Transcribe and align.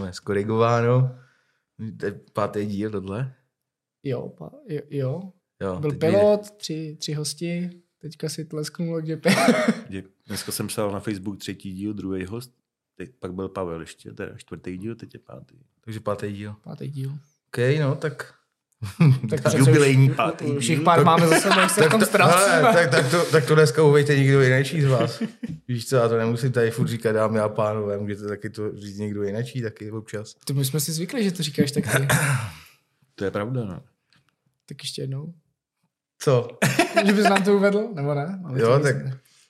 máme 0.00 0.12
skorigováno. 0.12 1.18
To 1.98 2.06
je 2.06 2.20
pátý 2.32 2.66
díl 2.66 2.90
tohle. 2.90 3.34
Jo, 4.02 4.28
pa, 4.28 4.50
jo, 4.68 4.80
jo. 4.90 5.32
Jo, 5.62 5.80
Byl 5.80 5.92
pilot, 5.98 6.50
tři, 6.50 6.96
tři 7.00 7.12
hosti, 7.12 7.70
teďka 7.98 8.28
si 8.28 8.44
tlesknul, 8.44 9.04
že 9.06 9.16
Dě- 9.90 10.04
Dneska 10.26 10.52
jsem 10.52 10.66
psal 10.66 10.90
na 10.92 11.00
Facebook 11.00 11.38
třetí 11.38 11.72
díl, 11.72 11.92
druhý 11.94 12.24
host, 12.24 12.52
teď 12.96 13.10
pak 13.18 13.34
byl 13.34 13.48
Pavel 13.48 13.80
ještě, 13.80 14.12
teda 14.12 14.36
čtvrtý 14.36 14.78
díl, 14.78 14.94
teď 14.94 15.14
je 15.14 15.20
pátý. 15.20 15.58
Takže 15.80 16.00
pátý 16.00 16.32
díl. 16.32 16.56
Pátý 16.62 16.88
díl. 16.88 17.10
OK, 17.48 17.58
no, 17.80 17.94
tak... 17.96 18.34
Tak 19.30 19.30
tak 19.30 19.40
přece 19.40 19.58
jubilejní 19.58 20.10
už- 20.10 20.16
pátý 20.16 20.44
Už 20.44 20.66
jich 20.66 20.80
pár 20.80 21.04
máme 21.04 21.26
za 21.28 21.40
sebou, 21.40 21.60
jak 21.60 21.70
se 21.70 21.86
v 21.86 21.90
tom 21.90 22.00
to, 22.00 22.06
ztrácíme. 22.06 22.54
hele, 22.56 22.72
tak, 22.74 22.90
tak, 22.90 23.10
to, 23.10 23.24
tak 23.24 23.46
to 23.46 23.54
dneska 23.54 23.82
uvejte 23.82 24.16
někdo 24.16 24.42
jiný 24.42 24.64
z 24.82 24.84
vás. 24.86 25.22
Víš 25.68 25.88
co, 25.88 25.96
já 25.96 26.08
to 26.08 26.18
nemusím 26.18 26.52
tady 26.52 26.70
furt 26.70 26.88
říkat 26.88 27.12
dámy 27.12 27.38
a 27.38 27.48
pánové, 27.48 27.98
můžete 27.98 28.26
taky 28.28 28.50
to 28.50 28.76
říct 28.76 28.98
někdo 28.98 29.22
jiný 29.22 29.62
taky 29.62 29.90
občas. 29.90 30.34
To 30.44 30.54
my 30.54 30.64
jsme 30.64 30.80
si 30.80 30.92
zvykli, 30.92 31.24
že 31.24 31.32
to 31.32 31.42
říkáš 31.42 31.70
tak 31.72 31.84
ty. 31.96 32.06
To 33.14 33.24
je 33.24 33.30
pravda, 33.30 33.64
no. 33.64 33.80
Tak 34.68 34.82
ještě 34.82 35.02
jednou. 35.02 35.34
Co? 36.18 36.48
že 37.06 37.12
bys 37.12 37.24
nám 37.24 37.42
to 37.44 37.56
uvedl, 37.56 37.88
nebo 37.94 38.14
ne? 38.14 38.38
Máme 38.42 38.60
Jo, 38.60 38.78
to 38.78 38.82
tak, 38.84 38.96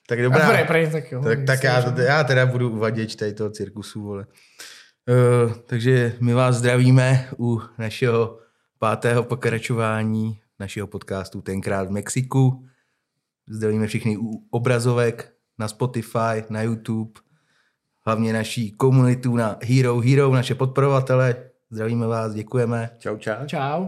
tak 0.07 0.21
dobrá. 0.21 0.49
prej, 0.49 0.65
prej, 0.65 0.91
tak 0.91 1.11
jo. 1.11 1.23
Tak, 1.23 1.39
tak 1.47 1.63
já, 1.63 1.73
neříkám. 1.75 1.99
já 1.99 2.23
teda 2.23 2.45
budu 2.45 2.69
uvaděč 2.71 3.15
tady 3.15 3.33
toho 3.33 3.49
cirkusu, 3.49 4.01
vole. 4.01 4.25
Uh, 5.45 5.53
takže 5.53 6.15
my 6.19 6.33
vás 6.33 6.55
zdravíme 6.55 7.29
u 7.39 7.61
našeho 7.77 8.39
pátého 8.81 9.23
pokračování 9.23 10.41
našeho 10.59 10.87
podcastu 10.87 11.41
Tenkrát 11.41 11.87
v 11.87 11.91
Mexiku. 11.91 12.67
Zdravíme 13.47 13.87
všechny 13.87 14.17
u 14.17 14.47
obrazovek 14.49 15.33
na 15.59 15.67
Spotify, 15.67 16.43
na 16.49 16.61
YouTube, 16.61 17.21
hlavně 18.05 18.33
naší 18.33 18.71
komunitu 18.71 19.35
na 19.35 19.59
Hero 19.63 19.99
Hero, 19.99 20.33
naše 20.33 20.55
podporovatele. 20.55 21.49
Zdravíme 21.69 22.07
vás, 22.07 22.33
děkujeme. 22.33 22.89
Čau, 22.97 23.17
čau. 23.17 23.45
Čau. 23.45 23.87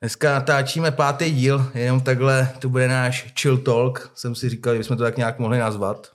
Dneska 0.00 0.32
natáčíme 0.32 0.90
pátý 0.90 1.30
díl, 1.30 1.70
jenom 1.74 2.00
takhle 2.00 2.52
to 2.58 2.68
bude 2.68 2.88
náš 2.88 3.32
chill 3.40 3.58
talk. 3.58 4.12
Jsem 4.14 4.34
si 4.34 4.48
říkal, 4.48 4.74
že 4.74 4.78
bychom 4.78 4.96
to 4.96 5.02
tak 5.02 5.16
nějak 5.16 5.38
mohli 5.38 5.58
nazvat. 5.58 6.12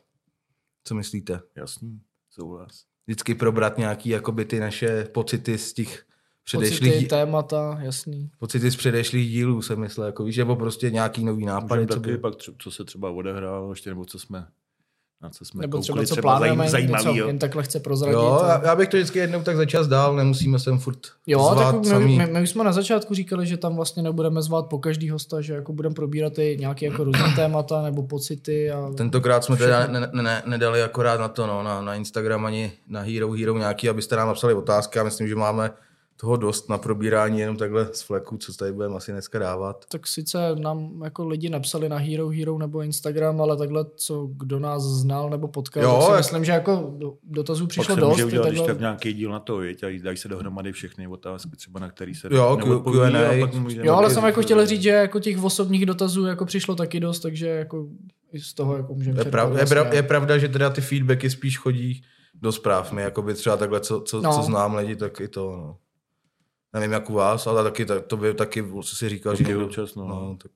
Co 0.84 0.96
myslíte? 0.96 1.40
Jasný, 1.56 2.02
souhlas. 2.30 2.84
Vždycky 3.08 3.36
probrat 3.36 3.78
nějaký 3.78 4.10
jakoby 4.10 4.46
ty 4.46 4.60
naše 4.60 5.04
pocity 5.04 5.58
z 5.58 5.74
těch 5.74 6.07
předešlých 6.48 6.94
Pocity, 6.94 7.08
témata, 7.10 7.78
jasný. 7.82 8.30
pocity 8.40 8.72
z 8.72 8.76
předešlých 8.76 9.30
dílů, 9.30 9.62
jsem 9.62 9.80
myslel, 9.80 10.06
jako 10.06 10.24
víš, 10.24 10.38
nebo 10.38 10.56
prostě 10.56 10.92
nějaký 10.92 11.26
nový 11.26 11.46
nápady, 11.46 11.82
Můžeme 11.82 11.88
co 11.88 12.00
taky 12.00 12.12
by... 12.12 12.18
pak, 12.18 12.34
co 12.58 12.72
se 12.72 12.84
třeba 12.84 13.10
odehrálo, 13.10 13.72
ještě 13.72 13.90
nebo 13.90 14.06
co 14.06 14.20
jsme, 14.20 14.46
na 15.22 15.30
co 15.30 15.46
jsme 15.46 15.62
Nebo 15.62 15.80
třeba 15.80 16.00
co 16.06 16.06
třeba 16.06 16.22
plánujeme, 16.22 16.66
něco 16.82 17.10
jen 17.10 17.40
takhle 17.40 17.64
chce 17.64 17.80
prozradit. 17.80 18.14
Jo, 18.14 18.40
a- 18.44 18.62
já, 18.66 18.76
bych 18.76 18.90
to 18.90 18.98
vždycky 18.98 19.20
jednou 19.20 19.42
tak 19.44 19.58
za 19.58 19.66
čas 19.66 19.88
dál, 19.88 20.16
nemusíme 20.16 20.60
sem 20.60 20.80
furt 20.80 21.00
Jo, 21.28 21.50
zvát 21.54 21.72
tak 21.72 21.80
my, 21.80 21.86
samý. 21.86 22.18
my, 22.18 22.26
my, 22.26 22.42
už 22.42 22.50
jsme 22.50 22.64
na 22.64 22.72
začátku 22.72 23.14
říkali, 23.14 23.48
že 23.48 23.58
tam 23.58 23.76
vlastně 23.76 24.04
nebudeme 24.04 24.42
zvát 24.42 24.66
po 24.66 24.80
každý 24.80 25.10
hosta, 25.10 25.42
že 25.42 25.54
jako 25.54 25.74
budeme 25.74 25.96
probírat 25.96 26.40
i 26.40 26.58
nějaké 26.60 26.86
jako 26.86 27.04
různé 27.04 27.34
témata 27.36 27.82
nebo 27.82 28.04
pocity. 28.04 28.72
A... 28.72 28.92
Tentokrát 28.98 29.44
jsme 29.44 29.58
teda 29.58 29.88
ne, 29.88 30.00
ne, 30.00 30.24
ne, 30.24 30.44
nedali 30.46 30.84
akorát 30.84 31.20
na 31.20 31.28
to, 31.28 31.48
no, 31.48 31.64
na, 31.64 31.82
na 31.82 31.96
Instagram 31.96 32.46
ani 32.46 32.72
na 32.88 33.02
Hero 33.02 33.32
Hero 33.32 33.58
nějaký, 33.58 33.90
abyste 33.90 34.16
nám 34.16 34.28
napsali 34.28 34.54
otázky. 34.54 34.98
Já 34.98 35.04
myslím, 35.04 35.28
že 35.28 35.36
máme 35.36 35.72
toho 36.20 36.38
dost 36.38 36.70
na 36.70 36.78
probírání 36.78 37.40
jenom 37.40 37.58
takhle 37.58 37.88
z 37.94 38.02
fleku, 38.02 38.38
co 38.38 38.54
tady 38.54 38.72
budeme 38.72 38.96
asi 38.96 39.12
dneska 39.12 39.40
dávat. 39.40 39.86
Tak 39.90 40.08
sice 40.08 40.56
nám 40.56 41.02
jako 41.04 41.28
lidi 41.28 41.50
napsali 41.50 41.90
na 41.90 41.98
Hero 41.98 42.30
Hero 42.30 42.58
nebo 42.58 42.82
Instagram, 42.82 43.42
ale 43.42 43.58
takhle, 43.58 43.86
co 43.96 44.28
kdo 44.32 44.60
nás 44.60 44.84
znal 44.84 45.30
nebo 45.30 45.48
potkal, 45.48 45.84
Jo, 45.84 45.94
tak 45.94 46.04
si 46.06 46.12
jak- 46.12 46.18
myslím, 46.20 46.46
že 46.46 46.52
jako 46.52 46.94
do- 46.98 47.14
dotazů 47.24 47.64
Pak 47.66 47.70
přišlo 47.70 47.96
se 47.96 48.02
dost. 48.02 48.20
i 48.20 48.24
udělat 48.26 48.48
když 48.48 48.60
takhle- 48.60 48.74
tak 48.76 48.80
nějaký 48.80 49.14
díl 49.14 49.32
na 49.32 49.40
to, 49.40 49.58
viď? 49.58 49.84
a 49.84 50.00
dají 50.04 50.18
se 50.18 50.28
dohromady 50.28 50.72
všechny 50.72 51.08
otázky, 51.08 51.50
třeba 51.58 51.80
na 51.80 51.90
který 51.90 52.16
se 52.16 52.28
Jo, 52.32 52.58
Q&A. 52.62 53.40
pak 53.40 53.54
můžeme 53.54 53.88
Jo, 53.88 53.94
ale 53.94 54.10
jsem 54.10 54.24
jako 54.26 54.42
chtěl 54.42 54.66
říct, 54.66 54.82
že 54.82 54.90
jako 54.90 55.20
těch 55.20 55.44
osobních 55.44 55.86
dotazů 55.86 56.26
jako 56.26 56.46
přišlo 56.46 56.76
taky 56.76 57.00
dost, 57.00 57.20
takže 57.20 57.48
jako 57.48 57.88
i 58.34 58.40
z 58.40 58.54
toho 58.54 58.78
jako 58.78 58.94
můžeme 58.94 59.18
Je, 59.20 59.24
čerpat 59.24 59.32
prav, 59.32 59.48
je, 59.50 59.56
vlastně. 59.56 59.76
prav, 59.76 59.94
je 59.94 60.04
pravda, 60.04 60.38
že 60.38 60.48
teda 60.48 60.70
ty 60.70 60.82
feedbacky 60.82 61.30
spíš 61.30 61.58
chodí 61.58 62.02
do 62.42 62.52
zpráv. 62.52 62.92
My 62.92 63.02
jakoby 63.02 63.34
třeba 63.34 63.58
takhle, 63.58 63.80
co, 63.80 64.02
co, 64.02 64.22
no. 64.22 64.34
co 64.36 64.42
znám 64.44 64.76
lidi, 64.76 64.96
tak 64.96 65.20
i 65.22 65.28
to, 65.28 65.56
no. 65.58 65.78
Nevím, 66.74 66.92
jak 66.92 67.10
u 67.10 67.14
vás, 67.14 67.48
ale 67.48 67.64
taky 67.64 67.86
tak, 67.86 68.06
to 68.06 68.18
by 68.18 68.34
taky, 68.34 68.66
co 68.84 68.96
si 68.96 69.10
říkal, 69.10 69.36
že 69.36 69.44
Taky 69.44 69.52
někdo, 69.52 69.66
občas, 69.66 69.96
no. 69.96 70.08
no. 70.08 70.38
tak 70.42 70.52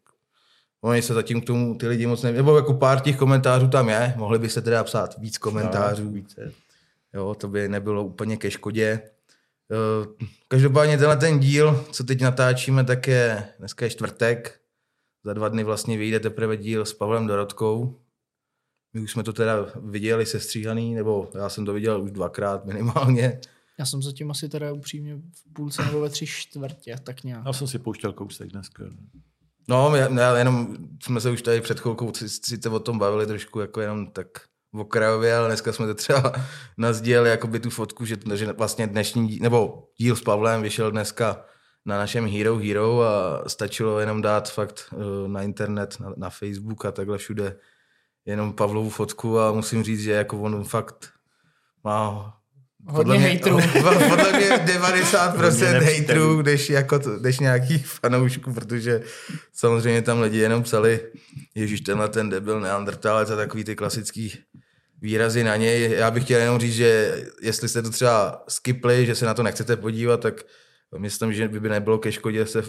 Oni 0.81 1.01
se 1.01 1.13
zatím 1.13 1.41
k 1.41 1.45
tomu 1.45 1.75
ty 1.75 1.87
lidi 1.87 2.07
moc 2.07 2.23
neví, 2.23 2.37
nebo 2.37 2.55
jako 2.55 2.73
pár 2.73 2.99
těch 2.99 3.17
komentářů 3.17 3.67
tam 3.67 3.89
je, 3.89 4.13
mohli 4.17 4.39
by 4.39 4.49
se 4.49 4.61
teda 4.61 4.83
psát 4.83 5.17
víc 5.17 5.37
komentářů. 5.37 6.03
No, 6.03 6.11
více. 6.11 6.51
Jo, 7.13 7.35
to 7.35 7.47
by 7.47 7.69
nebylo 7.69 8.03
úplně 8.03 8.37
ke 8.37 8.51
škodě. 8.51 9.01
Eh, 9.71 10.25
Každopádně 10.47 10.97
tenhle 10.97 11.17
ten 11.17 11.39
díl, 11.39 11.85
co 11.91 12.03
teď 12.03 12.21
natáčíme, 12.21 12.83
tak 12.83 13.07
je 13.07 13.47
dneska 13.59 13.85
je 13.85 13.89
čtvrtek. 13.89 14.59
Za 15.23 15.33
dva 15.33 15.49
dny 15.49 15.63
vlastně 15.63 15.97
vyjde 15.97 16.19
teprve 16.19 16.57
díl 16.57 16.85
s 16.85 16.93
Pavlem 16.93 17.27
Dorotkou. 17.27 17.99
My 18.93 19.01
už 19.01 19.11
jsme 19.11 19.23
to 19.23 19.33
teda 19.33 19.65
viděli 19.75 20.25
sestříhaný, 20.25 20.95
nebo 20.95 21.29
já 21.35 21.49
jsem 21.49 21.65
to 21.65 21.73
viděl 21.73 22.01
už 22.01 22.11
dvakrát 22.11 22.65
minimálně. 22.65 23.39
Já 23.81 23.85
jsem 23.85 24.01
zatím 24.01 24.31
asi 24.31 24.49
teda 24.49 24.71
upřímně 24.73 25.15
v 25.15 25.53
půlce 25.53 25.85
nebo 25.85 25.99
ve 26.01 26.09
tři 26.09 26.25
čtvrtě, 26.27 26.95
tak 27.03 27.23
nějak. 27.23 27.45
Já 27.45 27.53
jsem 27.53 27.67
si 27.67 27.79
pouštěl 27.79 28.13
kousek 28.13 28.49
dneska. 28.49 28.83
No, 29.67 29.95
já, 29.95 30.09
já 30.19 30.37
jenom 30.37 30.77
jsme 31.03 31.21
se 31.21 31.31
už 31.31 31.41
tady 31.41 31.61
před 31.61 31.79
chvilkou 31.79 32.13
si- 32.13 32.29
sice 32.29 32.69
o 32.69 32.79
tom 32.79 32.99
bavili 32.99 33.27
trošku 33.27 33.59
jako 33.59 33.81
jenom 33.81 34.11
tak 34.11 34.27
v 34.73 34.79
okrajově, 34.79 35.35
ale 35.35 35.47
dneska 35.47 35.73
jsme 35.73 35.87
to 35.87 35.93
třeba 35.95 36.33
nazdíleli 36.77 37.29
jakoby 37.29 37.59
tu 37.59 37.69
fotku, 37.69 38.05
že, 38.05 38.17
že 38.35 38.53
vlastně 38.53 38.87
dnešní, 38.87 39.27
dí- 39.27 39.39
nebo 39.39 39.87
díl 39.97 40.15
s 40.15 40.21
Pavlem 40.21 40.61
vyšel 40.61 40.91
dneska 40.91 41.45
na 41.85 41.97
našem 41.97 42.27
Hero 42.27 42.57
Hero 42.57 43.01
a 43.01 43.43
stačilo 43.49 43.99
jenom 43.99 44.21
dát 44.21 44.51
fakt 44.51 44.93
eh, 44.93 45.27
na 45.27 45.41
internet, 45.41 45.99
na, 45.99 46.13
na 46.17 46.29
Facebook 46.29 46.85
a 46.85 46.91
takhle 46.91 47.17
všude 47.17 47.57
jenom 48.25 48.53
Pavlovu 48.53 48.89
fotku 48.89 49.39
a 49.39 49.51
musím 49.51 49.83
říct, 49.83 50.01
že 50.01 50.11
jako 50.11 50.41
on 50.41 50.63
fakt 50.63 51.09
má 51.83 52.33
Hodně 52.85 53.19
hejtrů. 53.19 53.59
Podle 54.09 54.33
mě 54.37 54.49
90% 54.57 55.35
Hodně 55.35 55.67
hejtrů, 55.67 56.41
než, 56.41 56.69
jako 56.69 56.99
to, 56.99 57.17
než 57.17 57.39
nějaký 57.39 57.77
fanoušků, 57.85 58.53
protože 58.53 59.01
samozřejmě 59.53 60.01
tam 60.01 60.21
lidi 60.21 60.37
jenom 60.37 60.63
psali, 60.63 60.99
ježíš, 61.55 61.81
tenhle 61.81 62.09
ten 62.09 62.29
debil 62.29 62.59
neandertálec 62.59 63.29
a 63.29 63.35
takový 63.35 63.63
ty 63.63 63.75
klasický 63.75 64.33
výrazy 65.01 65.43
na 65.43 65.55
něj. 65.55 65.91
Já 65.91 66.11
bych 66.11 66.23
chtěl 66.23 66.39
jenom 66.39 66.59
říct, 66.59 66.75
že 66.75 67.21
jestli 67.41 67.69
jste 67.69 67.81
to 67.81 67.89
třeba 67.89 68.43
skipli, 68.47 69.05
že 69.05 69.15
se 69.15 69.25
na 69.25 69.33
to 69.33 69.43
nechcete 69.43 69.75
podívat, 69.77 70.21
tak 70.21 70.33
myslím, 70.97 71.33
že 71.33 71.47
by 71.47 71.69
nebylo 71.69 71.97
ke 71.97 72.11
škodě 72.11 72.45
se 72.45 72.63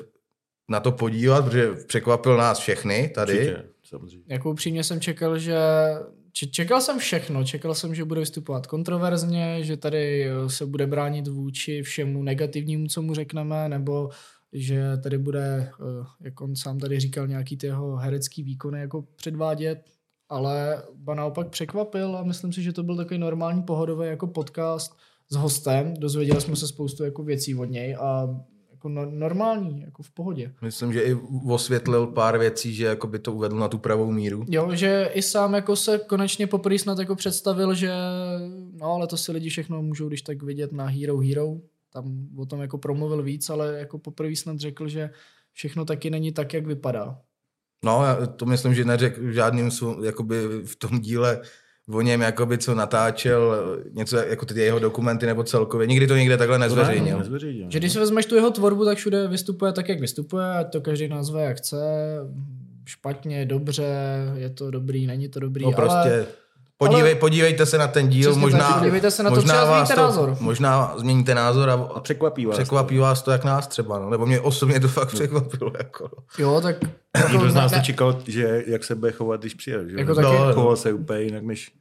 na 0.68 0.80
to 0.80 0.92
podívat, 0.92 1.44
protože 1.44 1.72
překvapil 1.86 2.36
nás 2.36 2.58
všechny 2.58 3.08
tady. 3.14 3.38
Určitě, 3.38 3.64
samozřejmě. 3.84 4.24
Jako 4.28 4.50
upřímně 4.50 4.84
jsem 4.84 5.00
čekal, 5.00 5.38
že 5.38 5.56
čekal 6.32 6.81
jsem 6.81 6.98
všechno. 6.98 7.44
Čekal 7.44 7.75
jsem, 7.75 7.94
že 7.94 8.04
bude 8.04 8.20
vystupovat 8.20 8.66
kontroverzně, 8.66 9.65
že 9.65 9.76
tady 9.76 10.25
eh, 10.25 10.50
se 10.50 10.66
bude 10.66 10.87
bránit 10.87 11.28
vůči 11.28 11.82
všemu 11.82 12.22
negativnímu, 12.22 12.87
co 12.87 13.03
mu 13.03 13.15
řekneme, 13.15 13.69
nebo 13.69 14.10
že 14.53 14.97
tady 15.03 15.19
bude, 15.19 15.71
eh, 15.81 16.06
jak 16.21 16.41
on 16.41 16.56
sám 16.56 16.78
tady 16.78 17.00
říkal, 17.00 17.26
nějaký 17.26 17.56
ty 17.56 17.66
jeho 17.66 17.97
herecký 17.97 18.42
výkony 18.42 18.81
jako 18.81 19.03
předvádět, 19.16 19.84
ale 20.28 20.82
ba 20.94 21.15
naopak 21.15 21.48
překvapil 21.48 22.16
a 22.16 22.22
myslím 22.22 22.53
si, 22.53 22.62
že 22.62 22.72
to 22.72 22.82
byl 22.82 22.97
takový 22.97 23.21
normální 23.21 23.62
pohodový 23.62 24.06
jako 24.06 24.26
podcast 24.26 24.97
s 25.28 25.37
hostem. 25.37 25.94
Dozvěděli 25.98 26.41
jsme 26.41 26.56
se 26.56 26.69
spoustu 26.69 27.04
jako 27.04 27.22
věcí 27.22 27.54
od 27.54 27.65
něj 27.65 27.97
a 28.00 28.28
jako 28.82 28.88
no, 28.88 29.10
normální, 29.10 29.81
jako 29.81 30.03
v 30.03 30.10
pohodě. 30.10 30.53
Myslím, 30.62 30.93
že 30.93 31.03
i 31.03 31.15
osvětlil 31.47 32.06
pár 32.06 32.38
věcí, 32.38 32.75
že 32.75 32.84
jako 32.87 33.06
by 33.06 33.19
to 33.19 33.32
uvedl 33.32 33.56
na 33.56 33.69
tu 33.69 33.78
pravou 33.78 34.10
míru. 34.10 34.44
Jo, 34.48 34.75
že 34.75 35.10
i 35.15 35.22
sám 35.22 35.54
jako 35.54 35.77
se 35.77 35.98
konečně 35.98 36.47
poprvé 36.47 36.78
snad 36.78 36.98
jako 36.98 37.16
představil, 37.16 37.74
že 37.74 37.91
no 38.72 38.86
ale 38.86 39.06
to 39.06 39.16
si 39.16 39.33
lidi 39.33 39.48
všechno 39.48 39.83
můžou 39.83 40.09
když 40.09 40.22
tak 40.22 40.42
vidět 40.42 40.72
na 40.72 40.86
Hero 40.86 41.18
Hero. 41.18 41.56
Tam 41.92 42.28
o 42.36 42.47
tom 42.47 42.60
jako 42.60 42.78
promluvil 42.78 43.22
víc, 43.22 43.51
ale 43.51 43.78
jako 43.78 43.98
poprvé 43.98 44.36
snad 44.36 44.59
řekl, 44.59 44.89
že 44.89 45.10
všechno 45.53 45.84
taky 45.84 46.10
není 46.10 46.33
tak, 46.33 46.54
jak 46.54 46.66
vypadá. 46.66 47.18
No, 47.84 48.04
já 48.04 48.27
to 48.27 48.47
myslím, 48.47 48.74
že 48.74 48.84
neřekl 48.84 49.21
v 49.21 49.33
žádným 49.33 49.71
svou- 49.71 50.03
jakoby 50.03 50.36
v 50.65 50.77
tom 50.77 51.01
díle 51.01 51.41
o 51.90 52.00
něm, 52.00 52.20
jakoby, 52.20 52.58
co 52.58 52.74
natáčel, 52.74 53.56
něco 53.92 54.16
jako 54.16 54.46
ty 54.46 54.60
jeho 54.60 54.78
dokumenty 54.78 55.26
nebo 55.26 55.44
celkově. 55.44 55.86
Nikdy 55.86 56.06
to 56.06 56.16
někde 56.16 56.36
takhle 56.36 56.56
To 56.56 56.60
ne, 56.60 56.66
nezveřejnil. 56.66 57.18
nezveřejnil. 57.18 57.66
Že 57.70 57.78
když 57.78 57.92
si 57.92 57.98
vezmeš 57.98 58.26
tu 58.26 58.34
jeho 58.34 58.50
tvorbu, 58.50 58.84
tak 58.84 58.98
všude 58.98 59.28
vystupuje 59.28 59.72
tak, 59.72 59.88
jak 59.88 60.00
vystupuje, 60.00 60.46
ať 60.46 60.72
to 60.72 60.80
každý 60.80 61.08
nazve, 61.08 61.42
jak 61.42 61.56
chce. 61.56 61.76
Špatně, 62.84 63.46
dobře, 63.46 63.84
je 64.34 64.50
to 64.50 64.70
dobrý, 64.70 65.06
není 65.06 65.28
to 65.28 65.40
dobrý, 65.40 65.64
No 65.64 65.72
prostě, 65.72 65.96
ale 66.12 66.26
podívej, 66.86 67.12
ale- 67.12 67.20
podívejte 67.20 67.66
se 67.66 67.78
na 67.78 67.88
ten 67.88 68.08
díl, 68.08 68.22
Přesně 68.30 68.40
možná, 68.40 68.58
tak, 68.68 68.78
podívejte 68.78 69.10
se 69.10 69.22
na 69.22 69.30
to, 69.30 69.36
možná 69.36 69.64
vás 69.64 69.88
změníte 69.88 70.02
názor. 70.02 70.36
Možná 70.40 70.94
změníte 70.98 71.34
názor 71.34 71.70
a, 71.70 71.74
A 71.74 72.00
překvapí 72.00 72.46
vás. 72.46 72.56
překvapí 72.56 72.98
vás 72.98 73.22
to, 73.22 73.30
jak 73.30 73.44
nás 73.44 73.66
třeba. 73.66 73.98
No. 73.98 74.10
Nebo 74.10 74.26
mě 74.26 74.40
osobně 74.40 74.80
to 74.80 74.88
fakt 74.88 75.08
překvapilo. 75.08 75.72
Jako. 75.78 76.10
jo, 76.38 76.60
tak... 76.60 76.76
Nikdo 77.32 77.50
z 77.50 77.54
nás 77.54 77.72
ne- 77.72 77.78
nečekal, 77.78 78.18
že 78.26 78.64
jak 78.66 78.84
se 78.84 78.94
bude 78.94 79.12
chovat, 79.12 79.40
když 79.40 79.54
přijel. 79.54 79.88
Že? 79.88 79.96
Jako 79.98 80.14
no, 80.14 80.22
taky- 80.22 80.54
Choval 80.54 80.76
se 80.76 80.92
úplně 80.92 81.20
jinak, 81.20 81.42
než 81.44 81.72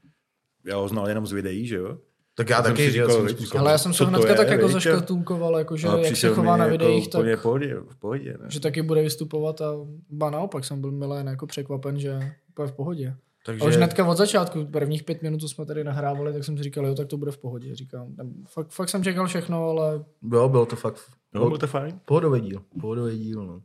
já 0.65 0.77
ho 0.77 0.87
znal 0.87 1.07
jenom 1.09 1.27
z 1.27 1.31
videí, 1.31 1.67
že 1.67 1.75
jo? 1.75 1.97
Tak 2.35 2.49
já 2.49 2.57
To 2.57 2.63
jsem 2.63 2.73
taky, 2.73 2.91
říkal, 2.91 3.09
jsem 3.09 3.25
viď, 3.25 3.37
způsob- 3.39 3.59
Ale 3.59 3.71
já 3.71 3.77
jsem 3.77 3.93
se 3.93 3.97
to 3.97 4.05
hnedka 4.05 4.29
je, 4.29 4.35
tak 4.35 4.49
jako 4.49 4.67
zaškatulkoval, 4.67 5.57
jako 5.57 5.77
že 5.77 5.87
jak 6.01 6.15
se 6.17 6.29
chová 6.29 6.57
na 6.57 6.65
jako 6.65 6.71
videích, 6.77 7.09
tak 7.09 7.19
úplně 7.19 7.35
v 7.35 7.41
pohodě, 7.41 7.75
v 7.89 7.95
pohodě, 7.99 8.37
ne? 8.41 8.45
že 8.49 8.59
taky 8.59 8.81
bude 8.81 9.01
vystupovat 9.01 9.61
a 9.61 9.71
ba 10.09 10.29
naopak 10.29 10.65
jsem 10.65 10.81
byl 10.81 10.91
milé 10.91 11.23
jako 11.27 11.47
překvapen, 11.47 11.99
že 11.99 12.31
úplně 12.49 12.67
v 12.67 12.71
pohodě. 12.71 13.15
Takže, 13.45 13.63
A 13.63 13.67
už 13.67 13.75
hnedka 13.75 14.07
od 14.07 14.17
začátku, 14.17 14.65
prvních 14.65 15.03
pět 15.03 15.21
minut, 15.21 15.41
co 15.41 15.49
jsme 15.49 15.65
tady 15.65 15.83
nahrávali, 15.83 16.33
tak 16.33 16.43
jsem 16.43 16.57
si 16.57 16.63
říkal, 16.63 16.85
jo, 16.85 16.95
tak 16.95 17.07
to 17.07 17.17
bude 17.17 17.31
v 17.31 17.37
pohodě. 17.37 17.75
Říkám, 17.75 18.15
fakt, 18.47 18.71
fakt 18.71 18.89
jsem 18.89 19.03
čekal 19.03 19.27
všechno, 19.27 19.69
ale 19.69 20.03
jo, 20.33 20.49
bylo 20.49 20.65
to 20.65 20.75
fakt 20.75 20.99
bylo 21.31 21.57
to 21.57 21.67
fajn. 21.67 21.99
pohodový 22.05 22.41
díl. 22.41 22.63
Pohodový 22.81 23.19
díl, 23.19 23.45
no. 23.45 23.61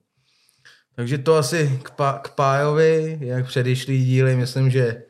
Takže 0.97 1.19
to 1.19 1.35
asi 1.35 1.81
k, 1.83 1.91
pá, 1.91 2.21
k 2.25 2.31
Pájovi, 2.31 3.19
jak 3.21 3.47
předešlý 3.47 4.05
díly, 4.05 4.37
myslím, 4.37 4.71
že 4.71 5.03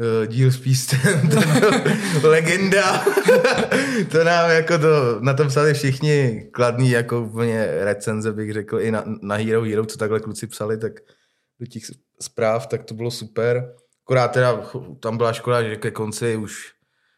uh, 0.00 0.26
díl 0.26 0.50
s 0.50 0.60
pístem, 0.60 1.28
to 2.14 2.20
byl 2.20 2.30
legenda. 2.30 3.04
to 4.12 4.24
nám 4.24 4.50
jako 4.50 4.78
to, 4.78 5.20
na 5.20 5.34
tom 5.34 5.48
psali 5.48 5.74
všichni 5.74 6.48
kladný 6.52 6.90
jako 6.90 7.22
úplně 7.22 7.66
recenze, 7.80 8.32
bych 8.32 8.52
řekl, 8.52 8.80
i 8.80 8.90
na, 8.90 9.04
na 9.22 9.34
Hero 9.34 9.62
Hero, 9.62 9.86
co 9.86 9.98
takhle 9.98 10.20
kluci 10.20 10.46
psali, 10.46 10.78
tak 10.78 10.92
do 11.60 11.66
těch 11.66 11.82
zpráv, 12.20 12.66
tak 12.66 12.84
to 12.84 12.94
bylo 12.94 13.10
super. 13.10 13.74
Akorát 14.10 14.28
teda 14.32 14.60
tam 15.00 15.16
byla 15.16 15.32
škoda, 15.32 15.62
že 15.62 15.76
ke 15.76 15.90
konci 15.90 16.36
už 16.36 16.72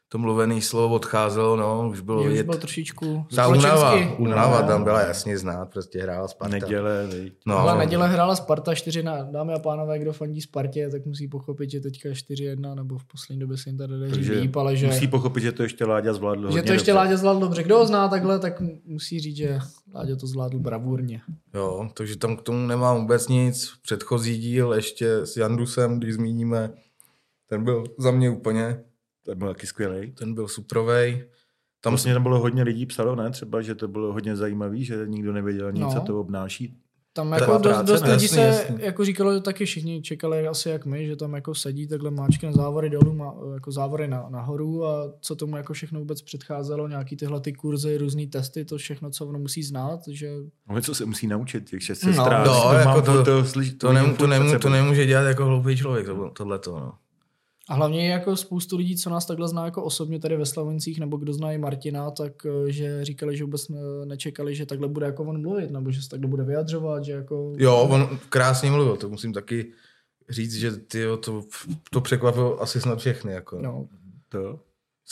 to 0.09 0.19
mluvené 0.19 0.61
slovo 0.61 0.95
odcházelo, 0.95 1.57
no, 1.57 1.89
už 1.89 2.01
bylo 2.01 2.25
vidět. 2.25 2.47
byl 2.47 2.55
trošičku 2.59 3.27
Ta 3.37 3.45
společensky. 3.45 4.15
únava 4.19 4.61
No. 4.61 4.67
tam 4.67 4.85
byla 4.85 5.01
jasně 5.01 5.39
znát, 5.39 5.67
prostě 5.73 6.03
hrála 6.03 6.29
Sparta. 6.29 6.53
Neděle. 6.53 7.09
No, 7.47 7.59
Ale 7.59 7.79
neděle 7.79 8.09
hrála 8.09 8.37
Sparta 8.37 8.75
4 8.75 9.03
na 9.03 9.23
dámy 9.23 9.53
a 9.53 9.59
pánové, 9.59 9.99
kdo 9.99 10.13
fandí 10.13 10.41
Spartě, 10.41 10.89
tak 10.91 11.07
musí 11.07 11.29
pochopit, 11.29 11.71
že 11.71 11.81
teďka 11.81 12.09
4-1, 12.09 12.75
nebo 12.75 12.99
v 12.99 13.05
poslední 13.05 13.41
době 13.41 13.57
se 13.57 13.69
jim 13.69 13.79
tady 13.79 13.93
daří 14.01 14.31
líp, 14.31 14.57
ale 14.57 14.77
že, 14.77 14.87
musí 14.87 15.09
pochopit, 15.09 15.41
že 15.43 15.53
to 15.53 15.63
ještě 15.63 15.85
Láďa 15.85 16.13
zvládl 16.13 16.51
že 16.53 16.63
to 16.63 16.73
ještě 16.73 16.91
dobře. 16.93 16.93
Láďa 16.93 17.17
zvládl 17.17 17.41
dobře. 17.41 17.63
Kdo 17.63 17.79
ho 17.79 17.87
zná 17.87 18.09
takhle, 18.09 18.39
tak 18.39 18.61
mu- 18.61 18.81
musí 18.85 19.21
říct, 19.21 19.37
že 19.37 19.59
Láďa 19.95 20.17
to 20.17 20.27
zvládl 20.27 20.59
bravurně. 20.59 21.21
Jo, 21.55 21.91
takže 21.95 22.17
tam 22.17 22.37
k 22.37 22.43
tomu 22.43 22.67
nemám 22.67 23.01
vůbec 23.01 23.29
nic. 23.29 23.73
Předchozí 23.83 24.39
díl 24.39 24.73
ještě 24.73 25.13
s 25.15 25.37
Jandusem, 25.37 25.99
když 25.99 26.15
zmíníme, 26.15 26.73
ten 27.47 27.65
byl 27.65 27.85
za 27.99 28.11
mě 28.11 28.31
úplně, 28.31 28.85
To 29.23 29.35
byl 29.35 29.49
taky 29.49 29.67
skvělý. 29.67 30.13
ten 30.13 30.35
byl 30.35 30.49
suprovej. 30.49 31.29
Tam 31.81 31.91
Vlastně 31.93 32.13
tam 32.15 32.23
bylo 32.23 32.39
hodně 32.41 32.63
lidí 32.63 32.87
psalo, 32.87 33.17
ne? 33.17 33.31
Třeba, 33.31 33.63
že 33.63 33.75
to 33.75 33.89
bylo 33.89 34.13
hodně 34.13 34.37
zajímavý, 34.37 34.85
že 34.85 35.03
nikdo 35.07 35.33
nevěděl 35.33 35.73
nic, 35.73 35.83
No. 35.83 35.93
co 35.93 36.01
to 36.01 36.21
obnáší. 36.21 36.79
Tam 37.15 37.33
jako 37.33 37.53
dost, 37.53 37.63
práce, 37.63 37.93
dost 37.93 38.05
lidí 38.07 38.29
se, 38.29 38.41
jasný. 38.41 38.77
jako 38.79 39.05
říkalo, 39.05 39.41
taky 39.41 39.65
všichni 39.65 40.03
čekali 40.03 40.47
asi 40.49 40.69
jak 40.69 40.87
my, 40.87 41.07
že 41.07 41.17
tam 41.17 41.35
jako 41.35 41.55
sedí 41.55 41.87
takhle 41.87 42.11
máčkem 42.11 42.53
závory 42.53 42.91
dolů, 42.91 43.15
má, 43.15 43.35
jako 43.55 43.73
závory 43.73 44.09
na, 44.09 44.27
nahoru 44.31 44.87
a 44.87 45.13
co 45.21 45.37
tomu 45.37 45.57
jako 45.57 45.73
všechno 45.73 45.99
vůbec 46.01 46.23
předcházelo, 46.23 46.89
nějaký 46.89 47.17
tyhle 47.17 47.41
ty 47.41 47.53
kurzy, 47.53 47.97
různý 47.99 48.27
testy, 48.27 48.65
to 48.65 48.77
všechno, 48.77 49.11
co 49.11 49.27
ono 49.27 49.39
musí 49.39 49.63
znát, 49.63 50.01
že 50.09 50.31
Ale 50.69 50.83
co 50.83 50.95
se 50.95 51.05
musí 51.05 51.27
naučit, 51.27 51.71
těch 51.71 51.83
šest 51.83 52.03
No. 52.03 52.13
sestrát. 52.13 52.47
No, 52.47 52.63
to, 52.63 52.75
jako 52.75 53.03
to- 53.03 53.25
to, 53.25 53.45
slyš, 53.45 53.73
to, 53.75 53.93
nem, 53.93 54.17
to, 54.17 54.27
nemů, 54.27 54.59
to 54.59 54.69
nemůže 54.69 55.07
dělat 55.07 55.23
jako 55.23 55.45
hloupý 55.45 55.77
člověk, 55.77 56.07
to, 56.07 56.31
tohleto, 56.31 56.71
no. 56.81 56.93
A 57.69 57.75
hlavně 57.75 58.09
jako 58.13 58.37
spoustu 58.37 58.77
lidí, 58.77 58.97
co 58.97 59.11
nás 59.11 59.27
takhle 59.27 59.49
zná 59.49 59.65
jako 59.65 59.85
osobně 59.85 60.19
tady 60.21 60.37
ve 60.37 60.47
Slavencích, 60.47 61.01
nebo 61.01 61.17
kdo 61.17 61.33
zná 61.33 61.53
i 61.53 61.59
Martina, 61.59 62.11
tak 62.11 62.33
eh, 62.47 62.73
že 62.73 63.05
říkali, 63.05 63.37
že 63.37 63.45
vůbec 63.45 63.69
ne- 63.69 63.79
nečekali, 64.05 64.55
že 64.55 64.67
takhle 64.67 64.89
bude 64.89 65.07
jako 65.07 65.25
on 65.25 65.41
mluvit, 65.43 65.71
nebo 65.71 65.91
že 65.91 66.03
se 66.03 66.09
takhle 66.09 66.29
bude 66.29 66.45
vyjadřovat, 66.45 67.05
že 67.05 67.13
jako... 67.13 67.53
Jo, 67.57 67.89
on 67.91 68.19
krásně 68.29 68.71
mluvil, 68.71 68.97
to 68.97 69.09
musím 69.09 69.33
taky 69.33 69.73
říct, 70.31 70.55
že 70.55 70.71
ty 70.77 71.05
to, 71.21 71.43
to 71.91 72.01
překvapilo 72.01 72.63
asi 72.63 72.81
snad 72.81 72.99
všechny. 72.99 73.33
Jako. 73.33 73.59
No, 73.63 73.87
To. 74.29 74.59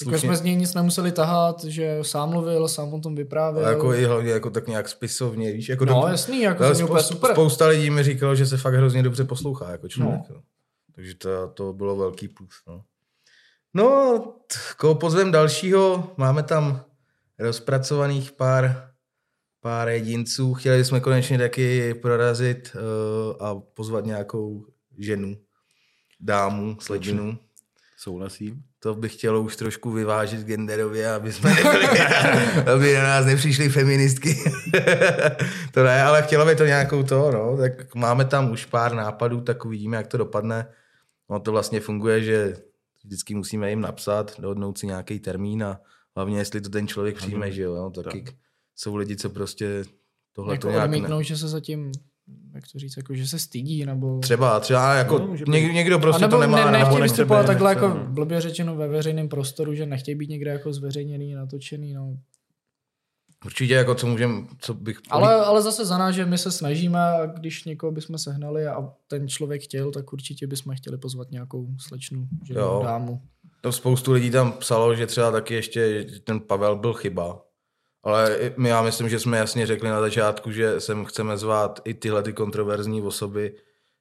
jako 0.07 0.19
jsme 0.19 0.37
z 0.37 0.43
něj 0.43 0.57
nic 0.57 0.75
nemuseli 0.75 1.13
tahat, 1.13 1.65
že 1.65 1.99
sám 2.03 2.31
mluvil, 2.31 2.69
sám 2.69 2.95
o 2.95 3.01
tom 3.01 3.15
vyprávěl. 3.15 3.67
A 3.67 3.71
jako 3.71 3.95
i 3.95 4.05
hlavně 4.05 4.31
jako 4.31 4.51
tak 4.51 4.69
nějak 4.69 4.89
spisovně, 4.89 5.53
víš, 5.53 5.69
jako 5.69 5.85
no 5.85 6.01
do- 6.01 6.09
jasný, 6.09 6.41
jako 6.43 6.65
Ale 6.65 6.75
to 6.75 6.85
úplně 6.85 7.01
spou- 7.03 7.15
super. 7.15 7.33
Spousta 7.33 7.67
lidí 7.67 7.91
mi 7.91 8.03
říkalo, 8.03 8.35
že 8.35 8.47
se 8.47 8.57
fakt 8.57 8.75
hrozně 8.75 9.03
dobře 9.03 9.25
poslouchá 9.25 9.71
jako 9.71 9.89
člověk. 9.89 10.21
No. 10.31 10.37
Takže 11.01 11.15
to, 11.15 11.49
to 11.49 11.73
bylo 11.73 11.97
velký 11.97 12.29
plus. 12.29 12.63
No, 12.69 12.85
no 13.75 14.23
koho 14.77 14.95
pozvem 14.95 15.33
dalšího, 15.33 16.15
máme 16.17 16.43
tam 16.43 16.85
rozpracovaných 17.39 18.33
pár, 18.33 18.91
pár 19.61 19.89
jedinců. 19.89 20.55
Chtěli 20.55 20.85
jsme 20.85 21.01
konečně 21.01 21.39
taky 21.39 21.95
prorazit 21.95 22.77
uh, 22.77 23.47
a 23.47 23.55
pozvat 23.55 24.05
nějakou 24.05 24.67
ženu, 24.99 25.37
dámu, 26.21 26.77
slečnu. 26.81 27.39
Souhlasím. 27.97 28.63
To 28.79 28.95
bych 28.95 29.15
chtělo 29.15 29.41
už 29.41 29.57
trošku 29.57 29.91
vyvážit 29.91 30.47
genderově, 30.47 31.13
aby 31.13 31.33
jsme 31.33 31.55
nebyli, 31.55 31.87
aby 32.75 32.95
na 32.95 33.03
nás 33.03 33.27
nepřišly 33.27 33.69
feministky. 33.69 34.37
to 35.73 35.85
ne, 35.85 36.03
ale 36.03 36.23
chtělo 36.23 36.47
by 36.47 36.57
to 36.57 36.65
nějakou 36.65 37.03
to, 37.03 37.31
no. 37.31 37.57
Tak 37.57 37.95
máme 37.95 38.25
tam 38.25 38.51
už 38.51 38.65
pár 38.65 38.95
nápadů, 38.95 39.41
tak 39.41 39.65
uvidíme, 39.65 39.97
jak 39.97 40.07
to 40.07 40.17
dopadne. 40.17 40.67
No 41.31 41.41
to 41.41 41.53
vlastně 41.53 41.81
funguje, 41.81 42.23
že 42.23 42.57
vždycky 43.05 43.35
musíme 43.35 43.71
jim 43.71 43.81
napsat, 43.81 44.41
dohodnout 44.41 44.79
si 44.79 44.87
nějaký 44.87 45.19
termín 45.19 45.65
a 45.65 45.81
hlavně, 46.17 46.39
jestli 46.39 46.61
to 46.61 46.69
ten 46.69 46.89
člověk 46.89 47.17
přijme, 47.17 47.53
že 47.53 47.63
jo. 47.63 47.75
No, 47.75 47.91
taky 47.91 48.23
Tak. 48.23 48.35
jsou 48.77 48.97
lidi, 48.97 49.17
co 49.17 49.31
prostě 49.31 49.85
tohle 50.33 50.55
jako 50.55 50.67
to 50.67 50.71
nějak 50.71 50.85
odmítnou, 50.85 51.19
ne... 51.19 51.25
že 51.25 51.37
se 51.37 51.49
zatím, 51.49 51.93
jak 52.55 52.65
to 52.73 52.79
říct, 52.79 52.97
jako 52.97 53.15
že 53.15 53.27
se 53.27 53.39
stydí, 53.39 53.87
nebo... 53.87 54.19
Třeba, 54.19 54.61
třeba 54.61 54.95
jako 54.95 55.19
No, 55.19 55.27
být. 55.27 55.49
někdo, 55.49 55.73
někdo 55.73 55.99
prostě 55.99 56.21
nebo 56.21 56.37
to 56.37 56.41
nemá 56.41 56.71
ne, 56.71 56.79
nechce 56.79 57.03
vystupovat 57.03 57.47
takhle 57.47 57.71
nechce, 57.75 57.85
jako 57.85 57.99
blbě 58.13 58.41
řečeno 58.41 58.77
ve 58.77 58.89
veřejném 58.89 59.29
prostoru, 59.29 59.75
že 59.75 59.87
nechtějí 59.87 60.15
být 60.15 60.31
někde 60.31 60.51
jako 60.51 60.73
zveřejněný, 60.73 61.35
natočený, 61.35 61.93
no. 61.93 62.17
Určitě 63.45 63.75
jako 63.75 63.95
co 63.95 64.07
můžem, 64.07 64.49
co 64.59 64.75
bych... 64.75 64.99
Ale, 65.11 65.35
ale 65.35 65.63
zase 65.63 65.85
za 65.85 65.99
nás, 65.99 66.15
že 66.15 66.27
my 66.27 66.39
se 66.39 66.53
snažíme 66.53 67.01
a 67.01 67.27
když 67.27 67.65
někoho 67.65 67.93
bychom 67.93 68.19
sehnali 68.19 68.67
a 68.67 68.93
ten 69.09 69.29
člověk 69.29 69.63
chtěl, 69.63 69.91
tak 69.91 70.13
určitě 70.13 70.47
bychom 70.47 70.75
chtěli 70.77 70.99
pozvat 70.99 71.31
nějakou 71.31 71.67
slečnu, 71.79 72.29
ženu, 72.45 72.61
Jo. 72.61 72.81
dámu. 72.85 73.23
To 73.61 73.73
spoustu 73.73 74.13
lidí 74.13 74.31
tam 74.31 74.53
psalo, 74.53 74.95
že 74.95 75.07
třeba 75.07 75.31
taky 75.31 75.55
ještě 75.55 76.07
že 76.09 76.21
ten 76.21 76.41
Pavel 76.41 76.77
byl 76.77 76.93
chyba. 76.95 77.43
Ale 78.03 78.39
my 78.57 78.69
já 78.69 78.83
myslím, 78.83 79.09
že 79.09 79.21
jsme 79.21 79.39
jasně 79.39 79.67
řekli 79.67 79.89
na 79.89 80.01
začátku, 80.01 80.51
že 80.53 80.81
sem 80.81 81.05
chceme 81.05 81.37
zvát 81.37 81.81
i 81.85 81.95
tyhle 81.95 82.23
ty 82.23 82.33
kontroverzní 82.33 83.03
osoby, 83.03 83.55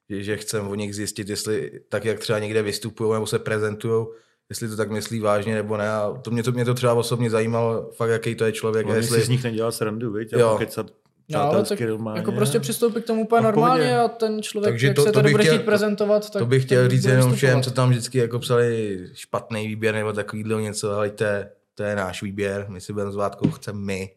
že, 0.09 0.24
že 0.24 0.38
chceme 0.38 0.69
o 0.69 0.75
nich 0.75 0.95
zjistit, 0.95 1.30
jestli 1.30 1.71
tak, 1.89 2.06
jak 2.06 2.19
třeba 2.19 2.39
někde 2.39 2.62
vystupují 2.62 3.13
nebo 3.13 3.27
se 3.27 3.39
prezentují, 3.39 4.05
jestli 4.50 4.70
to 4.70 4.75
tak 4.75 4.91
myslí 4.91 5.20
vážně 5.20 5.56
nebo 5.56 5.77
ne. 5.77 5.89
A 5.91 6.13
to 6.22 6.32
mě 6.32 6.44
to, 6.44 6.51
mě 6.51 6.65
to 6.65 6.74
třeba 6.74 6.94
osobně 6.94 7.29
zajímalo, 7.29 7.89
fakt 7.96 8.10
jaký 8.10 8.36
to 8.36 8.46
je 8.46 8.51
člověk. 8.51 8.86
a 8.86 8.89
Oni 8.89 8.98
jestli, 8.98 9.20
si 9.20 9.25
z 9.25 9.29
nich 9.29 9.44
nedělal 9.44 9.72
srandu, 9.72 10.12
viď? 10.12 10.34
Jo. 10.34 10.48
A 10.50 10.51
pokecat 10.51 10.86
No, 11.32 11.41
ale 11.41 11.63
tak 11.63 11.82
normálně. 11.82 12.20
jako 12.20 12.32
prostě 12.32 12.60
přistoupit 12.60 13.03
k 13.03 13.08
tomu 13.08 13.22
úplně 13.24 13.41
normálně 13.41 14.00
a 14.00 14.08
ten 14.08 14.41
člověk, 14.41 14.72
Takže 14.74 14.88
jak 14.88 14.96
to- 14.96 15.01
se 15.03 15.12
to 15.12 15.22
bych 15.22 15.32
bude 15.32 15.44
chtěl- 15.44 15.56
chtít 15.56 15.65
prezentovat, 15.65 16.29
tak 16.29 16.39
to 16.39 16.46
bych 16.46 16.63
chtěl 16.65 16.89
říct 16.89 17.06
jenom 17.06 17.34
všem, 17.34 17.63
co 17.63 17.72
tam 17.72 17.89
vždycky 17.89 18.18
jako 18.18 18.39
psali 18.39 19.00
špatný 19.13 19.68
výběr 19.68 19.96
nebo 19.96 20.13
takovýhle 20.13 20.62
něco, 20.62 20.91
ale 20.91 21.10
to 21.10 21.24
je, 21.24 21.51
to 21.75 21.84
je 21.84 21.96
náš 21.96 22.22
výběr, 22.24 22.65
my 22.70 22.82
si 22.82 22.94
budeme 22.94 23.12
zvát, 23.12 23.36
koho 23.36 23.51
chceme 23.51 23.79
my. 23.79 24.12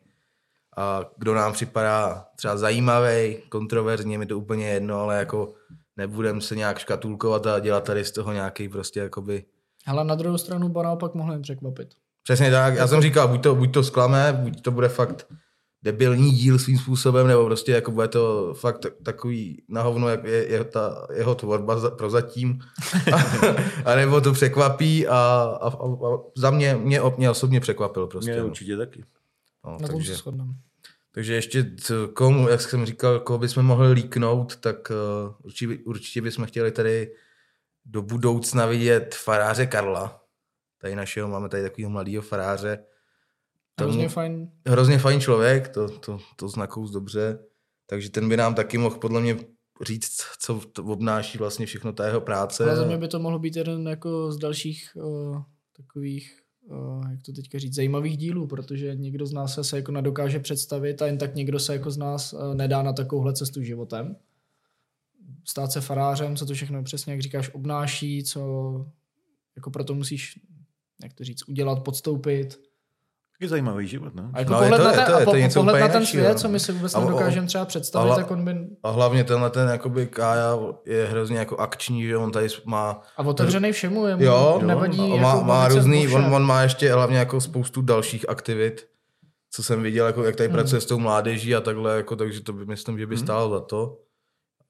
A 0.76 1.04
kdo 1.16 1.34
nám 1.34 1.52
připadá 1.52 2.24
třeba 2.36 2.56
zajímavý, 2.56 3.36
kontroverzní, 3.48 4.12
je 4.12 4.18
mi 4.18 4.26
to 4.26 4.38
úplně 4.38 4.68
jedno, 4.68 5.00
ale 5.00 5.18
jako 5.18 5.52
nebudem 5.96 6.40
se 6.40 6.56
nějak 6.56 6.78
škatulkovat 6.78 7.46
a 7.46 7.58
dělat 7.58 7.84
tady 7.84 8.04
z 8.04 8.10
toho 8.10 8.32
nějaký 8.32 8.68
prostě 8.68 9.00
jakoby... 9.00 9.44
Ale 9.86 10.04
na 10.04 10.14
druhou 10.14 10.38
stranu 10.38 10.68
ba 10.68 10.82
naopak 10.82 11.14
mohli 11.14 11.34
jim 11.34 11.42
překvapit. 11.42 11.88
Přesně 12.22 12.50
tak, 12.50 12.74
já 12.74 12.86
jsem 12.86 13.02
říkal, 13.02 13.28
buď 13.28 13.42
to, 13.42 13.54
buď 13.54 13.72
to 13.74 13.82
sklame, 13.84 14.32
buď 14.42 14.62
to 14.62 14.70
bude 14.70 14.88
fakt 14.88 15.26
debilní 15.84 16.30
díl 16.30 16.58
svým 16.58 16.78
způsobem, 16.78 17.26
nebo 17.26 17.46
prostě 17.46 17.72
jako 17.72 17.90
bude 17.90 18.08
to 18.08 18.54
fakt 18.54 18.78
tak- 18.78 18.92
takový 19.02 19.62
na 19.68 19.82
hovno, 19.82 20.08
jak 20.08 20.24
je, 20.24 20.46
je 20.52 20.64
ta 20.64 21.06
jeho 21.14 21.34
tvorba 21.34 21.78
za- 21.78 21.90
prozatím, 21.90 22.58
a 23.84 23.94
nebo 23.94 24.20
to 24.20 24.32
překvapí 24.32 25.06
a, 25.06 25.16
a, 25.60 25.68
a, 25.68 25.84
a 25.86 26.18
za 26.36 26.50
mě, 26.50 26.74
mě, 26.74 27.00
mě 27.16 27.30
osobně 27.30 27.60
překvapil 27.60 28.06
prostě. 28.06 28.30
Mě 28.32 28.40
no. 28.40 28.46
určitě 28.46 28.76
taky. 28.76 29.04
No, 29.64 29.72
Na 29.72 29.78
tom 29.78 29.86
se 29.86 29.92
takže, 29.92 30.14
shodneme. 30.14 30.52
takže 31.14 31.34
ještě 31.34 31.70
komu, 32.14 32.48
jak 32.48 32.60
jsem 32.60 32.86
říkal, 32.86 33.20
koho 33.20 33.38
bychom 33.38 33.66
mohli 33.66 33.92
líknout, 33.92 34.56
tak 34.56 34.90
uh, 34.90 35.34
určitě, 35.42 35.78
určitě 35.84 36.22
bychom 36.22 36.46
chtěli 36.46 36.70
tady 36.72 37.12
do 37.84 38.02
budoucna 38.02 38.66
vidět 38.66 39.14
faráře 39.14 39.66
Karla. 39.66 40.22
Tady 40.80 40.96
našeho, 40.96 41.28
máme 41.28 41.48
tady 41.48 41.62
takového 41.62 41.90
mladého 41.90 42.22
faráře. 42.22 42.84
Tomu- 43.74 43.90
Hrozně 43.90 44.08
fajn. 44.08 44.50
hrozně 44.68 44.98
fajn 44.98 45.20
člověk, 45.20 45.68
to, 45.68 45.88
to, 45.98 46.18
to 46.36 46.48
znakou 46.48 46.88
dobře, 46.88 47.38
takže 47.86 48.10
ten 48.10 48.28
by 48.28 48.36
nám 48.36 48.54
taky 48.54 48.78
mohl 48.78 48.98
podle 48.98 49.20
mě 49.20 49.36
říct, 49.82 50.16
co 50.38 50.60
obnáší 50.82 51.38
vlastně 51.38 51.66
všechno 51.66 51.92
ta 51.92 52.06
jeho 52.06 52.20
práce. 52.20 52.64
Ale 52.64 52.76
za 52.76 52.84
mě 52.84 52.98
by 52.98 53.08
to 53.08 53.18
mohlo 53.18 53.38
být 53.38 53.56
jeden 53.56 53.88
jako 53.88 54.32
z 54.32 54.38
dalších 54.38 54.90
uh, 54.94 55.42
takových, 55.76 56.40
uh, 56.62 57.10
jak 57.10 57.22
to 57.22 57.32
teďka 57.32 57.58
říct, 57.58 57.74
zajímavých 57.74 58.16
dílů, 58.16 58.46
protože 58.46 58.94
někdo 58.94 59.26
z 59.26 59.32
nás 59.32 59.58
se, 59.62 59.76
jako 59.76 59.92
nedokáže 59.92 60.38
představit 60.38 61.02
a 61.02 61.06
jen 61.06 61.18
tak 61.18 61.34
někdo 61.34 61.58
se 61.58 61.72
jako 61.72 61.90
z 61.90 61.96
nás 61.96 62.32
uh, 62.32 62.54
nedá 62.54 62.82
na 62.82 62.92
takovouhle 62.92 63.32
cestu 63.32 63.62
životem. 63.62 64.16
Stát 65.44 65.72
se 65.72 65.80
farářem, 65.80 66.36
co 66.36 66.46
to 66.46 66.54
všechno 66.54 66.82
přesně, 66.82 67.12
jak 67.12 67.22
říkáš, 67.22 67.50
obnáší, 67.54 68.24
co 68.24 68.40
jako 69.56 69.70
proto 69.70 69.94
musíš 69.94 70.38
jak 71.02 71.12
to 71.12 71.24
říct, 71.24 71.48
udělat, 71.48 71.84
podstoupit. 71.84 72.60
Taky 73.38 73.48
zajímavý 73.48 73.86
život, 73.86 74.14
no. 74.14 74.30
A 74.32 74.38
jako 74.38 74.52
No, 74.52 74.58
pohled, 74.58 74.78
to- 74.78 74.84
na 74.84 74.90
je 74.90 74.96
ten, 74.96 75.04
to- 75.06 75.10
je 75.10 75.16
a 75.44 75.48
to 75.48 75.54
pohled 75.54 75.72
úplně 75.74 75.80
na 75.80 75.88
ten 75.88 76.02
jiného, 76.02 76.06
svět, 76.06 76.32
no. 76.32 76.38
co 76.38 76.48
my 76.48 76.60
si 76.60 76.72
vůbec 76.72 76.94
A 76.94 77.00
nedokážeme 77.00 77.46
třeba 77.46 77.64
představit, 77.64 78.10
ale- 78.10 78.22
tak 78.22 78.30
on 78.30 78.44
by... 78.44 78.54
A 78.82 78.90
hlavně 78.90 79.24
tenhle 79.24 79.50
ten 79.50 79.68
jakoby 79.68 80.06
Kája 80.06 80.58
je 80.86 81.06
hrozně 81.06 81.38
jako 81.38 81.56
akční, 81.56 82.02
že 82.06 82.16
on 82.16 82.32
tady 82.32 82.46
má 82.64 83.02
A 83.16 83.22
otevřený 83.22 83.72
všemu, 83.72 84.06
jemu 84.06 84.22
Jo, 84.24 84.60
nevadí. 84.66 85.00
a 85.00 85.06
jako 85.06 85.18
má, 85.18 85.42
má 85.42 85.68
různý, 85.68 86.08
on, 86.08 86.24
on 86.34 86.42
má 86.46 86.62
ještě 86.62 86.92
hlavně 86.92 87.18
jako 87.18 87.40
spoustu 87.40 87.82
dalších 87.82 88.28
aktivit, 88.28 88.88
co 89.50 89.62
jsem 89.62 89.82
viděl, 89.82 90.06
jako 90.06 90.24
jak 90.24 90.36
tady 90.36 90.48
Hmm. 90.48 90.56
pracuje 90.56 90.80
s 90.80 90.86
tou 90.86 90.98
mládeží 90.98 91.54
a 91.54 91.60
takhle, 91.60 91.96
jako, 91.96 92.16
takže 92.16 92.40
to 92.40 92.52
by, 92.52 92.66
myslím, 92.66 92.98
že 92.98 93.06
by 93.06 93.14
Hmm. 93.16 93.24
stálo 93.24 93.50
za 93.50 93.60
to. 93.60 93.98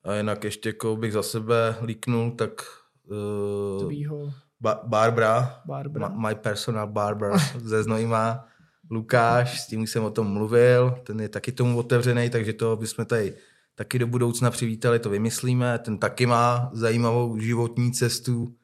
A 0.04 0.14
jinak 0.14 0.44
ještě 0.44 0.68
jako 0.68 0.96
bych 0.96 1.12
za 1.12 1.22
sebe 1.22 1.76
líknul, 1.82 2.30
tak 2.30 2.62
uh, 3.10 3.86
Tvýho. 3.86 4.32
Ba- 4.60 4.80
Barbara, 4.84 5.60
Barbara. 5.64 6.08
Ma, 6.08 6.28
my 6.28 6.34
personal 6.34 6.86
barber 6.86 7.32
ze 7.64 7.82
Znojma, 7.82 8.48
Lukáš, 8.90 9.60
s 9.60 9.66
tím 9.66 9.86
jsem 9.86 10.04
o 10.04 10.10
tom 10.10 10.26
mluvil, 10.26 10.94
ten 11.04 11.20
je 11.20 11.28
taky 11.28 11.52
tomu 11.52 11.78
otevřený, 11.78 12.30
takže 12.30 12.52
to 12.52 12.76
bychom 12.76 13.04
tady 13.04 13.34
taky 13.74 13.98
do 13.98 14.06
budoucna 14.06 14.50
přivítali, 14.50 14.98
to 14.98 15.10
vymyslíme, 15.10 15.78
ten 15.78 15.98
taky 15.98 16.26
má 16.26 16.70
zajímavou 16.72 17.38
životní 17.38 17.92
cestu, 17.92 18.54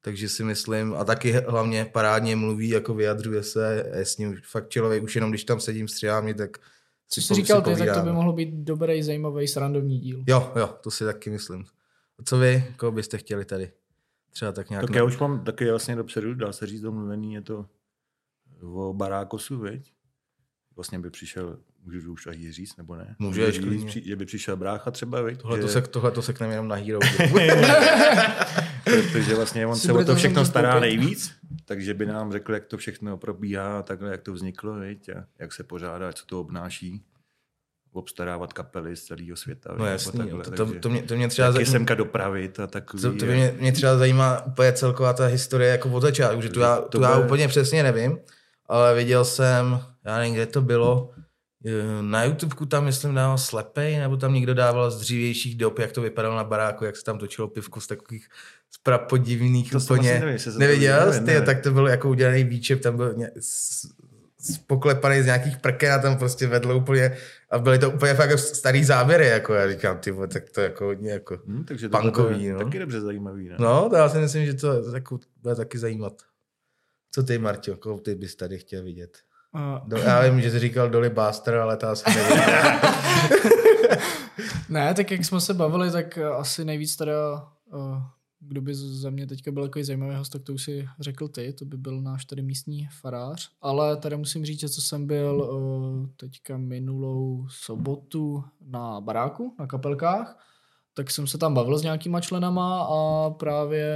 takže 0.00 0.28
si 0.28 0.44
myslím, 0.44 0.94
a 0.94 1.04
taky 1.04 1.32
hlavně 1.32 1.84
parádně 1.84 2.36
mluví, 2.36 2.68
jako 2.68 2.94
vyjadřuje 2.94 3.42
se, 3.42 3.90
je 3.94 4.04
s 4.04 4.18
ním 4.18 4.36
fakt 4.50 4.68
člověk, 4.68 5.02
už 5.02 5.14
jenom 5.14 5.30
když 5.30 5.44
tam 5.44 5.60
sedím 5.60 5.88
s 5.88 5.94
třiámi, 5.94 6.34
tak 6.34 6.58
Co 7.14 7.20
si 7.20 7.26
jsi 7.26 7.34
říkal 7.34 7.62
ty, 7.62 7.76
tak 7.76 7.94
to 7.94 8.02
by 8.02 8.12
mohlo 8.12 8.32
být 8.32 8.54
dobrý, 8.54 9.02
zajímavý, 9.02 9.48
srandovní 9.48 9.98
díl. 9.98 10.24
Jo, 10.28 10.52
jo, 10.56 10.78
to 10.80 10.90
si 10.90 11.04
taky 11.04 11.30
myslím. 11.30 11.64
A 12.18 12.22
co 12.24 12.38
vy, 12.38 12.74
koho 12.76 12.92
byste 12.92 13.18
chtěli 13.18 13.44
tady? 13.44 13.72
Třeba 14.30 14.52
tak 14.52 14.70
nějak... 14.70 14.86
Tak 14.86 14.94
já 14.94 15.04
už 15.04 15.18
mám 15.18 15.44
taky 15.44 15.70
vlastně 15.70 15.96
dopředu, 15.96 16.34
dá 16.34 16.52
se 16.52 16.66
říct 16.66 16.80
domluvený, 16.80 17.34
je 17.34 17.42
to 17.42 17.66
o 18.62 18.94
Barákosu, 18.94 19.58
veď? 19.58 19.92
Vlastně 20.76 20.98
by 20.98 21.10
přišel, 21.10 21.58
můžu 21.84 22.12
už 22.12 22.28
i 22.32 22.52
říct, 22.52 22.76
nebo 22.76 22.96
ne? 22.96 23.16
Můžeš, 23.18 23.54
říct, 23.54 23.64
klidně. 23.64 23.86
při- 23.86 24.02
že 24.06 24.16
by 24.16 24.24
přišel 24.24 24.56
brácha 24.56 24.90
třeba, 24.90 25.20
veď? 25.22 25.42
Tohle 25.42 25.58
to 25.58 25.66
že- 25.66 25.72
se, 25.72 25.80
tohle 25.82 26.10
to 26.10 26.22
se 26.22 26.32
k 26.32 26.40
jenom 26.40 26.68
na 26.68 26.76
Hero. 26.76 26.98
Protože 28.84 29.34
vlastně 29.34 29.66
on 29.66 29.76
Si 29.76 29.86
se 29.86 29.92
o 29.92 30.04
to 30.04 30.14
všechno 30.16 30.44
stará 30.44 30.72
koupit. 30.72 30.80
nejvíc, 30.80 31.32
takže 31.64 31.94
by 31.94 32.06
nám 32.06 32.32
řekl, 32.32 32.54
jak 32.54 32.64
to 32.64 32.76
všechno 32.76 33.16
probíhá, 33.16 33.78
a 33.78 33.82
takhle, 33.82 34.10
jak 34.10 34.22
to 34.22 34.32
vzniklo, 34.32 34.74
viď, 34.74 35.08
a 35.08 35.24
jak 35.38 35.52
se 35.52 35.64
pořádá, 35.64 36.12
co 36.12 36.26
to 36.26 36.40
obnáší, 36.40 37.02
obstarávat 37.92 38.52
kapely 38.52 38.96
z 38.96 39.02
celého 39.04 39.36
světa. 39.36 39.74
No 39.78 39.86
jasný, 39.86 40.18
takhle, 40.20 40.44
to, 40.44 40.50
takže 40.50 40.80
to, 40.80 40.88
mě, 40.90 41.02
to 41.02 41.16
mě 41.16 41.28
třeba 41.28 41.48
taky 41.52 41.64
zajímá, 41.64 41.72
semka 41.72 41.94
dopravit 41.94 42.60
a 42.60 42.66
takový. 42.66 43.02
to, 43.02 43.12
to 43.16 43.26
mě, 43.26 43.54
mě 43.60 43.72
třeba 43.72 43.96
zajímá 43.98 44.46
úplně 44.46 44.72
celková 44.72 45.12
ta 45.12 45.26
historie 45.26 45.70
jako 45.70 45.88
od 45.88 46.00
začátku, 46.00 46.40
že 46.40 46.48
tu 46.48 46.60
já, 46.60 46.76
To 46.76 46.88
tu 46.88 47.02
já 47.02 47.14
bude- 47.14 47.26
úplně 47.26 47.48
přesně 47.48 47.82
nevím, 47.82 48.18
ale 48.66 48.94
viděl 48.94 49.24
jsem, 49.24 49.80
já 50.04 50.18
nevím, 50.18 50.34
kde 50.34 50.46
to 50.46 50.62
bylo, 50.62 51.10
na 52.00 52.24
YouTubeku 52.24 52.66
tam, 52.66 52.84
myslím, 52.84 53.14
dával 53.14 53.38
Slepej, 53.38 53.98
nebo 53.98 54.16
tam 54.16 54.34
někdo 54.34 54.54
dával 54.54 54.90
z 54.90 55.00
dřívějších 55.00 55.56
dob, 55.56 55.78
jak 55.78 55.92
to 55.92 56.02
vypadalo 56.02 56.36
na 56.36 56.44
baráku, 56.44 56.84
jak 56.84 56.96
se 56.96 57.04
tam 57.04 57.18
točilo 57.18 57.48
pivko 57.48 57.80
z 57.80 57.86
takových 57.86 58.28
z 58.70 58.78
prapodivných 58.78 59.70
To 59.70 59.78
úplně. 59.78 60.20
nevím, 60.20 60.38
Neviděl 60.58 61.00
viděl, 61.00 61.12
jsi? 61.12 61.20
ne. 61.20 61.40
Ty, 61.40 61.46
tak 61.46 61.60
to 61.60 61.70
byl 61.70 61.88
jako 61.88 62.10
udělaný 62.10 62.44
výčep, 62.44 62.80
tam 62.80 62.96
byl 62.96 63.14
ně, 63.14 63.30
s, 63.40 63.86
s, 64.40 64.58
poklepaný 64.58 65.22
z 65.22 65.26
nějakých 65.26 65.56
prken 65.56 65.92
a 65.92 65.98
tam 65.98 66.18
prostě 66.18 66.46
vedlo 66.46 66.76
úplně 66.76 67.16
a 67.50 67.58
byly 67.58 67.78
to 67.78 67.90
úplně 67.90 68.14
fakt 68.14 68.38
starý 68.38 68.84
záběry, 68.84 69.26
jako 69.26 69.54
já 69.54 69.70
říkám, 69.70 69.98
ty 69.98 70.14
tak 70.28 70.50
to 70.50 70.60
jako 70.60 70.84
hodně 70.84 71.10
jako... 71.10 71.38
Hm, 71.46 71.64
takže 71.64 71.88
to 71.88 71.98
punkový, 71.98 72.48
no. 72.48 72.58
taky 72.58 72.78
dobře 72.78 73.00
zajímavý. 73.00 73.48
Ne? 73.48 73.56
No, 73.58 73.88
to 73.90 73.96
já 73.96 74.08
si 74.08 74.18
myslím, 74.18 74.46
že 74.46 74.54
to 74.54 74.94
jako, 74.94 75.18
bude 75.42 75.54
taky 75.54 75.78
zajímat. 75.78 76.22
Co 77.14 77.22
ty, 77.22 77.38
Marťo, 77.38 77.76
koho 77.76 77.98
ty 77.98 78.14
bys 78.14 78.36
tady 78.36 78.58
chtěl 78.58 78.82
vidět? 78.82 79.18
Do, 79.84 79.96
já 79.96 80.22
vím, 80.22 80.40
že 80.40 80.50
jsi 80.50 80.58
říkal 80.58 80.90
Dolly 80.90 81.10
Buster, 81.10 81.54
ale 81.54 81.76
to 81.76 81.88
asi 81.88 82.04
nevím. 82.16 82.38
ne, 84.68 84.94
tak 84.94 85.10
jak 85.10 85.24
jsme 85.24 85.40
se 85.40 85.54
bavili, 85.54 85.90
tak 85.90 86.18
uh, 86.22 86.36
asi 86.36 86.64
nejvíc 86.64 86.96
teda, 86.96 87.48
uh, 87.74 88.02
kdo 88.40 88.60
by 88.60 88.74
za 88.74 89.10
mě 89.10 89.26
teďka 89.26 89.52
byl 89.52 89.62
takový 89.62 89.84
zajímavý 89.84 90.16
host, 90.16 90.32
tak 90.32 90.42
to 90.42 90.52
už 90.52 90.62
si 90.62 90.88
řekl 91.00 91.28
ty, 91.28 91.52
to 91.52 91.64
by 91.64 91.76
byl 91.76 92.00
náš 92.00 92.24
tady 92.24 92.42
místní 92.42 92.88
farář. 93.00 93.50
Ale 93.62 93.96
tady 93.96 94.16
musím 94.16 94.44
říct, 94.44 94.60
že 94.60 94.68
co 94.68 94.80
jsem 94.80 95.06
byl 95.06 95.34
uh, 95.34 96.06
teďka 96.16 96.56
minulou 96.56 97.46
sobotu 97.50 98.44
na 98.60 99.00
baráku, 99.00 99.54
na 99.58 99.66
kapelkách, 99.66 100.38
tak 100.94 101.10
jsem 101.10 101.26
se 101.26 101.38
tam 101.38 101.54
bavil 101.54 101.78
s 101.78 101.82
nějakýma 101.82 102.20
členama 102.20 102.82
a 102.82 103.30
právě 103.30 103.86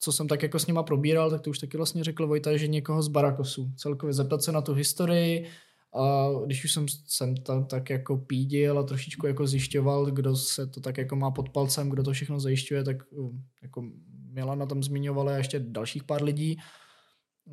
co 0.00 0.12
jsem 0.12 0.28
tak 0.28 0.42
jako 0.42 0.58
s 0.58 0.66
nima 0.66 0.82
probíral, 0.82 1.30
tak 1.30 1.40
to 1.40 1.50
už 1.50 1.58
taky 1.58 1.76
vlastně 1.76 2.04
řekl 2.04 2.26
Vojta, 2.26 2.56
že 2.56 2.66
někoho 2.66 3.02
z 3.02 3.08
Barakosu. 3.08 3.72
Celkově 3.76 4.12
zeptat 4.12 4.42
se 4.42 4.52
na 4.52 4.60
tu 4.60 4.74
historii 4.74 5.46
a 5.94 6.28
když 6.46 6.64
už 6.64 6.72
jsem 6.72 6.86
sem 7.06 7.36
tam 7.36 7.66
tak 7.66 7.90
jako 7.90 8.16
pídil 8.16 8.78
a 8.78 8.82
trošičku 8.82 9.26
jako 9.26 9.46
zjišťoval, 9.46 10.06
kdo 10.06 10.36
se 10.36 10.66
to 10.66 10.80
tak 10.80 10.98
jako 10.98 11.16
má 11.16 11.30
pod 11.30 11.48
palcem, 11.48 11.90
kdo 11.90 12.02
to 12.02 12.12
všechno 12.12 12.40
zajišťuje, 12.40 12.84
tak 12.84 12.96
um, 13.10 13.44
jako 13.62 13.82
Milana 14.32 14.66
tam 14.66 14.82
zmiňovala 14.82 15.32
a 15.32 15.36
ještě 15.36 15.60
dalších 15.60 16.04
pár 16.04 16.22
lidí. 16.22 16.56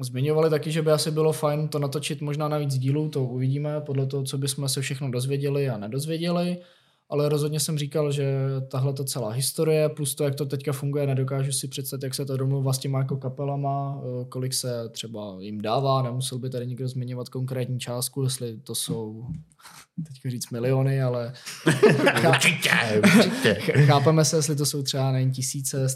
Zmiňovali 0.01 0.49
taky, 0.49 0.71
že 0.71 0.81
by 0.81 0.91
asi 0.91 1.11
bylo 1.11 1.33
fajn 1.33 1.67
to 1.67 1.79
natočit 1.79 2.21
možná 2.21 2.47
na 2.47 2.57
víc 2.57 2.77
dílů, 2.77 3.09
to 3.09 3.23
uvidíme, 3.23 3.81
podle 3.81 4.05
toho, 4.05 4.23
co 4.23 4.37
bychom 4.37 4.69
se 4.69 4.81
všechno 4.81 5.11
dozvěděli 5.11 5.69
a 5.69 5.77
nedozvěděli 5.77 6.57
ale 7.09 7.29
rozhodně 7.29 7.59
jsem 7.59 7.77
říkal, 7.77 8.11
že 8.11 8.25
tahle 8.67 8.93
ta 8.93 9.03
celá 9.03 9.29
historie, 9.29 9.89
plus 9.89 10.15
to, 10.15 10.23
jak 10.23 10.35
to 10.35 10.45
teďka 10.45 10.73
funguje, 10.73 11.07
nedokážu 11.07 11.51
si 11.51 11.67
představit, 11.67 12.03
jak 12.03 12.15
se 12.15 12.25
to 12.25 12.37
domluvá 12.37 12.73
s 12.73 12.77
těma 12.77 12.99
jako 12.99 13.17
kapelama, 13.17 14.01
eh, 14.01 14.25
kolik 14.29 14.53
se 14.53 14.89
třeba 14.89 15.35
jim 15.39 15.61
dává, 15.61 16.01
nemusel 16.01 16.39
by 16.39 16.49
tady 16.49 16.67
někdo 16.67 16.87
zmiňovat 16.87 17.29
konkrétní 17.29 17.79
částku, 17.79 18.23
jestli 18.23 18.57
to 18.57 18.75
jsou, 18.75 19.25
teďka 20.07 20.29
říct 20.29 20.49
miliony, 20.51 21.01
ale 21.01 21.33
určitě, 22.29 22.69
určitě. 23.03 23.53
ch- 23.53 23.85
chápeme 23.85 24.25
se, 24.25 24.35
jestli 24.35 24.55
to 24.55 24.65
jsou 24.65 24.83
třeba 24.83 25.11
nejen 25.11 25.31
tisíce, 25.31 25.87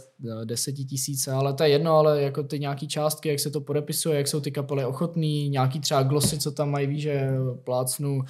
eh, 0.42 0.46
desetitisíce, 0.46 1.32
ale 1.32 1.54
to 1.54 1.64
je 1.64 1.70
jedno, 1.70 1.92
ale 1.94 2.22
jako 2.22 2.44
ty 2.44 2.60
nějaký 2.60 2.88
částky, 2.88 3.30
jak 3.30 3.40
se 3.40 3.52
to 3.52 3.62
podepisuje, 3.62 4.18
jak 4.18 4.28
jsou 4.28 4.40
ty 4.40 4.52
kapely 4.52 4.86
ochotný, 4.86 5.50
nějaký 5.50 5.80
třeba 5.80 6.04
glosy, 6.04 6.38
co 6.38 6.52
tam 6.52 6.72
mají, 6.72 6.88
víš, 6.88 7.02
že 7.02 7.30
plácnu. 7.64 8.22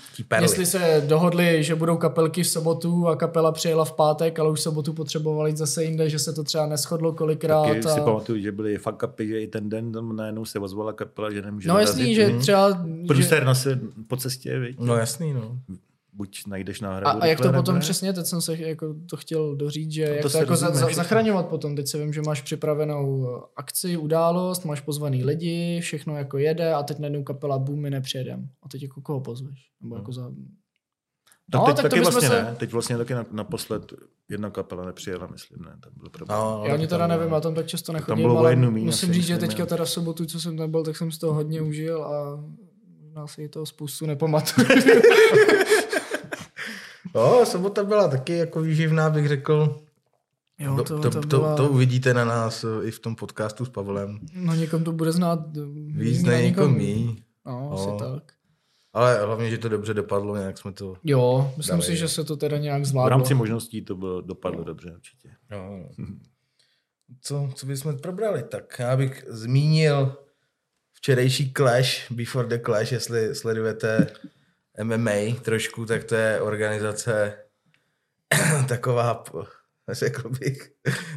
Jestli 0.41 0.65
se 0.65 1.03
dohodli, 1.07 1.63
že 1.63 1.75
budou 1.75 1.97
kapelky 1.97 2.43
v 2.43 2.47
sobotu 2.47 2.70
a 3.07 3.15
kapela 3.15 3.51
přijela 3.51 3.85
v 3.85 3.91
pátek, 3.91 4.39
ale 4.39 4.51
už 4.51 4.61
sobotu 4.61 4.93
potřebovali 4.93 5.49
jít 5.49 5.57
zase 5.57 5.83
jinde, 5.83 6.09
že 6.09 6.19
se 6.19 6.33
to 6.33 6.43
třeba 6.43 6.65
neschodlo 6.65 7.13
kolikrát. 7.13 7.67
Taky 7.67 7.83
si 7.83 7.99
A... 7.99 8.03
pamatuju, 8.03 8.41
že 8.41 8.51
byly 8.51 8.77
fakt 8.77 8.97
kapy, 8.97 9.27
že 9.27 9.41
i 9.41 9.47
ten 9.47 9.69
den 9.69 9.91
tam 9.91 10.15
najednou 10.15 10.45
se 10.45 10.59
ozvala 10.59 10.93
kapela, 10.93 11.31
že 11.31 11.41
nemůže 11.41 11.69
No 11.69 11.79
jasný, 11.79 12.01
dorazit, 12.01 12.15
že 12.15 12.27
hm. 12.27 12.39
třeba... 12.39 12.69
Že... 12.69 13.07
Průser 13.07 13.45
na 13.45 13.55
se 13.55 13.79
po 14.07 14.17
cestě, 14.17 14.59
viď? 14.59 14.79
No 14.79 14.95
jasný, 14.95 15.33
no. 15.33 15.59
Buď 16.13 16.41
najdeš 16.47 16.81
A, 16.81 16.85
náhradu. 16.85 17.23
a 17.23 17.25
jak 17.25 17.37
to 17.37 17.43
rychle, 17.43 17.59
potom 17.59 17.79
přesně, 17.79 18.13
teď 18.13 18.25
jsem 18.25 18.41
se 18.41 18.57
jako 18.57 18.95
to 19.09 19.17
chtěl 19.17 19.55
doříct, 19.55 19.91
že 19.91 20.05
to 20.05 20.11
jak 20.11 20.21
to 20.21 20.29
se 20.29 20.37
jako 20.37 20.55
za, 20.55 20.71
za, 20.71 20.87
zachraňovat 20.93 21.47
potom. 21.47 21.75
Teď 21.75 21.87
se 21.87 21.97
vím, 21.97 22.13
že 22.13 22.21
máš 22.21 22.41
připravenou 22.41 23.27
akci, 23.55 23.97
událost, 23.97 24.65
máš 24.65 24.81
pozvaný 24.81 25.23
lidi, 25.23 25.79
všechno 25.81 26.17
jako 26.17 26.37
jede 26.37 26.73
a 26.73 26.83
teď 26.83 26.99
najednou 26.99 27.23
kapela 27.23 27.59
boom, 27.59 27.79
my 27.79 27.89
nepřijedem. 27.89 28.49
A 28.63 28.69
teď 28.69 28.83
jako 28.83 29.01
koho 29.01 29.21
pozveš? 29.21 29.69
Nebo 29.81 29.95
jako 29.95 30.11
za... 30.11 30.31
Tak 31.51 31.59
No, 31.61 31.65
teď 31.65 31.75
tak 31.75 31.83
to 31.83 31.89
taky 31.89 31.99
bychom 31.99 32.11
vlastně 32.11 32.29
se- 32.29 32.43
ne. 32.43 32.55
Teď 32.57 32.71
vlastně 32.71 32.97
taky 32.97 33.13
na, 33.13 33.25
naposled 33.31 33.93
jedna 34.29 34.49
kapela 34.49 34.85
nepřijela, 34.85 35.27
myslím, 35.31 35.61
ne. 35.61 35.71
Tam 35.83 35.91
byl 35.97 36.09
problém. 36.09 36.39
no 36.39 36.63
Já 36.65 36.73
ani 36.73 36.87
teda 36.87 37.07
tam- 37.07 37.09
nevím, 37.19 37.33
já 37.33 37.41
tam 37.41 37.55
tak 37.55 37.65
často 37.67 37.93
nechodím, 37.93 38.23
bylo 38.23 38.35
o 38.35 38.37
ale 38.37 38.51
jednu 38.51 38.71
míň, 38.71 38.85
musím 38.85 39.13
říct, 39.13 39.25
že 39.25 39.37
teďka 39.37 39.65
teda 39.65 39.85
v 39.85 39.89
sobotu, 39.89 40.25
co 40.25 40.39
jsem 40.39 40.57
tam 40.57 40.71
byl, 40.71 40.83
tak 40.83 40.97
jsem 40.97 41.11
z 41.11 41.17
toho 41.17 41.33
hodně 41.33 41.61
užil 41.61 42.03
a 42.03 42.43
možná 43.03 43.27
si 43.27 43.49
toho 43.49 43.65
spoustu 43.65 44.05
nepamatuju. 44.05 44.67
Jo, 47.15 47.41
sobota 47.45 47.83
byla 47.83 48.07
taky 48.07 48.37
jako 48.37 48.61
výživná, 48.61 49.09
bych 49.09 49.27
řekl. 49.27 49.77
jo, 50.59 50.75
To, 50.75 50.83
to, 50.83 50.99
to, 50.99 51.09
to, 51.09 51.21
to, 51.21 51.27
byla, 51.39 51.55
to 51.55 51.69
uvidíte 51.69 52.13
na 52.13 52.25
nás 52.25 52.63
eh, 52.63 52.87
i 52.87 52.91
v 52.91 52.99
tom 52.99 53.15
podcastu 53.15 53.65
s 53.65 53.69
Pavlem. 53.69 54.19
No 54.33 54.55
někom 54.55 54.83
to 54.83 54.91
bude 54.91 55.11
znát 55.11 55.39
Víc 55.87 56.23
na 56.23 56.33
někom- 56.33 56.75
mý. 56.77 57.23
No, 57.45 57.51
No. 57.69 57.73
asi 57.73 57.89
tak. 57.99 58.33
Ale 58.93 59.25
hlavně, 59.25 59.49
že 59.49 59.57
to 59.57 59.69
dobře 59.69 59.93
dopadlo, 59.93 60.37
nějak 60.37 60.57
jsme 60.57 60.71
to... 60.71 60.95
Jo, 61.03 61.53
myslím 61.57 61.73
Dali, 61.73 61.85
si, 61.85 61.91
jo. 61.91 61.95
že 61.97 62.07
se 62.07 62.23
to 62.23 62.37
teda 62.37 62.57
nějak 62.57 62.81
V 62.81 62.85
zvládlo. 62.85 63.09
rámci 63.09 63.33
možností 63.33 63.81
to 63.85 63.95
bylo, 63.95 64.21
dopadlo 64.21 64.63
dobře 64.63 64.91
určitě. 64.95 65.29
Jo. 65.51 65.89
Co, 67.21 67.49
co 67.55 67.65
bychom 67.65 67.97
probrali? 67.97 68.43
Tak 68.43 68.79
já 68.79 68.97
bych 68.97 69.23
zmínil 69.27 70.15
včerejší 70.93 71.53
Clash, 71.53 72.11
Before 72.11 72.47
the 72.47 72.63
Clash, 72.65 72.91
jestli 72.91 73.35
sledujete 73.35 74.07
MMA 74.83 75.35
trošku, 75.41 75.85
tak 75.85 76.03
to 76.03 76.15
je 76.15 76.41
organizace 76.41 77.37
taková, 78.67 79.23
řekl 79.91 80.29
bych, 80.39 80.71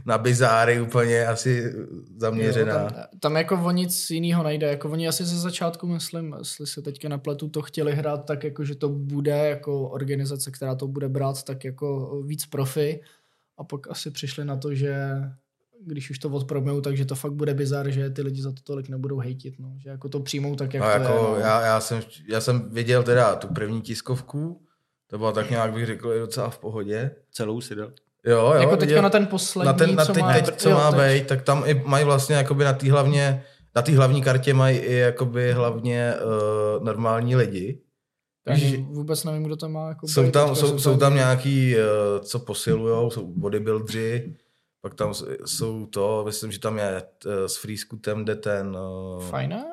na 0.07 0.19
bizáry 0.19 0.81
úplně 0.81 1.27
asi 1.27 1.73
zaměřená. 2.17 2.83
Jo, 2.83 2.91
tam, 2.91 3.05
tam 3.21 3.37
jako 3.37 3.63
o 3.65 3.71
nic 3.71 4.11
jiného 4.11 4.43
nejde. 4.43 4.67
Jako 4.67 4.91
oni 4.91 5.09
asi 5.09 5.25
ze 5.25 5.39
začátku, 5.41 5.87
myslím, 5.87 6.35
jestli 6.39 6.67
se 6.67 6.83
teďka 6.83 7.09
napletu, 7.09 7.49
to 7.49 7.63
chtěli 7.63 7.95
hrát 7.95 8.25
tak, 8.25 8.45
jako 8.45 8.65
že 8.65 8.75
to 8.75 8.89
bude 8.89 9.49
jako 9.49 9.89
organizace, 9.89 10.51
která 10.51 10.75
to 10.75 10.89
bude 10.89 11.09
brát 11.09 11.43
tak 11.43 11.65
jako 11.65 12.21
víc 12.27 12.47
profi. 12.47 13.01
A 13.59 13.65
pak 13.65 13.91
asi 13.91 14.11
přišli 14.11 14.45
na 14.45 14.57
to, 14.57 14.75
že 14.75 14.95
když 15.87 16.11
už 16.11 16.19
to 16.19 16.31
odpromujou, 16.31 16.81
takže 16.81 17.05
to 17.05 17.15
fakt 17.15 17.33
bude 17.33 17.55
bizar, 17.55 17.91
že 17.91 18.11
ty 18.11 18.23
lidi 18.23 18.43
za 18.43 18.53
to 18.53 18.63
tolik 18.63 18.89
nebudou 18.89 19.19
hejtit, 19.19 19.55
no. 19.59 19.75
že 19.79 19.91
jako 19.91 20.09
to 20.09 20.21
přijmou 20.21 20.57
tak, 20.57 20.75
jak 20.75 20.83
No, 20.83 20.89
to 20.89 20.93
jako 20.93 21.35
je. 21.37 21.43
No. 21.43 21.47
já, 21.47 21.61
já, 21.67 21.81
jsem, 21.81 22.03
já 22.29 22.41
jsem 22.41 22.71
viděl 22.71 23.03
teda 23.03 23.37
tu 23.37 23.49
první 23.49 23.83
tiskovku, 23.83 24.61
to 25.07 25.19
bylo 25.19 25.33
tak 25.33 25.51
nějak, 25.51 25.73
bych 25.73 25.87
řekl, 25.87 26.19
docela 26.19 26.51
v 26.51 26.59
pohodě. 26.59 27.11
Celou 27.31 27.61
si 27.61 27.75
dal. 27.75 27.93
Jo, 28.27 28.37
jo, 28.39 28.53
jako 28.53 28.71
teďka 28.77 28.87
viděl- 28.87 29.03
na 29.03 29.11
ten 29.11 29.27
poslední, 29.27 29.67
na 29.67 29.73
ten, 29.73 29.95
na 29.95 30.05
co 30.05 30.13
teď, 30.13 30.23
má, 30.23 30.33
teď, 30.33 30.57
co 30.57 30.69
jo, 30.71 30.77
má 30.77 30.93
teď. 30.93 31.01
být, 31.01 31.27
tak 31.27 31.43
tam 31.43 31.63
i 31.67 31.83
mají 31.87 32.05
vlastně 32.05 32.37
jakoby 32.37 32.65
na 32.65 32.73
té 32.73 32.91
hlavně, 32.93 33.45
na 33.77 33.83
té 33.83 33.97
hlavní 33.97 34.23
kartě 34.23 34.55
mají 34.55 34.79
i 34.79 34.95
jakoby 34.95 35.53
hlavně 35.53 36.15
uh, 36.79 36.85
normální 36.85 37.37
lidi. 37.37 37.81
Ani 38.47 38.87
vůbec 38.91 39.25
nevím, 39.25 39.43
kdo 39.43 39.57
to 39.57 39.69
má. 39.69 39.89
Jako 39.89 40.09
Jsou 40.09 40.31
tam, 40.31 40.49
teďka, 40.51 40.55
jsou, 40.67 40.79
jsou 40.79 40.97
tam 40.97 41.15
nějaký, 41.15 41.75
uh, 41.77 41.83
co 42.25 42.39
posilujou, 42.39 43.11
jsou 43.11 43.27
bodybuildři, 43.27 44.37
pak 44.81 44.95
tam 44.95 45.15
s- 45.15 45.27
jsou 45.47 45.87
to, 45.87 46.23
myslím, 46.27 46.53
že 46.53 46.59
tam 46.61 46.79
je 46.79 47.03
uh, 47.27 47.33
s 47.47 47.57
Freescootem 47.57 48.25
jde 48.25 48.35
ten, 48.37 48.77
uh, 49.17 49.23
Fajné? 49.25 49.65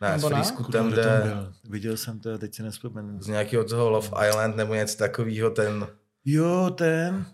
ne, 0.00 0.08
s 0.18 0.22
nebo 0.22 0.28
ne? 0.28 0.34
Freescootem 0.36 0.72
tam 0.84 0.92
jde? 0.92 1.22
Viděl 1.70 1.96
jsem 1.96 2.20
to 2.20 2.34
a 2.34 2.38
teď 2.38 2.54
si 2.54 2.62
nespomenu. 2.62 3.22
z 3.22 3.26
nějakého 3.26 3.64
toho 3.64 3.90
Love 3.90 4.28
Island 4.28 4.56
nebo 4.56 4.74
něco 4.74 4.98
takového, 4.98 5.50
ten, 5.50 5.86
Jo, 6.24 6.70
ten. 6.78 7.26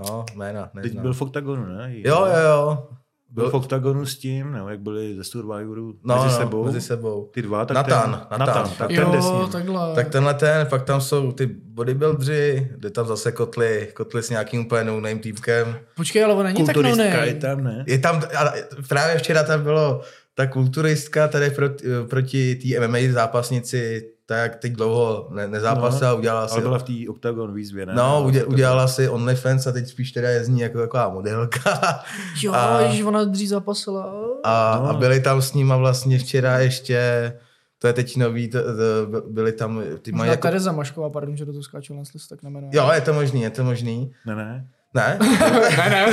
No, 0.00 0.24
jména, 0.34 0.70
Teď 0.74 0.84
neznám. 0.84 1.02
byl 1.02 1.12
v 1.14 1.22
Octagonu, 1.22 1.64
ne? 1.66 1.92
Jo, 1.96 2.26
jo, 2.26 2.40
jo. 2.50 2.88
Byl 3.30 3.50
v 3.50 3.54
Octagonu 3.54 4.06
s 4.06 4.18
tím, 4.18 4.52
nebo 4.52 4.68
jak 4.68 4.80
byli 4.80 5.16
ze 5.16 5.24
Survivoru 5.24 5.94
No, 6.04 6.14
mezi 6.14 6.26
no, 6.28 6.40
sebou. 6.40 6.64
Mezi 6.64 6.80
sebou. 6.80 7.30
Ty 7.34 7.42
dva, 7.42 7.64
tak 7.64 7.74
Natan, 7.74 8.02
ten, 8.02 8.10
Natan. 8.10 8.38
Natan, 8.38 8.70
tak 8.78 8.88
ten 8.88 9.10
jde 9.12 9.22
s 9.22 9.24
Jo, 9.24 9.40
ním. 9.42 9.52
takhle. 9.52 9.94
Tak 9.94 10.08
tenhle 10.08 10.34
ten, 10.34 10.66
pak 10.66 10.82
tam 10.84 11.00
jsou 11.00 11.32
ty 11.32 11.46
bodybuildři, 11.64 12.70
jde 12.76 12.90
tam 12.90 13.06
zase 13.06 13.32
kotly, 13.32 13.88
kotly 13.94 14.22
s 14.22 14.30
nějakým 14.30 14.60
úplně 14.66 14.84
no-name 14.84 15.18
týpkem. 15.20 15.76
Počkej, 15.96 16.24
ale 16.24 16.34
on 16.34 16.44
není 16.44 16.66
tak 16.66 16.76
no 16.76 16.82
Kulturistka 16.82 17.24
je 17.24 17.34
ne. 17.34 17.40
tam, 17.40 17.64
ne? 17.64 17.84
Je 17.88 17.98
tam, 17.98 18.22
ale 18.36 18.52
právě 18.88 19.18
včera 19.18 19.42
tam 19.42 19.62
bylo 19.62 20.00
ta 20.34 20.46
kulturistka 20.46 21.28
tady 21.28 21.50
proti, 21.50 21.84
proti 22.10 22.54
té 22.54 22.88
MMA 22.88 22.98
zápasnici, 23.12 24.10
tak 24.26 24.56
teď 24.56 24.72
dlouho 24.72 25.28
ne, 25.30 25.48
nezápasila, 25.48 26.10
no, 26.10 26.16
udělala 26.16 26.48
si... 26.48 26.52
Ale 26.52 26.62
byla 26.62 26.78
v 26.78 26.82
té 26.82 26.92
Octagon 27.10 27.54
výzvě, 27.54 27.86
ne? 27.86 27.94
No, 27.94 28.22
udě, 28.26 28.44
udělala 28.44 28.88
si 28.88 29.08
OnlyFans 29.08 29.66
a 29.66 29.72
teď 29.72 29.88
spíš 29.88 30.12
teda 30.12 30.28
jezdí 30.30 30.58
jako 30.60 30.78
taková 30.78 31.08
modelka. 31.08 31.60
Jo, 32.42 32.52
A- 32.52 32.84
že 32.92 33.04
ona 33.04 33.24
dřív 33.24 33.48
zapasila. 33.48 34.04
A, 34.44 34.78
No. 34.82 34.88
a 34.90 34.92
byli 34.92 35.20
tam 35.20 35.42
s 35.42 35.54
nima 35.54 35.76
vlastně 35.76 36.18
včera 36.18 36.58
ještě, 36.58 37.32
to 37.78 37.86
je 37.86 37.92
teď 37.92 38.16
nový, 38.16 38.48
to, 38.50 38.58
to, 38.62 39.20
byli 39.30 39.52
tam, 39.52 39.82
ty 40.02 40.12
mají 40.12 40.18
Možná 40.18 40.30
jako... 40.32 40.42
Tereza 40.42 40.72
Mašková, 40.72 41.10
pardon, 41.10 41.36
že 41.36 41.44
do 41.44 41.52
toho 41.52 41.62
skáču, 41.62 41.94
jestli 41.94 42.20
se 42.20 42.28
tak 42.28 42.42
nemenuje. 42.42 42.70
Jo, 42.74 42.90
je 42.94 43.00
to 43.00 43.12
možný, 43.12 43.42
je 43.42 43.50
to 43.50 43.64
možný. 43.64 44.12
Ne, 44.26 44.34
ne. 44.36 44.68
Ne? 44.94 45.18
ne, 45.76 45.90
ne. 45.90 46.06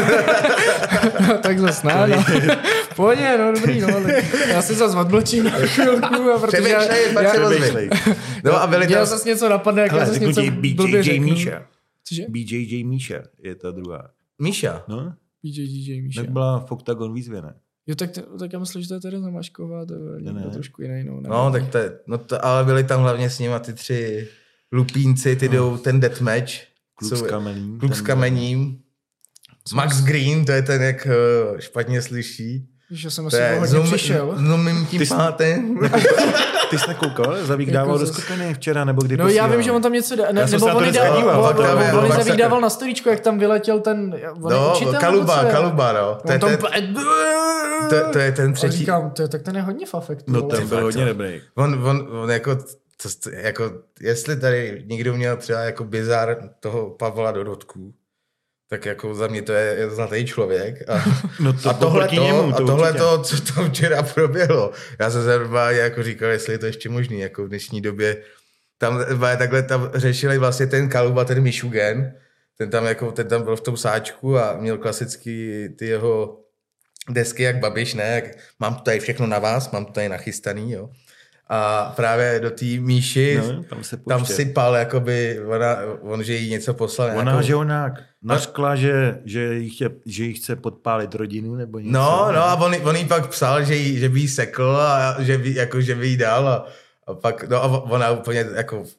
tak 1.41 1.59
zase 1.59 1.87
ne, 1.87 2.07
no. 2.07 2.23
Pohodě, 2.95 3.37
no 3.37 3.51
dobrý, 3.53 3.81
no. 3.81 3.87
ale 3.95 4.21
Já 4.49 4.61
si 4.61 4.73
zase 4.73 4.97
odmlčím 4.97 5.43
na 5.43 5.51
chvilku, 5.51 6.31
a 6.31 6.39
protože... 6.39 6.61
Přemýšlej, 6.61 7.13
pak 7.13 7.23
já, 7.23 7.31
se. 7.31 7.39
Přemýšlej. 7.39 7.89
No 8.43 8.61
a 8.61 8.67
byli 8.67 8.87
Měl 8.87 8.99
tam... 8.99 9.05
zase 9.05 9.29
něco 9.29 9.49
napadne, 9.49 9.81
jak 9.81 9.91
já 9.91 10.05
zase 10.05 10.19
něco 10.19 10.41
BJJ. 10.51 11.19
Míša. 11.19 11.65
Cože? 12.07 12.23
BJJ 12.29 12.83
Míša 12.83 13.21
je 13.43 13.55
ta 13.55 13.71
druhá. 13.71 14.09
Míša. 14.41 14.83
No, 14.87 15.13
BJJ 15.43 16.01
Míša. 16.01 16.21
tak 16.21 16.31
byla 16.31 16.59
v 16.59 16.71
Octagon 16.71 17.13
výzvě, 17.13 17.41
ne? 17.41 17.53
Jo, 17.87 17.95
tak, 17.95 18.09
tak 18.39 18.53
já 18.53 18.59
myslím, 18.59 18.81
že 18.81 18.87
to 18.87 18.93
je 18.93 18.99
Tereza 18.99 19.29
Mašková, 19.29 19.85
to 19.85 19.93
je 19.93 20.21
někdo 20.21 20.39
ne. 20.39 20.49
trošku 20.53 20.81
jiný. 20.81 21.03
No, 21.03 21.21
No, 21.21 21.51
tak 21.51 21.67
to, 21.69 21.77
je, 21.77 21.91
no 22.07 22.17
to, 22.17 22.45
ale 22.45 22.65
byli 22.65 22.83
tam 22.83 23.01
hlavně 23.01 23.29
s 23.29 23.39
nima 23.39 23.59
ty 23.59 23.73
tři 23.73 24.27
lupínci, 24.71 25.35
ty 25.35 25.49
jdou 25.49 25.77
ten 25.77 25.99
deathmatch. 25.99 26.70
Kluk 27.01 27.15
s 27.15 27.19
Jsou- 27.19 27.25
kamením. 27.25 27.79
Kluk 27.79 27.93
s 27.93 27.97
ten- 27.97 28.05
kamením. 28.05 28.77
Max 29.73 30.01
Green, 30.03 30.45
to 30.45 30.51
je 30.51 30.61
ten, 30.61 30.81
jak 30.81 31.07
eh, 31.07 31.61
špatně 31.61 32.01
slyší. 32.01 32.67
Že 32.91 33.11
jsem 33.11 33.23
To 33.23 33.27
asi 33.27 33.37
je 33.37 33.51
hodně 33.53 33.67
zoom, 33.67 33.85
přišel. 33.87 34.35
zoomím 34.47 34.85
tím 34.85 34.99
Ty 34.99 35.05
jsi- 35.05 35.15
pátem. 35.15 35.79
Ty 36.69 36.79
jsi 36.79 36.87
nekoukal? 36.87 37.35
Zavík 37.45 37.67
Jako 37.67 37.75
dával 37.77 37.99
do 37.99 38.07
skupiny 38.07 38.53
včera, 38.53 38.85
nebo 38.85 39.01
kdy 39.01 39.17
No 39.17 39.23
já 39.23 39.27
posílal? 39.27 39.49
vím, 39.49 39.61
že 39.61 39.71
on 39.71 39.81
tam 39.81 39.93
něco, 39.93 40.15
dá, 40.15 40.31
ne, 40.31 40.41
Já 40.41 40.47
jsem 40.47 40.59
nebo 40.59 40.65
se 40.65 40.73
na 40.73 40.79
to 40.79 40.87
on 40.87 40.93
dával, 40.93 41.17
díval, 41.21 41.43
on, 41.99 42.07
pak 42.07 42.23
Zavík 42.23 42.35
dával 42.39 42.61
na 42.61 42.69
storičku, 42.69 43.09
jak 43.09 43.19
tam 43.19 43.39
vyletěl 43.39 43.79
ten, 43.79 44.15
No, 44.49 44.71
učitel, 44.75 44.99
Kaluba? 44.99 45.43
Kaluba, 45.51 45.93
no. 45.93 46.17
To 46.25 46.31
je, 46.31 46.39
tam, 46.39 46.49
ten, 46.49 46.93
to, 47.89 48.11
to 48.13 48.19
je 48.19 48.31
ten 48.31 48.49
a 48.49 48.53
třetí. 48.53 48.77
říkám, 48.77 49.11
to 49.11 49.21
je, 49.21 49.27
tak 49.27 49.41
ten 49.41 49.55
je 49.55 49.61
hodně 49.61 49.85
v 49.85 49.95
afektu. 49.95 50.31
No 50.31 50.41
ten 50.41 50.67
byl 50.67 50.81
hodně 50.81 51.05
dobrý. 51.05 51.41
On, 51.55 51.87
on, 51.87 52.07
on 52.11 52.31
jako, 52.31 52.57
to, 53.01 53.09
to- 53.23 53.35
jako, 53.35 53.71
jestli 54.01 54.39
tady 54.39 54.83
někdo 54.85 55.13
měl 55.13 55.37
třeba 55.37 55.59
jako 55.59 55.83
bizar 55.83 56.37
toho 56.59 56.89
Pavla 56.89 57.31
Dodotku, 57.31 57.93
tak 58.69 58.85
jako 58.85 59.15
za 59.15 59.27
mě 59.27 59.41
to 59.41 59.53
je, 59.53 59.75
je 59.79 59.89
zlatý 59.89 60.25
člověk. 60.25 60.89
A, 60.89 61.03
No 61.39 61.53
to 61.53 61.69
a 61.69 61.73
tohle, 61.73 62.07
to, 62.07 62.13
němu, 62.13 62.53
a 62.53 62.57
to 62.57 62.65
tohle 62.65 62.89
určitě. 62.89 62.99
to, 63.03 63.21
co 63.23 63.53
tam 63.53 63.69
včera 63.69 64.03
proběhlo, 64.03 64.71
já 64.99 65.09
jsem 65.11 65.23
se 65.23 65.39
normálně 65.39 65.79
jako 65.79 66.03
říkal, 66.03 66.29
jestli 66.29 66.53
je 66.53 66.57
to 66.57 66.65
ještě 66.65 66.89
možný, 66.89 67.19
jako 67.19 67.45
v 67.45 67.49
dnešní 67.49 67.81
době. 67.81 68.23
Tam 68.77 69.05
takhle 69.37 69.63
tam 69.63 69.91
řešili 69.93 70.37
vlastně 70.37 70.67
ten 70.67 70.89
Kaluba, 70.89 71.25
ten 71.25 71.41
Michugen, 71.43 72.13
ten 72.57 72.69
tam, 72.69 72.85
jako, 72.85 73.11
ten 73.11 73.27
tam 73.27 73.43
byl 73.43 73.55
v 73.55 73.61
tom 73.61 73.77
sáčku 73.77 74.37
a 74.37 74.57
měl 74.57 74.77
klasický 74.77 75.65
ty 75.79 75.85
jeho 75.85 76.39
desky 77.09 77.43
jak 77.43 77.59
Babiš, 77.59 77.93
ne? 77.93 78.03
Jak, 78.03 78.23
mám 78.59 78.75
to 78.75 78.81
tady 78.81 78.99
všechno 78.99 79.27
na 79.27 79.39
vás, 79.39 79.71
mám 79.71 79.85
to 79.85 79.91
tady 79.91 80.09
nachystaný, 80.09 80.71
jo. 80.71 80.89
A 81.53 81.93
právě 81.95 82.39
do 82.39 82.51
té 82.51 82.65
Míši 82.65 83.39
No, 83.53 83.63
tam 83.63 83.83
se 83.83 83.97
tam 83.97 84.25
sypal, 84.25 84.75
jakoby, 84.75 85.39
ona, 85.45 85.77
on, 86.01 86.23
že 86.23 86.35
jí 86.35 86.49
něco 86.49 86.73
poslal. 86.73 87.09
Ona, 87.13 87.23
nějakou- 87.23 87.41
že 87.47 87.55
ona 87.55 87.93
nařkla, 88.23 88.75
že, 88.75 89.19
že, 89.25 89.53
jí 89.53 89.69
chce, 89.69 89.89
že 90.05 90.23
jí 90.23 90.33
chce 90.33 90.55
podpálit 90.55 91.15
rodinu, 91.15 91.55
nebo 91.55 91.79
něco. 91.79 91.91
No, 91.91 92.31
no 92.31 92.43
a 92.43 92.55
on, 92.55 92.75
on 92.83 92.95
jí 92.95 93.05
pak 93.05 93.27
psal, 93.27 93.63
že, 93.63 93.75
jí, 93.75 93.99
že 93.99 94.09
by 94.09 94.19
jí 94.19 94.27
sekl 94.27 94.77
a 94.81 95.15
že 95.19 95.37
by, 95.37 95.55
jako, 95.55 95.81
že 95.81 95.95
by 95.95 96.07
jí 96.07 96.17
dal 96.17 96.47
a, 96.47 96.65
a 97.07 97.13
pak, 97.13 97.49
no 97.49 97.63
a 97.63 97.67
ona 97.83 98.11
úplně 98.11 98.45
jako 98.55 98.83
v 98.83 98.95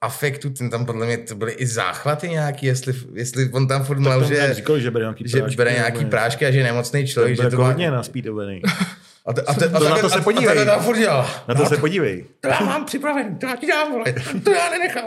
afektu, 0.00 0.50
ten 0.50 0.70
tam 0.70 0.86
podle 0.86 1.06
mě 1.06 1.18
to 1.18 1.34
byly 1.34 1.52
i 1.52 1.66
záchvaty 1.66 2.28
nějaký, 2.28 2.66
jestli, 2.66 2.94
jestli 3.14 3.50
on 3.52 3.68
tam 3.68 3.84
furt 3.84 3.98
mal, 3.98 4.24
že, 4.24 4.54
říkal, 4.54 4.78
že 4.78 4.90
bere 4.90 5.04
nějaký 5.04 5.24
že 5.28 5.38
prášky, 5.38 5.56
bere 5.56 5.70
nebo 5.70 5.80
nějaký 5.80 6.04
prášky 6.04 6.46
a 6.46 6.50
že 6.50 6.58
je 6.58 6.64
nemocný 6.64 7.02
To 7.04 7.08
člověk, 7.10 7.36
byl 7.36 7.44
že 7.44 7.50
to 7.50 7.54
jako 7.56 7.62
má... 7.62 7.68
hodně 7.68 7.90
naspídovaný. 7.90 8.62
A, 9.26 9.32
to, 9.32 9.50
a, 9.50 9.54
to, 9.54 9.64
a, 9.64 9.78
To 9.78 9.88
na 9.88 9.98
to 9.98 10.08
se 10.10 10.18
a- 10.18 10.22
podívej. 10.22 10.68
A 10.70 10.78
furt 10.78 10.98
dělal. 10.98 11.26
Na 11.48 11.54
to 11.54 11.66
se 11.66 11.76
podívej. 11.76 12.24
To 12.40 12.48
já 12.48 12.60
mám 12.60 12.84
připraven, 12.84 13.38
to 13.38 13.46
já 13.46 13.56
ti 13.56 13.66
dám, 13.66 13.92
vole, 13.92 14.04
to 14.44 14.50
já 14.50 14.70
nenechám. 14.70 15.04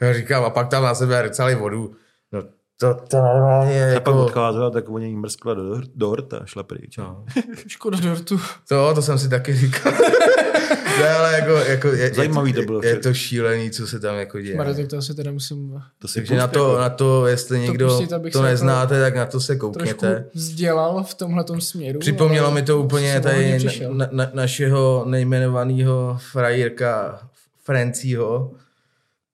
Já 0.00 0.12
říkám, 0.12 0.44
a 0.44 0.50
pak 0.50 0.68
tam 0.68 0.82
na 0.82 0.94
sebe 0.94 1.22
rcali 1.22 1.54
vodu. 1.54 1.94
No 2.32 2.42
to, 2.80 2.94
to 2.94 3.16
normálně 3.16 3.72
je 3.72 3.90
A 3.96 4.00
pak 4.00 4.14
jako... 4.14 4.24
odcházela, 4.24 4.70
tak 4.70 4.88
o 4.88 4.98
něj 4.98 5.16
mrskla 5.16 5.54
do, 5.54 5.80
do 5.94 6.08
horta 6.08 6.38
a 6.42 6.46
šla 6.46 6.62
pryč. 6.62 6.96
No. 6.96 7.24
Škoda 7.66 7.98
dortu. 8.00 8.40
To, 8.68 8.94
to 8.94 9.02
jsem 9.02 9.18
si 9.18 9.28
taky 9.28 9.54
říkal. 9.54 9.92
ne, 11.00 11.10
ale 11.10 11.32
jako, 11.38 11.52
jako 11.52 11.88
je, 11.88 12.14
Zajímavý 12.14 12.50
je, 12.50 12.54
to 12.54 12.62
bylo 12.62 12.80
Je, 12.82 12.88
je 12.90 12.96
to 12.96 13.14
šílený, 13.14 13.70
co 13.70 13.86
se 13.86 14.00
tam 14.00 14.16
jako 14.16 14.40
děje. 14.40 14.56
Mare, 14.56 14.74
tak 14.74 14.86
to 14.86 14.96
asi 14.98 15.14
teda 15.14 15.32
musím 15.32 15.82
To 15.98 16.08
si 16.08 16.14
Takže 16.14 16.36
na 16.36 16.46
to, 16.46 16.58
jako- 16.68 16.80
na 16.80 16.90
to, 16.90 17.26
jestli 17.26 17.60
někdo 17.60 17.88
to, 17.88 17.98
pustit, 17.98 18.12
abych 18.12 18.32
to 18.32 18.38
se 18.38 18.44
neznáte, 18.44 19.00
tak 19.00 19.16
na 19.16 19.26
to 19.26 19.40
se 19.40 19.46
trošku 19.46 19.72
koukněte. 19.72 20.24
vzdělal 20.34 21.04
v 21.04 21.14
tomhletom 21.14 21.60
směru. 21.60 21.98
Připomnělo 21.98 22.50
mi 22.50 22.62
to 22.62 22.80
úplně 22.80 23.20
tady 23.20 23.58
na, 23.92 24.08
na, 24.10 24.30
našeho 24.34 25.04
nejmenovaného 25.08 26.18
frajírka 26.32 27.20
Francího. 27.64 28.50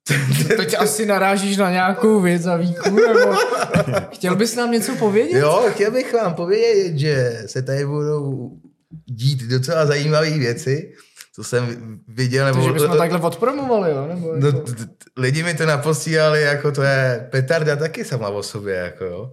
Teď 0.56 0.74
asi 0.78 1.06
narážíš 1.06 1.56
na 1.56 1.70
nějakou 1.70 2.20
věc 2.20 2.42
za 2.42 2.56
výku, 2.56 2.90
nebo 2.90 3.36
chtěl 4.12 4.36
bys 4.36 4.56
nám 4.56 4.70
něco 4.70 4.96
povědět? 4.96 5.38
Jo, 5.38 5.64
chtěl 5.74 5.90
bych 5.90 6.14
vám 6.14 6.34
povědět, 6.34 6.98
že 6.98 7.42
se 7.46 7.62
tady 7.62 7.86
budou 7.86 8.50
dít 9.06 9.42
docela 9.42 9.86
zajímavé 9.86 10.30
věci, 10.30 10.92
co 11.38 11.44
jsem 11.44 11.98
viděl. 12.08 12.46
Nebo, 12.46 12.56
Takže 12.58 12.72
bychom 12.72 12.98
takhle 12.98 13.20
odpromovali, 13.20 13.90
jo? 13.90 14.06
Nebo 14.08 14.32
No, 14.36 14.46
jako... 14.46 14.60
t- 14.60 14.72
t- 14.74 14.86
lidi 15.16 15.42
mi 15.42 15.54
to 15.54 15.66
naposílali, 15.66 16.42
jako 16.42 16.72
to 16.72 16.82
je 16.82 17.28
petarda 17.30 17.76
taky 17.76 18.04
sama 18.04 18.28
o 18.28 18.42
sobě, 18.42 18.74
jako 18.74 19.04
jo. 19.04 19.32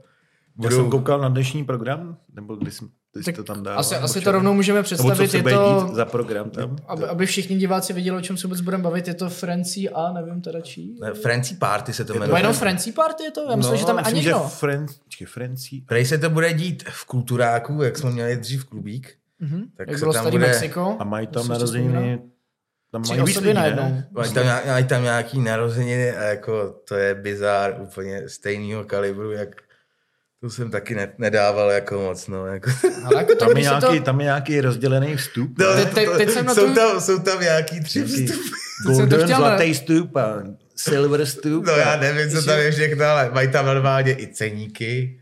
Já 0.63 0.71
jsem 0.71 0.89
koukal 0.89 1.19
na 1.19 1.29
dnešní 1.29 1.63
program, 1.65 2.17
nebo 2.35 2.55
když 2.55 2.73
jsem 2.73 2.87
ty 3.13 3.19
jsi 3.19 3.25
Tak 3.25 3.35
to 3.35 3.43
tam 3.43 3.63
dal. 3.63 3.79
asi, 3.79 3.95
asi 3.95 4.21
to 4.21 4.31
rovnou 4.31 4.53
můžeme 4.53 4.77
Nebo 4.79 4.87
co 4.89 4.95
představit. 4.95 5.27
se 5.31 5.37
Je 5.37 5.41
bude 5.43 5.53
to, 5.55 5.85
dít 5.87 5.95
za 5.95 6.05
program 6.05 6.49
tam. 6.49 6.75
aby, 6.87 7.03
aby 7.05 7.25
všichni 7.25 7.55
diváci 7.57 7.93
věděli, 7.93 8.17
o 8.17 8.21
čem 8.21 8.37
se 8.37 8.47
vůbec 8.47 8.61
budeme 8.61 8.83
bavit, 8.83 9.07
je 9.07 9.13
to 9.13 9.29
Francí 9.29 9.89
a 9.89 10.11
nevím 10.13 10.41
teda 10.41 10.61
čí. 10.61 10.97
Ne, 11.01 11.13
Francie 11.13 11.57
Party 11.57 11.93
se 11.93 12.05
to 12.05 12.13
Nebo 12.13 12.23
jmenuje. 12.25 12.39
jenom 12.39 12.53
Francí 12.53 12.91
party 12.91 13.23
je 13.23 13.31
to? 13.31 13.47
Já 13.49 13.55
myslím, 13.55 13.77
že 13.77 13.85
tam 13.85 13.97
je 13.97 14.03
ani 14.03 14.13
No, 14.13 14.17
myslím, 14.17 14.33
jedno. 14.33 14.49
že 14.49 14.55
Fren... 14.55 14.85
Počkej, 15.03 15.27
Francí. 15.27 15.81
Prej 15.81 16.05
se 16.05 16.17
to 16.17 16.29
bude 16.29 16.53
dít 16.53 16.83
v 16.89 17.05
kulturáku, 17.05 17.83
jak 17.83 17.97
jsme 17.97 18.11
měli 18.11 18.37
dřív 18.37 18.65
klubík. 18.65 19.13
Mhm. 19.39 19.63
Tak 19.77 19.87
Jak 19.89 19.99
bylo 19.99 20.13
tam 20.13 20.21
starý 20.23 20.37
bude- 20.37 20.47
Mexiko. 20.47 20.95
A 20.99 21.03
mají 21.03 21.27
tam 21.27 21.47
narozeniny. 21.47 22.21
Tam 22.91 23.03
mají 23.07 23.21
víc 23.21 23.29
osoby 23.29 23.47
lidí, 23.47 23.55
najednou. 23.55 23.83
ne? 23.83 24.07
Mají 24.11 24.33
tam, 24.33 24.43
nějak- 24.43 24.65
mají 24.67 24.85
tam 24.85 25.03
nějaký 25.03 25.41
narozeniny 25.41 26.11
a 26.11 26.23
jako 26.23 26.69
to 26.87 26.95
je 26.95 27.15
bizár 27.15 27.75
úplně 27.81 28.29
stejného 28.29 28.83
kalibru, 28.83 29.31
jak 29.31 29.49
to 30.41 30.49
jsem 30.49 30.71
taky 30.71 30.95
ne, 30.95 31.13
nedával 31.17 31.71
jako 31.71 31.99
moc, 32.01 32.27
no. 32.27 32.45
Jako. 32.45 32.71
Ale 33.05 33.15
jako 33.17 33.33
to, 33.35 33.45
Tam 33.45 33.57
je, 33.57 33.63
nějaký, 33.63 33.99
to... 33.99 34.03
tam 34.05 34.19
je 34.19 34.23
nějaký 34.23 34.61
rozdělený 34.61 35.15
vstup. 35.15 35.59
No, 35.59 35.73
Te- 35.75 35.85
te- 35.85 36.05
teď 36.17 36.29
jsem 36.29 36.45
na 36.45 36.53
jsou, 36.55 36.67
tu- 36.67 36.73
tam, 36.75 37.01
jsou 37.01 37.19
tam 37.19 37.41
nějaký 37.41 37.83
tři 37.83 37.99
Nějaký 37.99 38.27
vstupy. 38.27 38.49
golden, 38.85 39.23
chtěl, 39.23 39.37
zlatý 39.37 39.73
vstup 39.73 40.15
a 40.17 40.43
silver 40.75 41.25
vstup. 41.25 41.65
No 41.65 41.73
já 41.73 41.95
nevím, 41.95 42.29
co 42.29 42.45
tam 42.45 42.59
je 42.59 42.71
všechno, 42.71 43.05
ale 43.05 43.29
mají 43.33 43.51
tam 43.51 43.65
normálně 43.65 44.13
i 44.19 44.27
ceníky. 44.27 45.19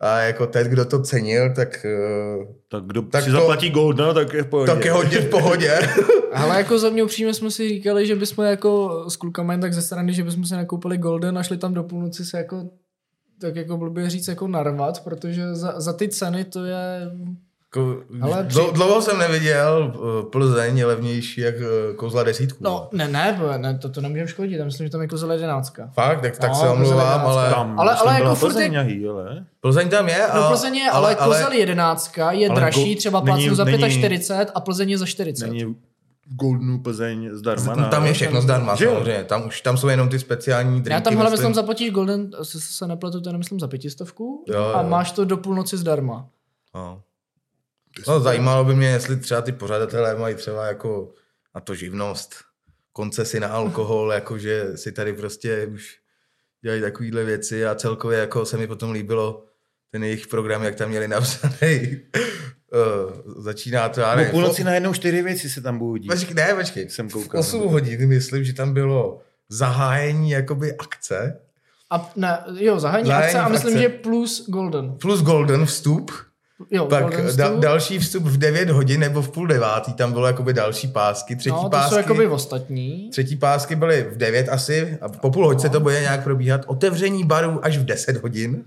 A 0.00 0.18
jako 0.18 0.46
ten, 0.46 0.66
kdo 0.68 0.84
to 0.84 1.02
cenil, 1.02 1.54
tak, 1.54 1.84
eh, 1.84 2.46
Tak 2.68 2.84
kdo 2.84 3.02
Tak 3.02 3.24
si 3.24 3.30
to- 3.30 3.36
zaplatí 3.36 3.70
Golda, 3.70 4.14
tak 4.14 4.32
je 4.32 4.42
v 4.42 4.46
pohodě. 4.46 4.72
tak 4.72 4.84
je 4.84 4.92
hodně 4.92 5.18
v 5.18 5.28
pohodě. 5.30 5.78
Ale 6.32 6.56
jako 6.56 6.78
za 6.78 6.90
mě 6.90 7.02
upřímně 7.02 7.34
jsme 7.34 7.50
si 7.50 7.68
říkali, 7.68 8.06
že 8.06 8.14
bychom 8.16 8.44
jako 8.44 9.04
s 9.10 9.16
klukama 9.16 9.52
jen 9.52 9.60
tak 9.60 9.72
ze 9.74 9.82
strany, 9.82 10.14
že 10.14 10.24
bychom 10.24 10.44
si 10.44 10.54
nakoupili 10.54 10.98
Golden 10.98 11.38
a 11.38 11.42
šli 11.42 11.56
tam 11.58 11.74
do 11.74 11.82
půlnoci 11.82 12.24
se 12.24 12.38
jako 12.38 12.70
tak 13.40 13.56
jako 13.56 13.76
blbě 13.76 14.10
říct 14.10 14.28
jako 14.28 14.48
narvat, 14.48 15.04
protože 15.04 15.54
za, 15.54 15.80
za 15.80 15.92
ty 15.92 16.08
ceny 16.08 16.44
to 16.44 16.64
je 16.64 17.10
Jako, 17.74 17.96
Ale 18.22 18.44
při- 18.44 18.60
dlouho 18.72 19.02
jsem 19.02 19.18
neviděl, 19.18 19.92
eh, 19.96 20.26
Plzeň 20.30 20.78
je 20.78 20.86
levnější 20.86 21.40
jak 21.40 21.54
eh, 21.54 21.94
kouzla 21.96 22.22
desítku. 22.22 22.58
No, 22.64 22.88
ne, 22.92 23.08
ne, 23.08 23.36
bo- 23.40 23.58
ne 23.58 23.78
to, 23.78 23.88
to 23.88 24.00
nemůžeme 24.00 24.28
škodit, 24.28 24.58
já 24.58 24.64
myslím, 24.64 24.86
že 24.86 24.90
tam 24.90 25.00
je 25.02 25.08
kozel 25.08 25.32
jedenáctka. 25.32 25.90
Fakt, 25.94 26.20
tak, 26.20 26.38
tak 26.38 26.50
No, 26.50 26.54
se 26.56 26.68
omlouvám, 26.68 26.98
jedenáctka. 26.98 27.30
ale 27.30 27.50
Tam, 27.50 27.80
Ale- 27.80 27.90
ale, 27.90 28.00
ale 28.00 28.10
ale 28.10 28.20
jako 28.20 28.34
furt 28.34 28.48
Plzeň 28.48 28.62
je- 28.62 28.68
nějaký, 28.68 29.08
ale... 29.08 29.44
Plzeň 29.60 29.88
tam 29.88 30.08
je. 30.08 30.18
No 30.34 30.44
a, 30.44 30.48
Plzeň 30.48 30.74
je, 30.76 30.90
ale, 30.90 31.14
ale 31.16 31.28
kozel 31.36 31.52
jedenáctka 31.52 32.32
je 32.32 32.48
ale 32.48 32.60
draží, 32.60 32.94
go- 32.94 32.98
třeba 32.98 33.20
není- 33.20 33.26
plácnu 33.26 33.54
za 33.54 33.64
není- 33.64 33.78
45 33.78 34.50
a 34.54 34.60
Plzeň 34.60 34.90
je 34.90 34.98
za 34.98 35.06
40. 35.06 35.46
Není 35.46 35.76
Goldenu 36.28 36.82
Plzeň 36.82 37.28
zdarma. 37.32 37.74
No, 37.74 37.88
tam 37.88 38.06
je 38.06 38.12
všechno 38.12 38.40
zdarma, 38.42 38.76
samozřejmě. 38.76 39.24
Tam 39.24 39.46
už 39.46 39.60
tam 39.60 39.76
jsou 39.76 39.88
jenom 39.88 40.08
ty 40.08 40.18
speciální 40.18 40.70
drinky. 40.70 40.92
Já 40.92 41.00
tam 41.00 41.14
hlavně 41.14 41.30
myslím. 41.30 41.54
zaplatíš 41.54 41.90
Golden, 41.90 42.30
se, 42.42 42.60
se 42.60 42.86
nepletu, 42.86 43.20
to 43.20 43.28
je 43.28 43.32
nemyslím 43.32 43.60
za 43.60 43.68
pětistovku 43.68 44.44
Jo, 44.48 44.72
a 44.74 44.82
máš 44.82 45.12
to 45.12 45.24
do 45.24 45.36
půlnoci 45.36 45.76
zdarma. 45.76 46.26
No. 46.74 47.00
No, 48.08 48.20
zajímalo 48.20 48.64
by 48.64 48.74
mě, 48.74 48.88
jestli 48.88 49.16
třeba 49.16 49.42
ty 49.42 49.52
pořadatelé 49.52 50.16
mají 50.16 50.34
třeba 50.34 50.66
jako 50.66 51.12
na 51.54 51.60
to 51.60 51.74
živnost, 51.74 52.34
koncesi 52.92 53.40
na 53.40 53.48
alkohol, 53.48 54.12
jakože 54.12 54.76
si 54.76 54.92
tady 54.92 55.12
prostě 55.12 55.66
už 55.66 55.96
dělají 56.62 56.82
takovýhle 56.82 57.24
věci 57.24 57.66
a 57.66 57.74
celkově 57.74 58.18
jako 58.18 58.44
se 58.46 58.56
mi 58.56 58.66
potom 58.66 58.90
líbilo 58.90 59.44
ten 59.90 60.04
jejich 60.04 60.26
program, 60.26 60.62
jak 60.62 60.74
tam 60.74 60.88
měli 60.88 61.08
napsaný. 61.08 62.00
Uh, 62.72 63.32
začíná 63.42 63.88
to, 63.88 64.00
já 64.00 64.10
Po 64.10 64.16
nevím, 64.16 64.30
půlnoci 64.30 64.64
najednou 64.64 64.94
čtyři 64.94 65.22
věci 65.22 65.50
se 65.50 65.60
tam 65.60 65.78
budou 65.78 65.96
dít. 65.96 66.08
Počkej, 66.08 66.34
ne, 66.34 66.54
počkej. 66.54 66.90
Jsem 66.90 67.10
koukal. 67.10 67.40
8 67.40 67.68
hodin, 67.68 68.08
myslím, 68.08 68.44
že 68.44 68.52
tam 68.52 68.74
bylo 68.74 69.20
zahájení 69.48 70.30
jakoby 70.30 70.76
akce, 70.76 71.40
A 71.90 72.12
ne, 72.16 72.38
jo, 72.58 72.80
zahájení 72.80 73.08
Zahájení 73.08 73.34
akce 73.34 73.38
a 73.38 73.48
myslím, 73.48 73.76
akce. 73.76 73.82
že 73.82 73.88
plus 73.88 74.46
Golden. 74.48 74.92
plus 74.92 75.22
Golden 75.22 75.66
vstup, 75.66 76.10
Jo, 76.70 76.86
pak 76.86 77.34
da, 77.36 77.54
další 77.54 77.98
vstup 77.98 78.22
v 78.22 78.38
9 78.38 78.70
hodin 78.70 79.00
nebo 79.00 79.22
v 79.22 79.30
půl 79.30 79.46
devátý, 79.46 79.92
tam 79.92 80.12
bylo 80.12 80.26
jakoby 80.26 80.52
další 80.52 80.88
pásky, 80.88 81.36
třetí 81.36 81.56
no, 81.56 81.62
to 81.62 81.70
pásky. 81.70 81.90
jsou 81.90 81.96
jakoby 81.96 82.26
ostatní. 82.26 83.08
Třetí 83.10 83.36
pásky 83.36 83.76
byly 83.76 84.06
v 84.12 84.16
9 84.16 84.48
asi 84.48 84.98
a 85.00 85.08
po 85.08 85.30
půl 85.30 85.46
hoďce 85.46 85.68
to 85.68 85.80
bude 85.80 86.00
nějak 86.00 86.24
probíhat. 86.24 86.60
Otevření 86.66 87.24
baru 87.24 87.60
až 87.62 87.78
v 87.78 87.84
10 87.84 88.22
hodin. 88.22 88.64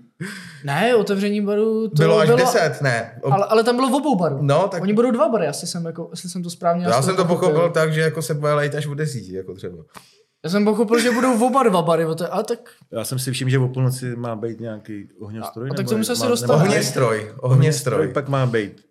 Ne, 0.64 0.96
otevření 0.96 1.42
baru 1.42 1.88
to 1.88 1.96
bylo 1.96 2.20
až 2.20 2.30
v 2.30 2.36
10, 2.36 2.82
ne. 2.82 3.20
O, 3.22 3.34
Ale, 3.34 3.46
ale 3.46 3.64
tam 3.64 3.76
bylo 3.76 3.90
v 3.90 3.94
obou 3.94 4.16
barů. 4.16 4.38
No, 4.42 4.68
tak 4.68 4.82
Oni 4.82 4.94
budou 4.94 5.12
dva 5.12 5.30
bary, 5.30 5.48
asi 5.48 5.68
jsem, 5.68 5.86
jako, 5.86 6.08
jestli 6.12 6.30
jsem 6.30 6.44
to 6.44 6.50
správně 6.50 6.86
já 6.86 7.02
jsem 7.02 7.16
to 7.16 7.26
pochopil 7.26 7.70
tak, 7.70 7.94
že 7.94 8.02
jako 8.02 8.22
se 8.22 8.34
bude 8.34 8.54
lejt 8.54 8.76
až 8.76 8.86
v 8.86 8.96
10, 8.96 9.30
jako 9.30 9.54
třeba. 9.54 9.78
Já 10.44 10.50
jsem 10.50 10.66
pochopil, 10.66 11.00
že 11.00 11.12
budou 11.12 11.48
oba 11.48 11.64
dva 11.64 11.82
bary, 11.82 12.04
ale 12.04 12.44
tak 12.44 12.60
Já 12.92 13.04
jsem 13.04 13.20
si 13.20 13.32
všiml, 13.32 13.52
že 13.52 13.60
o 13.60 13.68
půlnoci 13.68 14.16
má 14.16 14.36
být 14.36 14.60
nějaký 14.60 15.10
ohňostroj. 15.20 15.70
A- 15.70 15.74
a 15.74 15.76
tak 15.76 15.88
tomu 15.90 16.04
se 16.04 16.12
asi 16.12 16.28
dostaneme. 16.28 16.64
Ohněstroj, 16.70 17.34
ohněstroj. 17.40 18.08
Pak 18.08 18.30
má 18.30 18.46
být. 18.46 18.86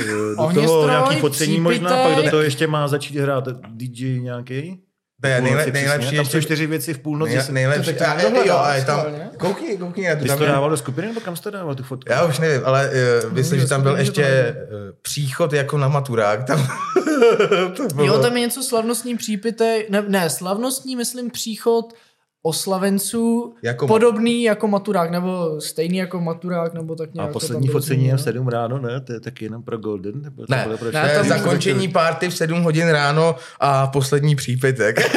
eh, 0.00 0.04
Do 0.04 0.36
Ohněstroj, 0.42 0.66
toho 0.66 0.88
nějaký 0.88 1.16
focení 1.20 1.60
možná, 1.60 1.90
pak 2.02 2.24
do 2.24 2.30
toho 2.30 2.42
ještě 2.42 2.66
má 2.66 2.88
začít 2.88 3.16
hrát 3.16 3.48
DJ 3.68 4.20
nějaký. 4.20 4.82
To 5.20 5.26
je 5.28 5.40
nejle, 5.40 5.66
nejlepší 5.72 6.16
Tam 6.16 6.24
jsou 6.24 6.40
čtyři 6.40 6.66
věci 6.66 6.94
v 6.94 6.98
půlnoci. 6.98 7.34
nej, 7.34 7.42
se- 7.44 7.52
nejlepší. 7.52 7.92
To 7.92 7.98
tak 7.98 8.08
A, 8.24 8.30
to 8.30 8.36
jo, 8.48 8.62
je 8.74 8.84
tam, 8.84 9.06
koukni, 9.38 9.76
koukni, 9.78 10.04
já 10.04 10.14
to 10.14 10.18
Ty 10.18 10.22
jsi 10.22 10.28
tam 10.28 10.38
to 10.38 10.44
je- 10.44 10.50
dával 10.50 10.70
do 10.70 10.76
skupiny, 10.76 11.06
nebo 11.06 11.20
kam 11.20 11.36
jsi 11.36 11.42
to 11.42 11.50
dával 11.50 11.74
tu 11.74 11.82
fotku? 11.82 12.12
Já 12.12 12.24
už 12.24 12.38
nevím, 12.38 12.60
ale 12.64 12.90
uh, 13.24 13.32
myslím, 13.32 13.60
že 13.60 13.66
tam 13.66 13.82
byl 13.82 13.96
ještě 13.96 14.54
uh, 14.72 14.78
příchod 15.02 15.52
jako 15.52 15.78
na 15.78 15.88
maturák. 15.88 16.44
Tam 16.44 16.68
to 17.76 17.86
bylo. 17.94 18.06
Jo, 18.06 18.18
tam 18.22 18.34
je 18.36 18.40
něco 18.40 18.62
slavnostní 18.62 19.16
přípitek, 19.16 19.90
ne, 19.90 20.02
ne, 20.08 20.30
slavnostní, 20.30 20.96
myslím, 20.96 21.30
příchod 21.30 21.92
oslavenců 22.42 23.54
Jako 23.62 23.84
ma- 23.84 23.88
podobný 23.88 24.42
jako 24.42 24.68
maturák, 24.68 25.10
nebo 25.10 25.60
stejný 25.60 25.96
jako 25.98 26.20
maturák, 26.20 26.74
nebo 26.74 26.96
tak 26.96 27.08
A 27.08 27.12
nějak. 27.14 27.28
to 27.28 27.32
poslední 27.32 27.68
focení 27.68 28.06
je 28.06 28.16
v 28.16 28.20
7 28.20 28.48
ráno, 28.48 28.78
ne? 28.78 29.00
To 29.00 29.12
je 29.12 29.20
taky 29.20 29.44
jenom 29.44 29.62
pro 29.62 29.78
Golden? 29.78 30.22
Nebo 30.22 30.46
to 30.46 30.54
Ne, 30.54 30.62
bylo 30.64 30.78
pro 30.78 30.90
to 30.92 30.98
Ne, 30.98 31.14
tam- 31.14 31.28
zakončení 31.28 31.88
party 31.88 32.28
v 32.28 32.36
7 32.36 32.62
hodin 32.62 32.88
ráno 32.88 33.36
a 33.60 33.86
poslední 33.86 34.36
přípitek. 34.36 35.00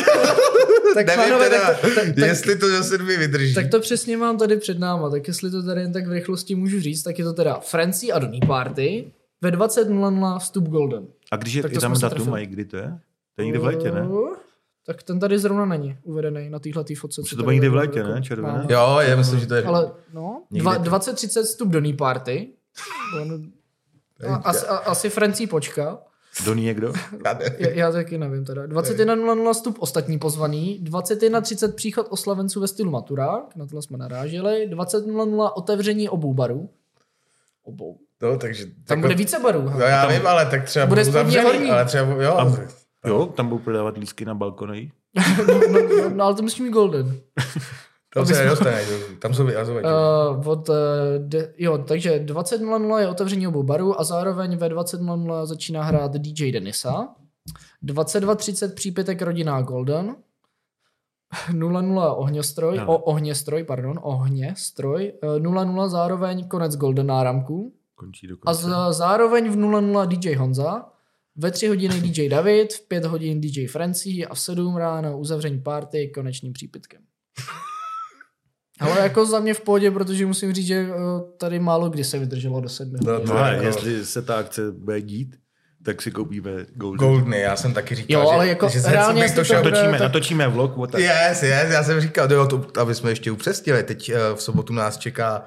Tak, 0.93 1.07
Nevím 1.07 1.23
pánové, 1.23 1.49
teda, 1.49 1.67
tak, 1.67 1.81
tak, 1.81 2.05
tak, 2.05 2.17
jestli 2.17 2.55
to 2.57 2.69
do 2.69 2.83
sedmi 2.83 3.17
vydrží. 3.17 3.53
tak 3.55 3.69
to 3.71 3.79
přesně 3.79 4.17
mám 4.17 4.37
tady 4.37 4.57
před 4.57 4.79
náma, 4.79 5.09
tak 5.09 5.27
jestli 5.27 5.51
to 5.51 5.63
tady 5.63 5.81
jen 5.81 5.93
tak 5.93 6.07
v 6.07 6.11
rychlosti 6.11 6.55
můžu 6.55 6.81
říct, 6.81 7.03
tak 7.03 7.19
je 7.19 7.25
to 7.25 7.33
teda 7.33 7.59
Francie 7.59 8.13
a 8.13 8.19
Donny 8.19 8.39
Party, 8.47 9.11
ve 9.41 9.51
20.00 9.51 10.39
vstup 10.39 10.67
Golden. 10.67 11.03
A 11.31 11.35
když 11.35 11.53
je, 11.53 11.61
Tak 11.61 11.71
to 11.71 11.77
je 11.77 11.81
tam 11.81 11.99
datum, 11.99 12.29
mají, 12.29 12.45
kdy 12.47 12.65
to 12.65 12.77
je? 12.77 12.93
To 13.35 13.41
je 13.41 13.45
někdy 13.45 13.59
v 13.59 13.63
létě, 13.65 13.91
ne? 13.91 14.07
Tak 14.85 15.03
ten 15.03 15.19
tady 15.19 15.39
zrovna 15.39 15.65
není 15.65 15.97
uvedený 16.03 16.49
na 16.49 16.59
téhle 16.59 16.83
fotce. 16.97 17.21
Už 17.21 17.29
co 17.29 17.35
to 17.35 17.43
bude 17.43 17.53
někdy 17.55 17.69
v 17.69 17.75
létě, 17.75 18.03
ne? 18.03 18.21
Červené? 18.21 18.65
Jo, 18.69 18.97
já 19.01 19.15
myslím, 19.15 19.39
že 19.39 19.47
to 19.47 19.55
je... 19.55 19.63
Ale 19.63 19.91
no, 20.13 20.43
Někde 20.51 20.63
dva, 20.79 20.99
to- 20.99 21.11
20.30 21.11 21.43
vstup 21.43 21.69
do 21.69 21.79
ní 21.79 21.93
party. 21.93 22.49
A, 24.29 24.35
asi, 24.35 24.65
a, 24.67 24.75
asi 24.77 25.09
Francí 25.09 25.47
počká. 25.47 25.97
Do 26.45 26.53
ní 26.53 26.63
někdo? 26.63 26.93
Já 27.25 27.39
Já, 27.59 27.69
já 27.69 27.91
taky 27.91 28.17
nevím 28.17 28.45
teda. 28.45 28.65
21.00 28.65 29.53
vstup 29.53 29.75
ostatní 29.79 30.19
pozvaný, 30.19 30.81
21.30 30.83 31.71
příchod 31.73 32.07
oslavenců 32.09 32.59
ve 32.61 32.67
stylu 32.67 32.91
maturák, 32.91 33.55
na 33.55 33.65
tohle 33.65 33.81
jsme 33.81 33.97
naráželi, 33.97 34.69
20.00 34.71 35.51
otevření 35.55 36.09
obou 36.09 36.33
barů. 36.33 36.69
Obou. 37.63 37.97
No, 38.21 38.37
takže... 38.37 38.65
Tam 38.65 38.97
jako- 38.97 39.01
bude 39.01 39.15
více 39.15 39.39
barů. 39.39 39.61
No 39.61 39.79
já 39.79 40.07
vím, 40.07 40.27
ale 40.27 40.45
tak 40.45 40.63
třeba 40.65 40.85
Bude 40.85 41.05
spodní 41.05 41.37
horní. 41.37 41.71
ale 41.71 41.85
třeba, 41.85 42.23
jo. 42.23 42.33
Tam, 42.37 42.57
jo, 43.05 43.25
tam 43.25 43.47
budou 43.49 43.63
prodávat 43.63 43.97
lísky 43.97 44.25
na 44.25 44.35
balkony. 44.35 44.91
no, 45.47 45.59
no, 45.71 46.09
no, 46.09 46.23
ale 46.23 46.35
to 46.35 46.41
musí 46.41 46.63
mít 46.63 46.71
golden. 46.71 47.15
tam 48.13 48.25
se 48.25 48.43
nedostane, 48.43 48.81
tam 49.19 49.33
jsou 49.33 49.45
vyhazovači. 49.45 49.87
Uh, 49.87 50.47
od, 50.47 50.69
uh, 50.69 50.75
de, 51.17 51.53
jo, 51.57 51.77
takže 51.77 52.19
20.00 52.19 52.97
je 52.97 53.07
otevření 53.07 53.47
obou 53.47 53.63
barů 53.63 53.99
a 53.99 54.03
zároveň 54.03 54.57
ve 54.57 54.69
20.00 54.69 55.45
začíná 55.45 55.83
hrát 55.83 56.11
DJ 56.11 56.51
Denisa. 56.51 57.07
22.30 57.85 58.73
přípitek 58.73 59.21
rodinná 59.21 59.61
Golden. 59.61 60.15
00 61.53 62.15
ohňostroj, 62.15 62.79
Ano. 62.79 62.87
o, 62.93 62.97
ohněstroj, 62.97 63.63
pardon, 63.63 63.99
ohněstroj. 64.01 65.13
Eh, 65.23 65.39
00 65.39 65.89
zároveň 65.89 66.47
konec 66.47 66.75
Golden 66.75 67.07
náramků. 67.07 67.73
Končí 67.95 68.27
A 68.27 68.29
dokonce. 68.29 68.61
z, 68.63 68.97
zároveň 68.97 69.49
v 69.51 69.55
00 69.55 70.05
DJ 70.05 70.35
Honza. 70.35 70.85
Ve 71.35 71.51
3 71.51 71.67
hodiny 71.67 72.01
DJ 72.01 72.29
David, 72.29 72.73
v 72.73 72.87
5 72.87 73.05
hodin 73.05 73.41
DJ 73.41 73.67
Francie 73.67 74.27
a 74.27 74.33
v 74.35 74.39
7 74.39 74.75
ráno 74.75 75.17
uzavření 75.17 75.59
party 75.61 76.11
konečným 76.15 76.53
přípitkem. 76.53 77.01
Ale 78.79 78.99
jako 79.01 79.25
za 79.25 79.39
mě 79.39 79.53
v 79.53 79.61
pohodě, 79.61 79.91
protože 79.91 80.25
musím 80.25 80.53
říct, 80.53 80.67
že 80.67 80.75
eh, 80.89 80.93
tady 81.37 81.59
málo 81.59 81.89
kdy 81.89 82.03
se 82.03 82.19
vydrželo 82.19 82.61
do 82.61 82.69
sedmi. 82.69 82.99
No, 83.03 83.19
to 83.19 83.25
No 83.27 83.37
ale 83.37 83.53
jako- 83.53 83.65
jestli 83.65 84.05
se 84.05 84.21
ta 84.21 84.35
akce 84.35 84.71
bude 84.71 85.01
dít, 85.01 85.35
tak 85.85 86.01
si 86.01 86.11
koupíme 86.11 86.51
Golden. 86.73 86.97
Goldny, 87.07 87.39
já 87.39 87.55
jsem 87.55 87.73
taky 87.73 87.95
říkal, 87.95 88.21
Jo, 88.21 88.27
že, 88.29 88.33
ale 88.33 88.47
jako 88.47 88.69
že 88.69 88.81
se, 88.81 88.91
reálně 88.91 89.31
to 89.31 89.43
šel 89.43 89.63
Natočíme, 89.63 89.91
tak- 89.91 89.99
natočíme 90.01 90.47
vlog 90.47 90.77
o 90.77 90.87
tak. 90.87 91.01
Yes, 91.01 91.43
yes, 91.43 91.71
já 91.71 91.83
jsem 91.83 92.01
říkal, 92.01 92.31
jo, 92.31 92.47
to, 92.47 92.67
aby 92.81 92.95
jsme 92.95 93.11
ještě 93.11 93.31
upřesnili. 93.31 93.83
Teď 93.83 94.09
eh, 94.09 94.15
v 94.35 94.41
sobotu 94.41 94.73
nás 94.73 94.97
čeká 94.97 95.45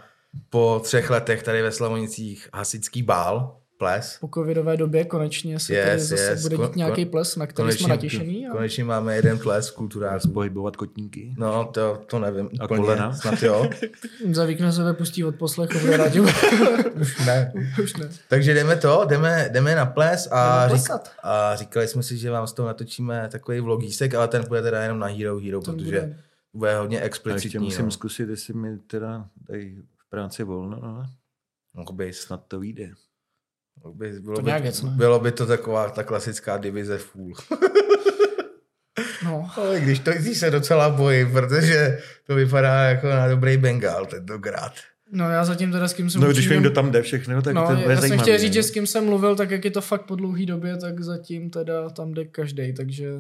po 0.51 0.81
třech 0.85 1.11
letech 1.11 1.43
tady 1.43 1.63
ve 1.63 1.73
Slavonicích 1.73 2.49
hasičský 2.55 3.03
bál, 3.03 3.57
ples. 3.79 4.19
Po 4.21 4.29
covidové 4.35 4.77
době 4.77 5.05
konečně 5.05 5.61
se 5.61 5.75
Yes, 5.75 5.87
tady 5.87 6.01
zase 6.01 6.23
yes. 6.31 6.43
bude 6.43 6.57
Kon- 6.57 6.67
dít 6.67 6.77
nějaký 6.77 7.05
kon- 7.07 7.11
ples, 7.11 7.37
na 7.37 7.47
který 7.47 7.73
jsme 7.73 7.89
natěšení. 7.89 8.47
A... 8.47 8.51
konečně 8.53 8.85
máme 8.85 9.17
jeden 9.17 9.39
ples 9.39 9.69
v 9.71 9.75
kulturářství. 9.75 10.33
Pohybovat 10.33 10.77
kotníky. 10.77 11.35
No, 11.39 11.65
to, 11.65 12.03
to 12.07 12.19
nevím 12.19 12.49
A 12.61 12.65
úplně. 12.65 12.81
kolena? 12.81 13.13
Snad 13.13 13.43
jo. 13.43 13.71
Za 14.33 14.45
víkend 14.45 14.73
se 14.73 14.93
pustí 14.95 15.25
od 15.25 15.37
poslechu. 15.37 15.79
Už 17.01 17.27
ne. 17.27 17.53
Už 17.83 17.97
ne. 17.97 18.09
Takže 18.29 18.55
jdeme 18.55 18.77
to, 18.77 19.05
jdeme, 19.09 19.49
jdeme 19.53 19.75
na 19.75 19.87
ples 19.87 20.29
a, 20.31 20.65
Jdeme 20.67 20.79
řík, 20.79 20.87
plesat. 20.89 21.11
a 21.23 21.57
říkali 21.57 21.89
jsme 21.89 22.03
si, 22.03 22.19
že 22.19 22.31
vám 22.31 22.47
z 22.47 22.53
toho 22.53 22.67
natočíme 22.69 23.29
takový 23.33 23.61
vlogísek, 23.61 24.15
ale 24.15 24.29
ten 24.29 24.45
bude 24.49 24.63
teda 24.63 24.83
jenom 24.83 24.99
na 24.99 25.07
Hero 25.07 25.39
Hero, 25.39 25.61
Ten 25.61 25.75
protože 25.75 26.01
bude- 26.01 26.17
bude 26.55 26.79
hodně 26.79 26.97
A 27.01 27.03
ještě 27.03 27.07
explicitní. 27.07 27.65
musím 27.65 27.85
no. 27.85 27.91
zkusit, 27.91 28.29
jestli 28.29 28.55
mi 28.55 28.79
teda 28.79 29.29
tady 29.47 29.77
v 30.07 30.11
práci 30.11 30.45
volno, 30.45 30.85
ale 30.85 31.07
Mohl 31.75 31.93
by, 31.93 32.13
snad 32.13 32.41
to 32.49 32.61
vyjde. 32.61 32.91
By, 33.93 34.13
bylo, 34.21 34.37
To 34.37 34.43
by, 34.43 34.47
nějak 34.47 34.63
věc, 34.63 34.83
ne? 34.83 34.91
bylo 34.91 35.19
by 35.21 35.33
to 35.33 35.47
taková 35.47 35.91
ta 35.91 36.03
klasická 36.03 36.57
divize 36.57 36.99
full. 36.99 37.33
No. 39.25 39.51
Ale 39.57 39.81
když 39.81 39.99
to 39.99 40.11
když 40.13 40.39
se 40.39 40.51
docela 40.51 40.91
bojím, 40.91 41.33
protože 41.33 41.99
to 42.27 42.35
vypadá 42.35 42.75
jako 42.85 43.07
na 43.09 43.29
dobrý 43.29 43.57
Bengal 43.57 44.07
tentokrát. 44.07 44.73
no 45.13 45.31
já 45.31 45.45
zatím 45.45 45.73
teda 45.73 45.89
s 45.89 45.93
kým 45.95 46.11
jsem 46.11 46.21
No, 46.21 46.29
když 46.33 46.49
vím, 46.49 46.61
kdo 46.61 46.71
tam 46.71 46.91
jde 46.93 47.03
všechno, 47.03 47.43
tak 47.43 47.55
No, 47.55 47.67
to 47.69 47.77
bude 47.77 47.95
já 47.95 48.01
jsem 48.01 48.19
chtěl 48.19 48.39
říct, 48.39 48.51
no. 48.51 48.55
že 48.55 48.63
s 48.63 48.71
kým 48.71 48.87
jsem 48.87 49.05
mluvil, 49.05 49.37
tak 49.37 49.51
jak 49.51 49.65
je 49.65 49.71
to 49.71 49.81
fakt 49.81 50.03
po 50.03 50.17
dlouhé 50.17 50.47
době, 50.47 50.77
tak 50.77 51.01
zatím 51.01 51.51
teda 51.51 51.91
tam 51.91 52.15
jde 52.15 52.25
každý, 52.25 52.75
takže 52.75 53.11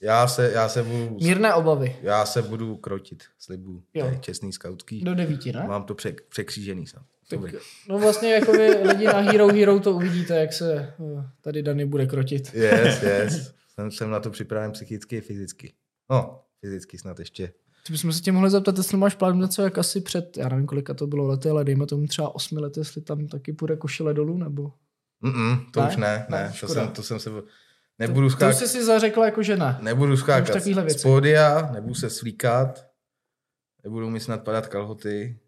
Já 0.00 0.26
se, 0.28 0.50
já 0.54 0.68
se 0.68 0.82
budu, 0.82 1.16
mírné 1.22 1.54
obavy. 1.54 1.96
já 2.02 2.26
se 2.26 2.42
budu 2.42 2.76
krotit, 2.76 3.22
slibuju. 3.38 3.82
Jo. 3.94 4.04
To 4.06 4.12
je 4.12 4.18
čestný 4.20 4.52
skautský. 4.52 5.00
Do 5.04 5.14
devíti, 5.14 5.52
ne? 5.52 5.64
Mám 5.68 5.82
to 5.84 5.94
přek, 5.94 6.20
překřížený 6.28 6.86
sám. 6.86 7.02
Tak, 7.28 7.40
no 7.88 7.98
vlastně 7.98 8.34
jako 8.34 8.52
vy 8.52 8.66
lidi 8.68 9.06
na 9.06 9.20
Hero 9.20 9.48
Hero 9.48 9.80
to 9.80 9.92
uvidíte, 9.92 10.36
jak 10.40 10.52
se 10.52 10.74
eh, 10.74 11.24
tady 11.40 11.62
Dany 11.62 11.86
bude 11.86 12.06
krotit. 12.06 12.54
Yes, 12.54 13.02
yes. 13.02 13.54
Jsem, 13.74 13.90
jsem 13.90 14.10
na 14.10 14.20
to 14.20 14.30
připraven 14.30 14.72
psychicky 14.72 15.16
i 15.16 15.20
fyzicky. 15.20 15.72
No, 16.10 16.40
fyzicky 16.60 16.98
snad 16.98 17.18
ještě. 17.18 17.52
Ty 17.86 17.92
bychom 17.92 18.12
se 18.12 18.20
tě 18.20 18.32
mohli 18.32 18.50
zeptat, 18.50 18.78
jestli 18.78 18.96
máš 18.96 19.14
plán 19.14 19.38
něco 19.40 19.62
jak 19.62 19.78
asi 19.78 20.00
před, 20.00 20.36
já 20.36 20.48
nevím 20.48 20.66
kolika 20.66 20.94
to 20.94 21.06
bylo 21.06 21.26
lety, 21.26 21.48
ale 21.48 21.64
dejme 21.64 21.86
tomu 21.86 22.06
třeba 22.06 22.34
osmi 22.34 22.60
lety, 22.60 22.80
jestli 22.80 23.02
tam 23.02 23.26
taky 23.26 23.52
půjde 23.52 23.76
košile 23.76 24.14
dolů, 24.14 24.38
nebo... 24.38 24.72
Mm-mm, 25.24 25.70
to 25.70 25.80
Ne? 25.80 25.88
už 25.88 25.96
ne, 25.96 26.26
ne. 26.30 26.38
Ne, 26.38 26.52
to, 26.60 26.68
jsem, 26.68 26.88
to 26.88 27.02
jsem 27.02 27.20
se... 27.20 27.30
Nebudu 27.98 28.20
to, 28.20 28.20
to 28.20 28.26
už 28.26 28.32
skákat, 28.32 28.56
jsi 28.56 28.68
si 28.68 28.84
zařekla 28.84 29.24
jako 29.24 29.42
že 29.42 29.56
ne. 29.56 29.78
nebudu 29.82 30.16
skákat 30.16 30.62
z 30.88 31.02
pódia, 31.02 31.70
nebudu 31.72 31.94
se 31.94 32.10
slíkat, 32.10 32.86
nebudu 33.84 34.10
mi 34.10 34.20
snad 34.20 34.44
padat 34.44 34.66
kalhoty. 34.66 35.38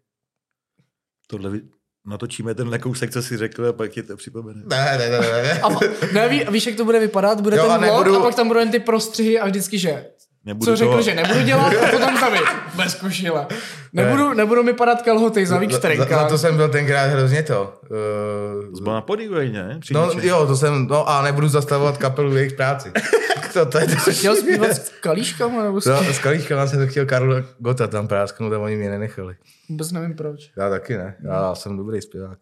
Tohle 1.27 1.49
vy... 1.49 1.61
natočíme 2.07 2.55
ten 2.55 2.79
kousek, 2.79 3.11
co 3.11 3.21
jsi 3.23 3.37
řekl 3.37 3.65
a 3.67 3.73
pak 3.73 3.91
ti 3.91 4.03
to 4.03 4.17
připomene. 4.17 4.61
Ne, 4.65 4.97
ne, 4.97 5.09
ne, 5.09 5.19
ne. 5.19 5.43
ne. 5.43 5.61
A 5.61 5.69
ne, 6.13 6.29
ví, 6.29 6.45
víš, 6.51 6.67
jak 6.67 6.75
to 6.75 6.85
bude 6.85 6.99
vypadat? 6.99 7.41
Bude 7.41 7.57
Jo, 7.57 7.63
ten 7.63 7.71
a 7.71 7.77
vlog 7.77 8.05
nebudu- 8.05 8.19
a 8.19 8.23
pak 8.23 8.35
tam 8.35 8.47
budou 8.47 8.59
jen 8.59 8.71
ty 8.71 8.79
prostřihy 8.79 9.39
a 9.39 9.45
vždycky, 9.45 9.79
že 9.79 10.05
Nebudu 10.45 10.71
co 10.71 10.75
řekl, 10.75 10.91
toho- 10.91 11.01
že 11.01 11.15
nebudu 11.15 11.41
dělat 11.41 11.73
a 11.83 11.91
potom 11.91 12.19
tam 12.19 12.33
je, 12.33 12.41
bez 12.75 12.95
košile. 12.95 13.47
Nebudu, 13.93 14.33
nebudu 14.33 14.63
mi 14.63 14.73
padat 14.73 15.01
kalhoty 15.01 15.45
za 15.45 15.57
víc 15.57 15.71
za, 15.71 16.05
za, 16.09 16.27
to 16.27 16.37
jsem 16.37 16.55
byl 16.57 16.69
tenkrát 16.69 17.05
hrozně 17.05 17.43
to. 17.43 17.73
Uh, 17.89 18.75
Zbyl 18.75 18.93
na 18.93 19.05
ne? 19.51 19.79
No 19.91 20.11
jo, 20.21 20.47
to 20.47 20.55
jsem, 20.55 20.87
no 20.87 21.09
a 21.09 21.21
nebudu 21.21 21.47
zastavovat 21.47 21.97
kapelu 21.97 22.31
v 22.31 22.37
jejich 22.37 22.53
práci. 22.53 22.91
to, 23.53 23.65
to 23.65 23.79
je 23.79 23.87
to, 23.87 24.11
Chtěl 24.11 24.35
zpívat 24.35 24.71
s 24.71 24.89
kalíškama 25.01 25.63
nebo 25.63 25.81
s 25.81 25.85
No, 25.85 26.03
s 26.13 26.19
kalíškama 26.19 26.67
jsem 26.67 26.79
to 26.79 26.87
chtěl 26.87 27.05
Karla 27.05 27.35
Gota 27.59 27.87
tam 27.87 28.07
prásknout 28.07 28.53
a 28.53 28.59
oni 28.59 28.75
mě 28.75 28.89
nenechali. 28.89 29.35
Vůbec 29.69 29.91
nevím 29.91 30.15
proč. 30.15 30.51
Já 30.57 30.69
taky 30.69 30.97
ne, 30.97 31.15
já 31.23 31.55
jsem 31.55 31.77
dobrý 31.77 32.01
zpěvák. 32.01 32.37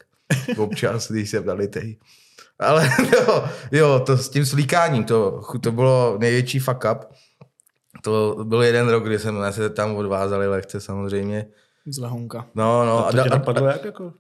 Občas, 0.58 1.12
když 1.12 1.30
jsem 1.30 1.46
nalitej. 1.46 1.98
Ale 2.60 2.89
jo, 3.13 3.46
jo, 3.72 4.00
to 4.00 4.18
s 4.18 4.30
tím 4.30 4.46
slíkáním, 4.46 5.04
to, 5.04 5.42
to 5.62 5.72
bylo 5.72 6.18
největší 6.20 6.60
fuck 6.60 6.86
up. 6.92 6.98
To 8.02 8.38
byl 8.44 8.64
jeden 8.64 8.90
rok, 8.90 9.04
kdy 9.04 9.20
jsme 9.20 9.54
se 9.54 9.70
tam 9.70 9.96
odvázali 9.96 10.48
lehce 10.48 10.82
samozřejmě. 10.82 11.48
Z 11.86 11.98
lehonka. 11.98 12.48
No, 12.56 12.86
no. 12.86 13.08
A 13.08 13.12
to 13.12 13.18
tě 13.18 13.30
da- 13.30 13.32
napadlo 13.32 13.68
jak 13.68 13.86
jako? 13.86 14.14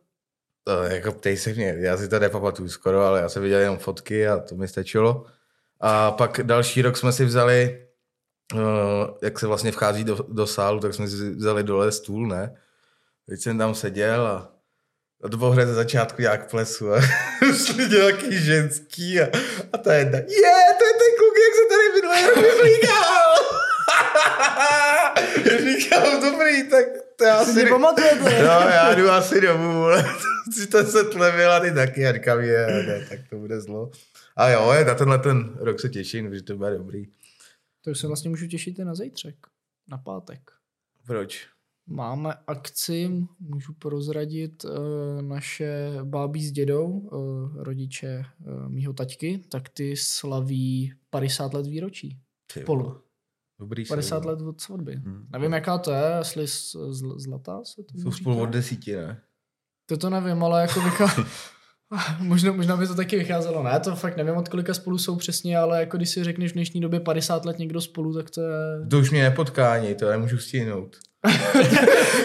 To, 0.63 0.83
jako 0.83 1.11
ptej 1.11 1.37
se 1.37 1.53
mě, 1.53 1.75
já 1.79 1.97
si 1.97 2.07
to 2.07 2.19
nepamatuju 2.19 2.69
skoro, 2.69 3.01
ale 3.01 3.19
já 3.21 3.29
jsem 3.29 3.43
viděl 3.43 3.59
jenom 3.59 3.77
fotky 3.77 4.27
a 4.27 4.37
to 4.39 4.55
mi 4.55 4.67
stačilo. 4.67 5.25
A 5.79 6.11
pak 6.11 6.39
další 6.43 6.81
rok 6.81 6.97
jsme 6.97 7.11
si 7.11 7.25
vzali, 7.25 7.85
uh, 8.53 8.61
jak 9.21 9.39
se 9.39 9.47
vlastně 9.47 9.71
vchází 9.71 10.03
do, 10.03 10.17
do 10.29 10.47
sálu, 10.47 10.79
tak 10.79 10.93
jsme 10.93 11.07
si 11.07 11.29
vzali 11.29 11.63
dole 11.63 11.91
stůl, 11.91 12.27
ne? 12.27 12.55
Teď 13.29 13.39
jsem 13.39 13.57
tam 13.57 13.75
seděl 13.75 14.27
a, 14.27 14.51
a 15.23 15.29
to 15.29 15.37
bylo 15.37 15.51
hned 15.51 15.65
ze 15.65 15.73
začátku 15.73 16.21
nějak 16.21 16.49
plesu 16.49 16.93
a 16.93 17.01
šli 17.65 17.89
nějaký 17.89 18.37
ženský 18.45 19.21
a, 19.21 19.27
a 19.73 19.77
ta 19.77 19.93
jedna, 19.93 20.17
je, 20.17 20.25
to 20.79 20.85
je 20.85 20.93
ten 21.01 21.11
kluk, 21.17 21.35
jak 21.45 21.53
se 21.55 21.65
tady 21.69 22.01
minulý 22.01 22.27
rok. 22.27 23.22
Říkám, 25.63 26.21
dobrý, 26.21 26.69
tak 26.69 26.85
to 27.15 27.23
já 27.23 27.45
Si 27.45 27.53
si... 27.53 27.69
pamatujete? 27.69 28.43
No, 28.43 28.69
já 28.69 28.95
jdu 28.95 29.09
asi 29.09 29.41
domů, 29.41 29.73
vole. 29.73 30.05
si 30.53 30.67
to 30.67 30.83
se 30.83 31.03
tlevil 31.03 31.51
a 31.51 31.59
ty 31.59 31.71
taky, 31.71 32.07
a 32.07 32.13
říkám, 32.13 32.39
je, 32.39 32.67
ne, 32.87 33.05
tak 33.09 33.19
to 33.29 33.35
bude 33.35 33.61
zlo. 33.61 33.91
A 34.35 34.49
jo, 34.49 34.71
je, 34.71 34.85
na 34.85 34.95
tenhle 34.95 35.19
ten 35.19 35.55
rok 35.59 35.79
se 35.79 35.89
těším, 35.89 36.29
protože 36.29 36.43
to 36.43 36.57
bude 36.57 36.77
dobrý. 36.77 37.05
To 37.81 37.91
už 37.91 37.99
se 37.99 38.07
vlastně 38.07 38.29
můžu 38.29 38.47
těšit 38.47 38.79
i 38.79 38.85
na 38.85 38.95
zítřek. 38.95 39.35
Na 39.87 39.97
pátek. 39.97 40.51
Proč? 41.07 41.47
Máme 41.87 42.33
akci, 42.47 43.27
můžu 43.39 43.73
prozradit, 43.73 44.65
eh, 44.65 45.21
naše 45.21 45.89
bábí 46.03 46.45
s 46.45 46.51
dědou, 46.51 47.09
eh, 47.13 47.63
rodiče 47.63 48.07
eh, 48.07 48.69
mýho 48.69 48.93
taťky, 48.93 49.43
tak 49.49 49.69
ty 49.69 49.97
slaví 49.97 50.93
50 51.09 51.53
let 51.53 51.67
výročí. 51.67 52.19
Ty 52.53 52.61
Spolu. 52.61 53.01
Dobrý 53.63 53.85
50 53.85 54.23
jsou, 54.23 54.29
let 54.29 54.41
od 54.41 54.61
svatby. 54.61 54.95
Hmm. 54.95 55.27
Nevím, 55.31 55.53
jaká 55.53 55.77
to 55.77 55.91
je, 55.91 56.15
jestli 56.17 56.47
z, 56.47 56.75
z, 56.89 57.03
zlatá 57.17 57.63
se 57.63 57.83
to 57.83 57.97
Jsou 57.97 58.11
spolu 58.11 58.41
od 58.41 58.49
desíti, 58.49 58.95
ne? 58.95 59.21
To 59.85 59.97
to 59.97 60.09
nevím, 60.09 60.43
ale 60.43 60.61
jako 60.61 60.81
vychází... 60.81 61.21
možná, 62.19 62.51
možná 62.51 62.77
by 62.77 62.87
to 62.87 62.95
taky 62.95 63.17
vycházelo. 63.17 63.63
Ne, 63.63 63.79
to 63.79 63.95
fakt 63.95 64.17
nevím, 64.17 64.35
od 64.35 64.49
kolika 64.49 64.73
spolu 64.73 64.97
jsou 64.97 65.15
přesně, 65.15 65.57
ale 65.57 65.79
jako 65.79 65.97
když 65.97 66.09
si 66.09 66.23
řekneš 66.23 66.51
v 66.51 66.53
dnešní 66.53 66.81
době 66.81 66.99
50 66.99 67.45
let 67.45 67.59
někdo 67.59 67.81
spolu, 67.81 68.13
tak 68.13 68.29
to 68.29 68.41
je... 68.41 68.87
To 68.89 68.99
už 68.99 69.11
mě 69.11 69.23
nepotkání, 69.23 69.95
to 69.95 70.09
nemůžu 70.09 70.37
stihnout. 70.37 70.97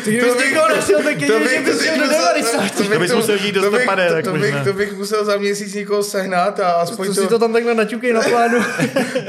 Ty 0.04 0.10
kdybys 0.12 0.34
někoho 0.44 0.68
našel, 0.68 1.02
tak 1.02 1.20
je, 1.20 1.28
že 1.28 1.62
bys 1.64 1.82
šel 1.82 1.98
do 1.98 2.08
90. 2.08 2.88
To 2.92 2.98
bys 2.98 3.14
musel 3.14 3.36
jít 3.44 3.52
do 3.52 3.62
to 3.62 3.70
bych, 3.70 3.80
stopade, 3.80 4.08
to, 4.08 4.14
tak 4.14 4.24
to, 4.24 4.32
bych, 4.32 4.40
možná. 4.42 4.64
to 4.64 4.72
bych 4.72 4.96
musel 4.96 5.24
za 5.24 5.36
měsíc 5.36 5.74
někoho 5.74 6.02
sehnat 6.02 6.60
a 6.60 6.72
aspoň 6.72 7.06
To 7.06 7.14
to, 7.14 7.20
si 7.20 7.26
to 7.28 7.38
tam 7.38 7.52
takhle 7.52 7.74
naťukej 7.74 8.12
na 8.12 8.20
plánu. 8.20 8.58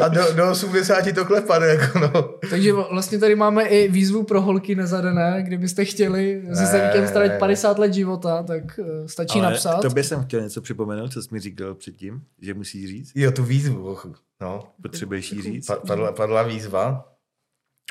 a 0.01 0.07
do, 0.07 0.33
do 0.33 0.51
80 0.51 1.15
to 1.15 1.25
klepat, 1.25 1.61
jako 1.63 1.99
no. 1.99 2.09
Takže 2.49 2.73
vlastně 2.73 3.19
tady 3.19 3.35
máme 3.35 3.63
i 3.63 3.87
výzvu 3.87 4.23
pro 4.23 4.41
holky 4.41 4.75
nezadané, 4.75 5.43
kdybyste 5.43 5.85
chtěli 5.85 6.41
se 6.53 6.61
Ne, 6.61 6.67
Semíkem 6.67 7.07
strávit 7.07 7.27
ne, 7.29 7.33
ne. 7.33 7.39
50 7.39 7.79
let 7.79 7.93
života, 7.93 8.43
tak 8.43 8.63
eh, 8.79 9.07
stačí 9.07 9.39
Ale 9.39 9.51
napsat. 9.51 9.81
tobě 9.81 10.03
jsem 10.03 10.23
chtěl 10.23 10.41
něco 10.41 10.61
připomenout, 10.61 11.13
co 11.13 11.21
jsi 11.21 11.29
mi 11.31 11.39
říkal 11.39 11.75
předtím, 11.75 12.21
že 12.41 12.53
musíš 12.53 12.87
říct. 12.87 13.11
Jo, 13.15 13.31
tu 13.31 13.43
výzvu, 13.43 13.97
no. 14.41 14.63
Potřebuješ 14.81 15.31
jí 15.31 15.41
říct. 15.41 15.67
Pa, 15.67 15.75
padla, 15.75 16.11
padla 16.11 16.43
výzva, 16.43 17.05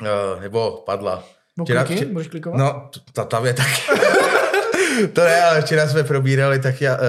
uh, 0.01 0.41
nebo 0.41 0.83
padla. 0.85 1.23
No, 1.59 1.65
Včera- 1.65 1.83
kliky, 1.85 2.01
vče- 2.05 2.11
můžeš 2.13 2.27
klikovat? 2.27 2.57
No, 2.57 2.89
ta 3.13 3.23
tam 3.25 3.45
je 3.45 3.53
taky. 3.53 3.81
to 5.13 5.21
ne, 5.21 5.41
ale 5.43 5.61
včera 5.61 5.87
jsme 5.87 6.03
probírali 6.03 6.59
tak 6.59 6.81
já, 6.81 6.95
uh, 6.97 7.01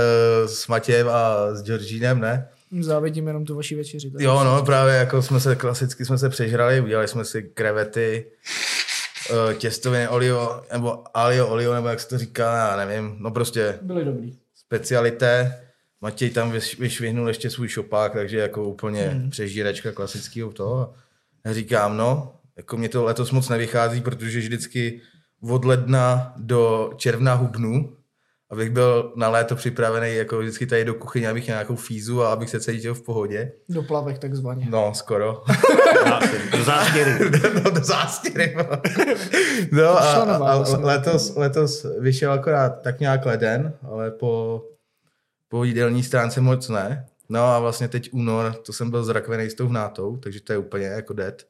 s 0.47 0.67
Matějem 0.67 1.09
a 1.09 1.35
s 1.55 1.63
Georgínem, 1.63 2.21
ne? 2.21 2.49
Závidím 2.81 3.27
jenom 3.27 3.45
tu 3.45 3.57
vaši 3.57 3.75
večeři. 3.77 4.11
tak 4.11 4.21
Jo, 4.21 4.45
no, 4.45 4.63
právě 4.63 4.95
jako 4.95 5.23
jsme 5.23 5.41
se 5.41 5.57
klasicky 5.57 6.05
jsme 6.05 6.19
se 6.19 6.29
přežrali, 6.29 6.81
udělali 6.81 7.09
jsme 7.09 7.25
si 7.25 7.43
krevety, 7.43 8.25
uh, 9.31 9.53
těstoviny 9.55 10.09
olio, 10.09 10.63
nebo 10.73 11.05
alio 11.15 11.47
olio, 11.49 11.75
nebo 11.75 11.89
jak 11.89 12.01
se 12.01 12.09
to 12.09 12.19
říká, 12.19 12.57
já 12.57 12.77
nevím, 12.87 13.17
no 13.19 13.31
prostě 13.31 13.79
Byli 13.83 14.05
dobrý. 14.05 14.33
specialité. 14.55 15.61
Matěj 16.01 16.31
tam 16.31 16.53
vyš- 16.53 16.81
vyšvihnul 16.81 17.29
ještě 17.29 17.51
svůj 17.51 17.69
šopák, 17.69 18.13
takže 18.13 18.39
jako 18.39 18.65
úplně 18.65 19.03
hmm. 19.03 19.31
přežíračka 19.31 19.93
klasického 19.93 20.53
toho. 20.53 20.93
Říkám, 21.51 21.97
no, 21.97 22.33
jako 22.61 22.77
mě 22.77 22.88
to 22.88 23.05
letos 23.05 23.31
moc 23.31 23.49
nevychází, 23.49 24.01
protože 24.01 24.38
vždycky 24.38 25.01
od 25.51 25.64
ledna 25.64 26.33
do 26.37 26.90
června 26.96 27.35
hubnu, 27.35 27.96
abych 28.51 28.70
byl 28.70 29.12
na 29.16 29.29
léto 29.29 29.57
připravený 29.57 30.16
jako 30.16 30.38
vždycky 30.38 30.66
tady 30.66 30.85
do 30.85 30.94
kuchyně, 30.94 31.29
abych 31.29 31.44
měl 31.44 31.55
nějakou 31.55 31.77
fízu 31.77 32.23
a 32.23 32.33
abych 32.33 32.51
se 32.51 32.61
cítil 32.61 32.94
v 32.94 33.03
pohodě. 33.03 33.53
Do 33.68 33.83
plavek 33.83 34.18
takzvaně. 34.18 34.66
No, 34.70 34.94
skoro. 34.94 35.42
Do 36.53 36.64
zástěry. 36.64 37.31
no, 37.64 37.70
do 37.70 37.85
zástěry. 37.85 38.57
no 39.73 39.88
a, 39.88 40.01
Přišla 40.01 40.37
a, 40.37 40.53
a 40.53 40.79
letos, 40.81 41.37
letos 41.37 41.87
vyšel 42.01 42.33
akorát 42.33 42.83
tak 42.83 43.01
nějak 43.01 43.27
leden, 43.27 43.73
ale 43.83 44.11
po, 44.11 44.64
po 45.49 45.64
jídelní 45.64 46.03
stránce 46.03 46.40
moc 46.40 46.68
ne. 46.68 47.07
No 47.29 47.44
a 47.44 47.59
vlastně 47.59 47.88
teď 47.88 48.11
únor, 48.12 48.55
to 48.66 48.73
jsem 48.73 48.90
byl 48.90 49.05
zrakvený 49.05 49.51
s 49.51 49.55
tou 49.55 49.68
hnátou, 49.68 50.16
takže 50.16 50.40
to 50.40 50.53
je 50.53 50.59
úplně 50.59 50.87
jako 50.87 51.12
dead. 51.12 51.42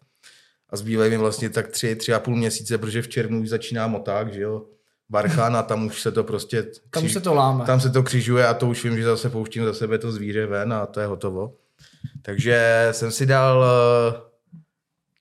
A 0.72 0.76
zbývají 0.76 1.10
mi 1.10 1.16
vlastně 1.16 1.50
tak 1.50 1.68
tři, 1.68 1.96
tři 1.96 2.14
a 2.14 2.20
půl 2.20 2.36
měsíce, 2.36 2.78
protože 2.78 3.02
v 3.02 3.08
červnu 3.08 3.40
už 3.40 3.48
začíná 3.48 3.86
moták, 3.86 4.32
že 4.32 4.40
jo, 4.40 4.62
Barchan 5.10 5.56
a 5.56 5.62
tam 5.62 5.86
už 5.86 6.02
se 6.02 6.12
to 6.12 6.24
prostě... 6.24 6.62
Tam 6.90 7.04
kři- 7.04 7.12
se 7.12 7.20
to 7.20 7.34
láme. 7.34 7.64
tam 7.64 7.80
se 7.80 7.90
to 7.90 8.02
křižuje 8.02 8.46
a 8.46 8.54
to 8.54 8.68
už 8.68 8.84
vím, 8.84 8.96
že 8.96 9.04
zase 9.04 9.30
pouštím 9.30 9.64
za 9.64 9.74
sebe 9.74 9.98
to 9.98 10.12
zvíře 10.12 10.46
ven 10.46 10.72
a 10.72 10.86
to 10.86 11.00
je 11.00 11.06
hotovo. 11.06 11.54
Takže 12.22 12.88
jsem 12.90 13.10
si 13.10 13.26
dal 13.26 13.64
eh, 13.64 14.20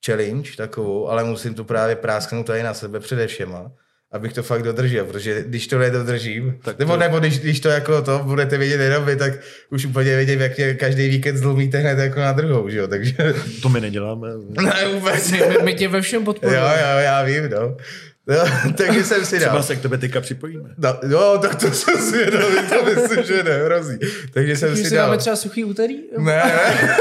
challenge 0.05 0.51
takovou, 0.57 1.09
ale 1.09 1.23
musím 1.23 1.53
to 1.53 1.63
právě 1.63 1.95
prásknout 1.95 2.45
tady 2.45 2.63
na 2.63 2.73
sebe 2.73 2.99
přede 2.99 3.27
všema, 3.27 3.71
abych 4.11 4.33
to 4.33 4.43
fakt 4.43 4.63
dodržel, 4.63 5.05
protože 5.05 5.43
když 5.47 5.67
to 5.67 5.79
nedodržím, 5.79 6.51
Tak 6.51 6.61
tak 6.63 6.79
nebo, 6.79 6.93
to- 6.93 6.99
nebo 6.99 7.19
když, 7.19 7.39
když 7.39 7.59
to 7.59 7.69
jako 7.69 8.01
to 8.01 8.19
budete 8.23 8.57
vědět 8.57 8.81
jenom 8.81 9.05
vy, 9.05 9.15
tak 9.15 9.33
už 9.69 9.85
úplně 9.85 10.15
vědět, 10.15 10.39
jak 10.39 10.57
mě 10.57 10.73
každý 10.73 11.09
víkend 11.09 11.37
zlomíte 11.37 11.77
hned 11.77 11.99
jako 11.99 12.19
na 12.19 12.31
druhou, 12.31 12.69
že 12.69 12.77
jo, 12.77 12.87
takže 12.87 13.13
To 13.61 13.69
my 13.69 13.81
neděláme. 13.81 14.27
ne 14.61 14.73
vůbec. 14.93 15.31
My, 15.31 15.37
my, 15.49 15.57
my 15.63 15.73
tě 15.73 15.87
ve 15.87 16.01
všem 16.01 16.21
Jo, 16.21 16.25
podporujeme. 16.25 16.65
jo, 16.67 16.97
já 16.99 17.23
vím, 17.23 17.49
no. 17.49 17.77
no 18.27 18.71
takže 18.77 19.03
jsem 19.03 19.25
si 19.25 19.39
dal. 19.39 19.49
Třeba 19.49 19.63
se 19.63 19.75
k 19.75 19.81
tobě 19.81 19.97
teďka 19.97 20.21
připojíme. 20.21 20.69
No, 20.77 20.95
jo, 21.09 21.37
tak 21.41 21.55
to 21.55 21.71
jsem 21.71 21.97
si 21.97 22.17
vědomý, 22.17 22.55
to 22.69 22.85
myslím, 22.85 23.23
že 23.23 23.43
nehrozí. 23.43 23.97
Takže 24.33 24.55
jsem 24.55 24.75
si 24.77 24.83
si 24.85 24.95
dal... 24.95 25.05
dáme 25.05 25.17
třeba 25.17 25.35
suchý 25.35 25.63
úterý? 25.63 25.95
Ne, 26.17 26.41
ne, 26.45 26.95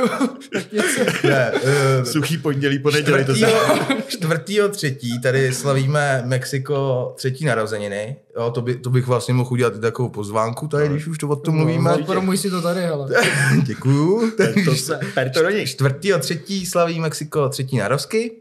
ne. 1.24 1.52
Uh, 1.52 2.04
Suchý 2.04 2.38
pondělí, 2.38 2.78
ponedělí. 2.78 3.24
To 3.24 3.34
čtvrtýho, 4.08 4.68
třetí 4.68 5.20
tady 5.20 5.54
slavíme 5.54 6.22
Mexiko 6.26 7.12
třetí 7.16 7.44
narozeniny. 7.44 8.16
Jo, 8.36 8.50
to, 8.50 8.62
by, 8.62 8.74
to 8.76 8.90
bych 8.90 9.06
vlastně 9.06 9.34
mohl 9.34 9.52
udělat 9.52 9.76
i 9.76 9.80
takovou 9.80 10.08
pozvánku 10.08 10.68
tady, 10.68 10.88
když 10.88 11.06
už 11.06 11.18
to 11.18 11.28
o 11.28 11.36
tom 11.36 11.54
mluvíme. 11.54 11.90
No, 11.90 12.04
promuj 12.04 12.36
si 12.36 12.50
to 12.50 12.62
tady, 12.62 12.80
hele. 12.80 13.08
Děkuju. 13.62 14.32
To 14.64 14.74
se... 14.74 15.00
Per 15.14 15.30
to 15.30 15.42
do 15.42 15.50
nich. 15.50 15.70
Čtvrtýho 15.70 16.18
třetí 16.18 16.66
slaví 16.66 17.00
Mexiko 17.00 17.48
třetí 17.48 17.76
narozky. 17.76 18.32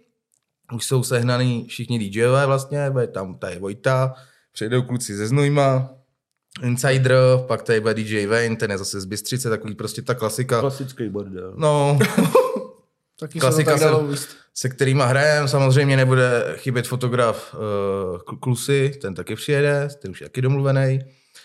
už 0.73 0.85
jsou 0.85 1.03
sehnaný 1.03 1.65
všichni 1.69 1.99
DJové 1.99 2.45
vlastně, 2.45 2.89
bude 2.91 3.07
tam 3.07 3.37
tady 3.37 3.59
Vojta, 3.59 4.13
přijedou 4.53 4.81
kluci 4.81 5.15
ze 5.15 5.27
Znojma, 5.27 5.98
Insider, 6.63 7.15
pak 7.47 7.61
tady 7.61 7.79
bude 7.79 7.93
DJ 7.93 8.25
Wayne, 8.27 8.55
ten 8.55 8.71
je 8.71 8.77
zase 8.77 9.01
z 9.01 9.05
Bystřice, 9.05 9.49
takový 9.49 9.75
prostě 9.75 10.01
ta 10.01 10.15
klasika. 10.15 10.59
Klasický 10.59 11.09
bordel. 11.09 11.53
No, 11.57 11.99
Taky 13.19 13.39
Klasika 13.39 13.77
se 13.77 14.17
se- 14.17 14.27
se 14.53 14.69
kterýma 14.69 15.05
hrajem, 15.05 15.47
samozřejmě 15.47 15.97
nebude 15.97 16.53
chybět 16.55 16.87
fotograf 16.87 17.55
uh, 18.31 18.37
Klusy, 18.39 18.91
ten 19.01 19.13
taky 19.15 19.35
přijede, 19.35 19.89
ten 20.01 20.11
už 20.11 20.21
je 20.21 20.27
taky 20.29 20.41
domluvený. 20.41 20.99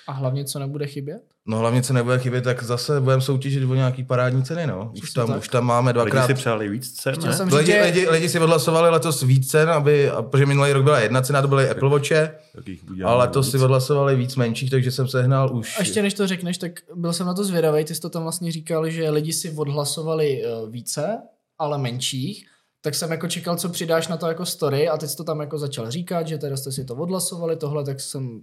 A 0.06 0.12
hlavně, 0.12 0.44
co 0.44 0.58
nebude 0.58 0.86
chybět? 0.86 1.22
No 1.46 1.58
hlavně, 1.58 1.82
co 1.82 1.92
nebude 1.92 2.18
chybět, 2.18 2.44
tak 2.44 2.62
zase 2.62 3.00
budeme 3.00 3.22
soutěžit 3.22 3.70
o 3.70 3.74
nějaký 3.74 4.04
parádní 4.04 4.44
ceny, 4.44 4.66
no. 4.66 4.92
Už 5.02 5.10
tam, 5.10 5.28
tak. 5.28 5.38
už 5.38 5.48
tam 5.48 5.64
máme 5.64 5.90
Lidi 5.90 5.94
dvakrát. 5.94 6.26
si 6.26 6.34
přáli 6.34 6.68
víc 6.68 6.92
cen, 6.92 7.14
ne? 7.24 7.32
jsem 7.32 7.48
Lidi, 7.48 7.72
že 7.72 7.82
lidi, 7.82 8.08
lidi 8.08 8.28
si 8.28 8.40
odhlasovali 8.40 8.90
letos 8.90 9.22
víc 9.22 9.50
cen, 9.50 9.70
aby, 9.70 10.10
a, 10.10 10.22
protože 10.22 10.46
minulý 10.46 10.72
rok 10.72 10.84
byla 10.84 11.00
jedna 11.00 11.22
cena, 11.22 11.42
to 11.42 11.48
byly 11.48 11.70
Apple 11.70 11.88
Watche, 11.88 12.38
ale 13.04 13.18
letos 13.18 13.46
víc. 13.46 13.52
si 13.52 13.64
odhlasovali 13.64 14.16
víc 14.16 14.36
menších, 14.36 14.70
takže 14.70 14.90
jsem 14.90 15.08
sehnal 15.08 15.56
už... 15.56 15.78
A 15.78 15.80
ještě 15.80 16.02
než 16.02 16.14
to 16.14 16.26
řekneš, 16.26 16.58
tak 16.58 16.72
byl 16.94 17.12
jsem 17.12 17.26
na 17.26 17.34
to 17.34 17.44
zvědavý, 17.44 17.84
ty 17.84 17.94
jsi 17.94 18.00
to 18.00 18.10
tam 18.10 18.22
vlastně 18.22 18.52
říkal, 18.52 18.90
že 18.90 19.10
lidi 19.10 19.32
si 19.32 19.50
odhlasovali 19.50 20.42
eh, 20.44 20.70
více, 20.70 21.18
ale 21.58 21.78
menších, 21.78 22.46
tak 22.80 22.94
jsem 22.94 23.10
jako 23.10 23.28
čekal, 23.28 23.56
co 23.56 23.68
přidáš 23.68 24.08
na 24.08 24.16
to 24.16 24.26
jako 24.26 24.46
story 24.46 24.88
a 24.88 24.96
teď 24.96 25.10
jsi 25.10 25.16
to 25.16 25.24
tam 25.24 25.40
jako 25.40 25.58
začal 25.58 25.90
říkat, 25.90 26.28
že 26.28 26.38
teda 26.38 26.56
jste 26.56 26.72
si 26.72 26.84
to 26.84 26.94
odhlasovali, 26.94 27.56
tohle, 27.56 27.84
tak 27.84 28.00
jsem 28.00 28.42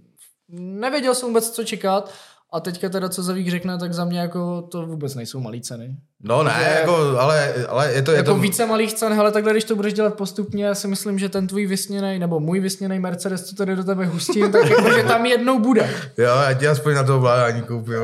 nevěděl 0.52 1.14
jsem 1.14 1.28
vůbec, 1.28 1.50
co 1.50 1.64
čekat 1.64 2.12
a 2.52 2.60
teďka 2.60 2.88
teda, 2.88 3.08
co 3.08 3.22
Zavík 3.22 3.48
řekne, 3.50 3.78
tak 3.78 3.94
za 3.94 4.04
mě 4.04 4.20
jako 4.20 4.62
to 4.62 4.86
vůbec 4.86 5.14
nejsou 5.14 5.40
malé 5.40 5.60
ceny. 5.60 5.96
No 6.22 6.42
ne, 6.42 6.54
že- 6.58 6.78
jako, 6.80 6.96
ale, 7.18 7.54
ale 7.68 7.92
je 7.92 8.02
to... 8.02 8.10
Je 8.10 8.16
Jako 8.16 8.30
to 8.34 8.38
více 8.40 8.66
malých 8.66 8.94
cen, 8.94 9.12
hele, 9.12 9.32
takhle 9.32 9.52
když 9.52 9.64
to 9.64 9.76
budeš 9.76 9.92
dělat 9.92 10.14
postupně, 10.14 10.64
já 10.64 10.74
si 10.74 10.88
myslím, 10.88 11.18
že 11.18 11.28
ten 11.28 11.46
tvůj 11.46 11.66
vysněný, 11.66 12.18
nebo 12.18 12.40
můj 12.40 12.60
vysněný 12.60 12.98
Mercedes, 12.98 13.44
co 13.44 13.56
tady 13.56 13.76
do 13.76 13.84
tebe 13.84 14.06
hustím, 14.06 14.52
tak 14.52 14.70
jako, 14.70 14.92
že 14.92 15.02
tam 15.02 15.26
jednou 15.26 15.58
bude. 15.58 15.90
Jo, 16.18 16.26
já 16.48 16.52
ti 16.54 16.68
aspoň 16.68 16.94
na 16.94 17.02
to 17.04 17.20
vládání 17.20 17.62
koupím. 17.62 17.94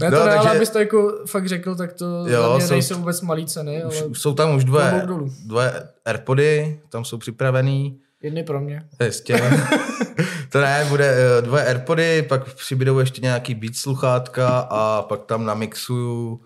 Ne, 0.00 0.10
to 0.10 0.16
No, 0.18 0.24
ne, 0.26 0.32
takže- 0.32 0.48
ale 0.48 0.56
abys 0.56 0.70
to 0.70 0.78
jako 0.78 1.18
fakt 1.26 1.48
řekl, 1.48 1.74
tak 1.74 1.92
to 1.92 2.04
Jo, 2.28 2.52
mě 2.56 2.66
jsou- 2.66 2.72
nejsou 2.72 2.94
vůbec 2.94 3.20
malý 3.20 3.46
ceny, 3.46 3.82
ale 3.82 3.94
Už, 4.06 4.20
jsou 4.20 4.34
tam 4.34 4.54
už 4.56 4.64
dvě, 4.64 5.06
dvě 5.46 5.72
Airpody, 6.04 6.80
tam 6.88 7.04
jsou 7.04 7.18
připravený. 7.18 7.98
Jedny 8.22 8.42
pro 8.42 8.60
mě. 8.60 8.88
Jistě. 9.04 9.36
to 10.52 10.60
ne, 10.60 10.86
bude 10.88 11.14
eh, 11.38 11.42
dvě 11.42 11.66
Airpody, 11.66 12.22
pak 12.22 12.54
přibydou 12.54 12.98
ještě 12.98 13.20
nějaký 13.20 13.54
beat 13.54 13.74
sluchátka 13.74 14.58
a 14.58 15.02
pak 15.02 15.24
tam 15.24 15.44
namixuju 15.44 16.40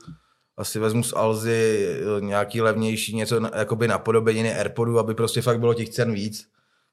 asi 0.57 0.79
vezmu 0.79 1.03
z 1.03 1.13
Alzy 1.17 1.89
eh, 1.89 2.21
nějaký 2.21 2.61
levnější 2.61 3.17
něco 3.17 3.41
jakoby 3.57 3.89
napodobeniny 3.89 4.55
Airpodu, 4.55 4.99
aby 4.99 5.15
prostě 5.15 5.43
fakt 5.43 5.61
bylo 5.61 5.75
těch 5.75 5.89
cen 5.89 6.13
víc. 6.13 6.49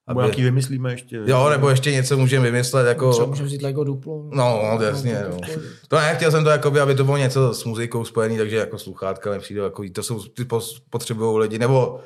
Nebo 0.10 0.22
nějaký 0.22 0.44
vymyslíme 0.44 0.92
ještě. 0.92 1.22
Jo, 1.26 1.50
nebo 1.50 1.70
ještě 1.70 1.92
něco 1.92 2.18
můžeme 2.18 2.46
vymyslet, 2.46 2.88
jako... 2.88 3.12
Třeba 3.12 3.28
můžeme 3.28 3.48
vzít 3.48 3.62
Lego 3.62 3.84
duplo. 3.84 4.30
No, 4.34 4.62
no, 4.72 4.82
jasně, 4.86 5.24
no. 5.32 5.38
To 5.88 5.96
ne, 5.96 6.16
chtěl 6.16 6.32
jsem 6.32 6.44
to, 6.44 6.50
jakoby, 6.50 6.80
aby 6.80 6.96
to 6.96 7.04
bylo 7.04 7.18
něco 7.18 7.54
s 7.54 7.66
muzikou 7.66 8.06
spojený, 8.06 8.38
takže 8.38 8.56
jako 8.56 8.78
sluchátka 8.80 9.32
mi 9.32 9.40
přijde, 9.40 9.62
jako, 9.62 9.84
to 9.94 10.04
jsou, 10.04 10.24
ty 10.24 10.46
potřebují 10.90 11.40
lidi, 11.40 11.60
nebo 11.60 12.00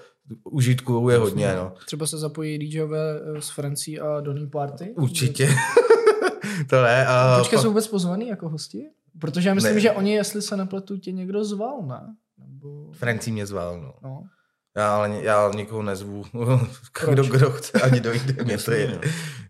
užitku 0.43 1.09
je 1.09 1.17
hodně, 1.17 1.53
no. 1.55 1.73
Třeba 1.85 2.07
se 2.07 2.17
zapojí 2.17 2.57
DJové 2.57 3.19
eh, 3.37 3.41
z 3.41 3.49
Francí 3.49 3.99
a 3.99 4.21
Donny 4.21 4.47
Party. 4.47 4.93
Určitě. 4.97 5.49
to 6.69 6.81
ne. 6.81 7.07
A 7.07 7.37
Počkej, 7.39 7.59
jsou 7.59 7.67
vůbec 7.67 7.87
pozvaný 7.87 8.27
jako 8.27 8.49
hosti? 8.49 8.83
Protože 9.19 9.49
já 9.49 9.55
myslím, 9.55 9.73
Ne. 9.73 9.79
že 9.79 9.91
oni, 9.91 10.13
jestli 10.13 10.41
se 10.41 10.57
nepletu, 10.57 10.97
tě 10.97 11.11
někdo 11.11 11.43
zval, 11.43 11.81
ne? 11.81 12.15
Nebo... 12.47 12.91
Francí 12.93 13.31
mě 13.31 13.45
zval, 13.45 13.81
no. 13.81 13.93
No. 14.03 14.23
Já, 14.77 14.95
ale 14.97 15.09
já 15.21 15.51
nikoho 15.55 15.83
nezvu. 15.83 16.23
kdo, 17.09 17.23
kdo 17.23 17.51
chce, 17.51 17.81
ani 17.81 17.99
dojde. 17.99 18.43
Mě 18.43 18.57
to 18.57 18.71
je, 18.71 18.99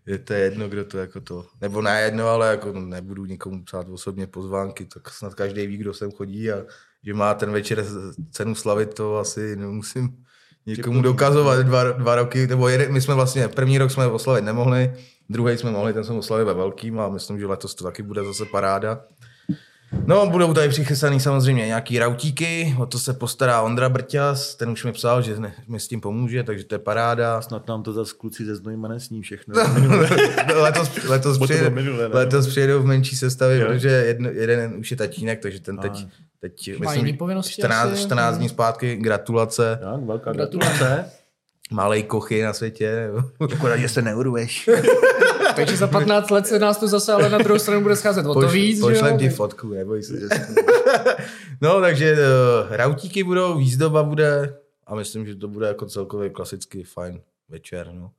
je 0.06 0.18
to 0.18 0.32
jedno, 0.32 0.68
kdo 0.68 0.84
to 0.84 0.98
jako 0.98 1.20
to. 1.20 1.46
Nebo 1.60 1.82
ne 1.82 2.02
jedno, 2.02 2.28
ale 2.28 2.48
jako 2.48 2.72
nebudu 2.72 3.24
nikomu 3.24 3.64
psát 3.64 3.88
osobně 3.88 4.26
pozvánky, 4.26 4.84
tak 4.84 5.10
snad 5.10 5.34
každý 5.34 5.66
ví, 5.66 5.76
kdo 5.76 5.94
sem 5.94 6.12
chodí 6.12 6.52
a 6.52 6.62
že 7.02 7.14
má 7.14 7.34
ten 7.34 7.52
večer 7.52 7.84
cenu 8.30 8.54
slavit, 8.54 8.94
to 8.94 9.18
asi 9.18 9.56
nemusím 9.56 10.24
nikomu 10.66 11.02
dokazovat. 11.02 11.66
Dva, 11.66 11.84
dva 11.84 12.14
roky, 12.14 12.46
nebo 12.46 12.68
jeden, 12.68 12.92
my 12.92 13.00
jsme 13.00 13.14
vlastně, 13.14 13.48
první 13.48 13.78
rok 13.78 13.90
jsme 13.90 14.06
oslavit 14.06 14.44
nemohli, 14.44 14.94
druhý 15.28 15.58
jsme 15.58 15.70
mohli, 15.70 15.92
ten 15.92 16.04
jsme 16.04 16.14
oslavili 16.14 16.46
ve 16.46 16.54
velkým 16.54 17.00
a 17.00 17.08
myslím, 17.08 17.40
že 17.40 17.46
letos 17.46 17.74
to 17.74 17.84
taky 17.84 18.02
bude 18.02 18.24
zase 18.24 18.44
paráda. 18.44 19.04
No, 20.06 20.26
budou 20.30 20.54
tady 20.54 20.68
přichystaný 20.68 21.20
samozřejmě 21.20 21.66
nějaký 21.66 21.98
rautíky, 21.98 22.76
o 22.78 22.86
to 22.86 22.98
se 22.98 23.12
postará 23.12 23.62
Ondra 23.62 23.88
Brťas, 23.88 24.54
ten 24.54 24.70
už 24.70 24.84
mi 24.84 24.92
psal, 24.92 25.22
že 25.22 25.40
ne- 25.40 25.54
mi 25.68 25.80
s 25.80 25.88
tím 25.88 26.00
pomůže, 26.00 26.42
takže 26.42 26.64
to 26.64 26.74
je 26.74 26.78
paráda. 26.78 27.40
Snad 27.42 27.68
nám 27.68 27.82
to 27.82 27.92
zase 27.92 28.14
kluci 28.18 28.44
ze 28.44 28.56
Znojma 28.56 28.88
nesní 28.88 29.22
všechno. 29.22 29.54
letos, 30.54 30.90
letos, 31.08 31.38
přijede, 31.38 31.70
bylo 31.70 31.82
minule, 31.84 32.08
ne? 32.08 32.14
letos 32.14 32.46
přijedou 32.46 32.82
v 32.82 32.86
menší 32.86 33.16
sestavě, 33.16 33.58
Jo. 33.60 33.66
protože 33.66 33.88
jedno, 33.88 34.30
jeden 34.30 34.74
už 34.78 34.90
je 34.90 34.96
tatínek, 34.96 35.40
takže 35.42 35.60
ten 35.60 35.78
teď, 35.78 36.06
teď 36.40 36.70
Má 36.78 36.90
myslím, 36.90 37.06
jiný 37.06 37.18
povinnosti 37.18 37.52
14, 37.52 37.92
asi, 37.92 38.02
14 38.02 38.32
no. 38.34 38.38
dní 38.38 38.48
zpátky, 38.48 38.96
gratulace, 38.96 39.78
Tak, 39.82 40.00
velká 40.04 40.32
Gratulace. 40.32 41.04
Malej 41.70 42.02
kochy 42.02 42.42
na 42.42 42.52
světě. 42.52 43.08
Akorát, 43.54 43.76
že 43.76 43.88
se 43.88 44.02
neurveš. 44.02 44.70
Takže 45.56 45.76
za 45.76 45.86
15 45.86 46.30
let 46.30 46.46
se 46.46 46.58
nás 46.58 46.78
to 46.78 46.88
zase 46.88 47.12
ale 47.12 47.28
na 47.30 47.38
druhou 47.38 47.58
stranu 47.58 47.80
bude 47.82 47.96
scházet 47.96 48.26
o 48.26 48.34
to 48.34 48.40
Poš, 48.40 48.52
víc, 48.52 48.80
pošlem 48.80 49.18
ti 49.18 49.28
fotku, 49.28 49.68
neboj 49.68 50.02
se. 50.02 50.20
že- 50.20 50.28
no, 51.60 51.80
takže 51.80 52.12
uh, 52.14 52.76
rautíky 52.76 53.24
budou, 53.24 53.58
výzdoba 53.58 54.02
bude 54.02 54.56
a 54.86 54.94
myslím, 54.94 55.26
že 55.26 55.34
to 55.36 55.48
bude 55.48 55.66
jako 55.68 55.86
celkově 55.86 56.30
klasický 56.30 56.82
fajn 56.82 57.20
večer. 57.48 57.90
No. 57.92 58.10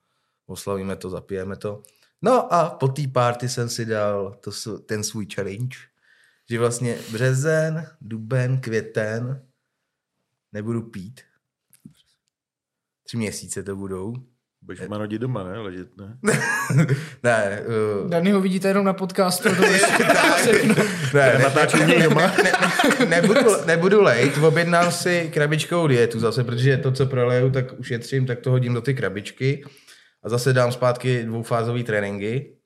Oslavíme 0.47 0.95
to, 0.95 1.10
zapijeme 1.10 1.55
to. 1.55 1.81
No 2.21 2.53
a 2.53 2.69
po 2.69 2.88
té 2.88 3.01
party 3.08 3.49
jsem 3.49 3.69
si 3.69 3.86
dal 3.86 4.36
to, 4.41 4.51
ten 4.86 5.03
svůj 5.03 5.27
challenge, 5.36 5.77
že 6.49 6.60
vlastně 6.60 6.97
březen, 7.12 7.88
duben, 8.01 8.58
květen 8.62 9.41
nebudu 10.53 10.81
pít. 10.81 11.21
Tři 13.08 13.18
měsíce 13.18 13.63
to 13.63 13.76
budou. 13.76 14.13
Budeš 14.62 14.88
má 14.88 14.98
rodit 14.98 15.22
doma, 15.22 15.44
ne? 15.44 15.60
Ležet, 15.60 15.88
ne? 15.98 16.18
ne, 17.24 17.62
uh, 18.02 18.10
Dany 18.10 18.32
ho 18.32 18.41
vidíte 18.41 18.68
jenom 18.68 18.86
na 18.86 18.94
podcastu. 18.94 19.56
To 19.56 19.62
ne, 21.13 21.41
ne, 21.74 21.86
mě 21.86 22.04
doma. 22.04 22.22
ne, 22.44 22.52
ne, 23.00 23.06
nebudu, 23.06 23.65
nebudu 23.65 24.02
lejt, 24.02 24.38
objednám 24.38 24.91
si 24.91 25.30
krabičkovou 25.34 25.88
dietu 25.88 26.20
zase, 26.20 26.44
protože 26.44 26.78
to, 26.78 26.91
co 26.91 27.06
proleju, 27.06 27.52
tak 27.52 27.80
ušetřím, 27.80 28.26
tak 28.26 28.39
to 28.39 28.52
hodím 28.52 28.74
do 28.74 28.82
ty 28.82 28.94
krabičky 28.94 29.65
a 30.24 30.30
zase 30.30 30.54
dám 30.54 30.72
zpátky 30.72 31.24
dvoufázové 31.24 31.84
tréninky. 31.84 32.58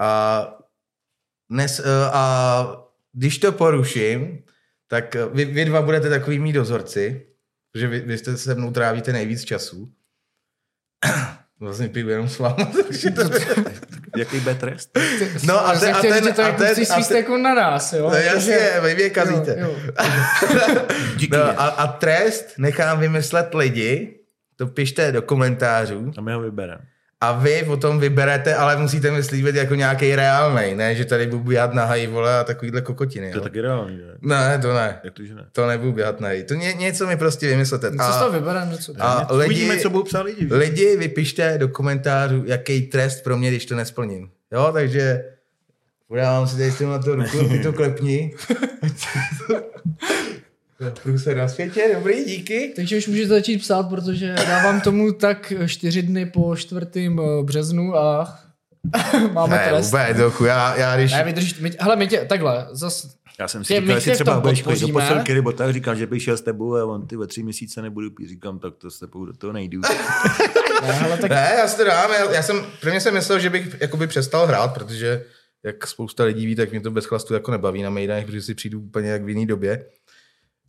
A, 0.00 0.54
dnes, 1.50 1.80
eh, 1.80 2.10
a 2.12 2.76
když 3.12 3.38
to 3.38 3.52
poruším, 3.52 4.44
tak 4.88 5.16
vy, 5.32 5.44
vy 5.44 5.64
dva 5.64 5.82
budete 5.82 6.08
takový 6.08 6.38
mý 6.38 6.52
dozorci, 6.52 7.26
protože 7.72 7.86
vy, 7.86 8.00
vy 8.00 8.18
jste 8.18 8.36
se 8.36 8.54
mnou 8.54 8.70
trávíte 8.70 9.12
nejvíc 9.12 9.44
času. 9.44 9.92
Vlastně 11.60 11.88
piju 11.88 12.08
jenom 12.08 12.28
s 12.28 12.38
váma, 12.38 12.64
takže 12.88 13.10
to... 13.10 13.22
Jaký 14.16 14.40
bude 14.40 14.54
trest? 14.54 14.98
No 15.46 15.66
a 15.68 15.78
ten, 15.78 15.94
a 15.94 16.00
ten, 16.00 16.24
že 16.24 16.32
to 16.32 16.42
a 16.42 16.46
jako 16.46 16.58
ten, 16.58 16.70
a 16.70 16.84
svý 16.84 17.04
ten, 17.04 17.42
na 17.42 17.54
nás, 17.54 17.92
jo? 17.92 18.10
No 18.10 18.16
jasně, 18.16 18.70
vy 18.82 18.94
mě 18.94 19.10
kazíte. 19.10 19.56
Jo, 19.58 19.76
jo. 19.84 19.92
Díky. 21.16 21.36
No, 21.36 21.44
a, 21.44 21.66
a 21.66 21.86
trest 21.86 22.54
nechám 22.58 23.00
vymyslet 23.00 23.54
lidi, 23.54 24.20
to 24.56 24.66
pište 24.66 25.12
do 25.12 25.22
komentářů 25.22 26.12
A 26.18 26.20
my 26.20 26.32
ho 26.32 26.40
vybereme. 26.40 26.82
A 27.22 27.32
vy 27.32 27.62
potom 27.66 28.00
vyberete, 28.00 28.54
ale 28.54 28.76
musíte 28.76 29.10
mi 29.10 29.22
slíbit 29.22 29.54
jako 29.54 29.74
nějaký 29.74 30.14
reálnej, 30.16 30.74
ne, 30.74 30.94
že 30.94 31.04
tady 31.04 31.26
budu 31.26 31.42
běhat 31.44 31.74
na 31.74 31.84
hají, 31.84 32.06
vole, 32.06 32.38
a 32.38 32.44
takovýhle 32.44 32.80
kokotiny. 32.82 33.30
To 33.30 33.36
je 33.36 33.40
Jo. 33.40 33.42
taky 33.44 33.60
reálný, 33.60 33.96
ne? 33.96 34.14
Ne, 34.20 34.58
to 34.58 34.74
ne. 34.74 35.00
Jak 35.04 35.14
to, 35.14 35.24
že 35.24 35.34
ne? 35.34 35.46
To 35.52 35.66
nebudu 35.66 35.92
běhat 35.92 36.20
na 36.20 36.28
hají. 36.28 36.44
To 36.44 36.54
ně, 36.54 36.72
něco 36.72 37.06
mi 37.06 37.16
prostě 37.16 37.46
vymyslete. 37.48 37.90
Co 37.90 38.12
z 38.12 38.16
toho 38.18 38.24
A, 38.24 38.28
vybereme 38.28 38.72
něco? 38.72 38.92
a 38.98 39.32
Uvidíme, 39.32 39.70
lidi, 39.72 39.82
co 39.82 39.90
budou 39.90 40.02
psát 40.04 40.22
lidi. 40.22 40.48
že? 40.48 40.54
lidi 40.54 40.96
vypište 40.96 41.58
do 41.58 41.68
komentářů, 41.68 42.42
jaký 42.46 42.82
trest 42.82 43.22
pro 43.24 43.36
mě, 43.36 43.50
když 43.50 43.66
to 43.66 43.74
nesplním. 43.76 44.30
Jo, 44.52 44.70
takže 44.72 45.24
podávám 46.08 46.46
si 46.48 46.56
tady 46.56 46.70
s 46.70 46.78
tím 46.78 46.88
na 46.90 46.98
to 46.98 47.14
ruku, 47.16 47.48
ty 47.48 47.58
to 47.58 47.72
klepni. 47.72 48.34
Průser 51.02 51.36
na 51.36 51.48
světě, 51.48 51.90
dobrý, 51.94 52.24
díky. 52.24 52.72
Takže 52.76 52.96
už 52.98 53.06
můžete 53.06 53.28
začít 53.28 53.58
psát, 53.58 53.82
protože 53.88 54.34
dávám 54.48 54.80
tomu 54.80 55.12
tak 55.12 55.52
čtyři 55.66 56.02
dny 56.02 56.26
po 56.26 56.56
4. 56.56 57.10
březnu 57.42 57.96
a 57.96 58.38
máme 59.32 59.56
Ne, 59.56 59.66
trest. 59.68 59.86
vůbec, 59.86 60.16
dochu, 60.16 60.44
já, 60.44 60.76
já 60.76 60.96
když... 60.96 61.12
Ne, 61.12 61.24
vydrž, 61.24 61.60
my, 61.60 61.70
hele, 61.80 61.96
my 61.96 62.06
tě, 62.08 62.18
takhle, 62.28 62.66
zas, 62.70 63.06
Já 63.40 63.48
jsem 63.48 63.64
si 63.64 63.74
Tě- 63.74 63.80
říkal, 63.80 63.94
jestli 63.96 64.12
třeba 64.12 64.40
budeš 64.40 64.62
chodit 64.62 64.80
do 64.86 64.92
posilky, 64.92 65.34
nebo 65.34 65.52
tak 65.52 65.72
říkal, 65.72 65.94
že 65.94 66.06
bych 66.06 66.22
šel 66.22 66.36
s 66.36 66.40
tebou 66.40 66.76
a 66.76 66.84
on 66.84 67.06
ty 67.06 67.16
ve 67.16 67.26
tři 67.26 67.42
měsíce 67.42 67.82
nebudu 67.82 68.10
pít. 68.10 68.28
Říkám, 68.28 68.58
tak 68.58 68.74
to 68.76 68.90
s 68.90 68.98
tebou 68.98 69.24
do 69.24 69.32
toho 69.32 69.52
nejdu. 69.52 69.80
ne, 70.82 70.92
hele, 70.92 71.16
tak 71.16 71.30
Ne, 71.30 71.52
já 71.58 71.68
si 71.68 71.76
to 71.76 71.84
dám, 71.84 72.10
já, 72.12 72.32
já 72.32 72.42
jsem, 72.42 72.64
prvně 72.80 73.00
jsem 73.00 73.14
myslel, 73.14 73.38
že 73.40 73.50
bych 73.50 73.76
jakoby 73.80 74.06
přestal 74.06 74.46
hrát, 74.46 74.74
protože 74.74 75.24
jak 75.64 75.86
spousta 75.86 76.24
lidí 76.24 76.46
ví, 76.46 76.54
tak 76.54 76.70
mě 76.70 76.80
to 76.80 76.90
bez 76.90 77.04
chlastu 77.04 77.34
jako 77.34 77.50
nebaví 77.50 77.82
na 77.82 77.90
mejdánech, 77.90 78.26
protože 78.26 78.42
si 78.42 78.54
přijdu 78.54 78.80
úplně 78.80 79.08
jak 79.10 79.22
v 79.24 79.28
jiný 79.28 79.46
době. 79.46 79.84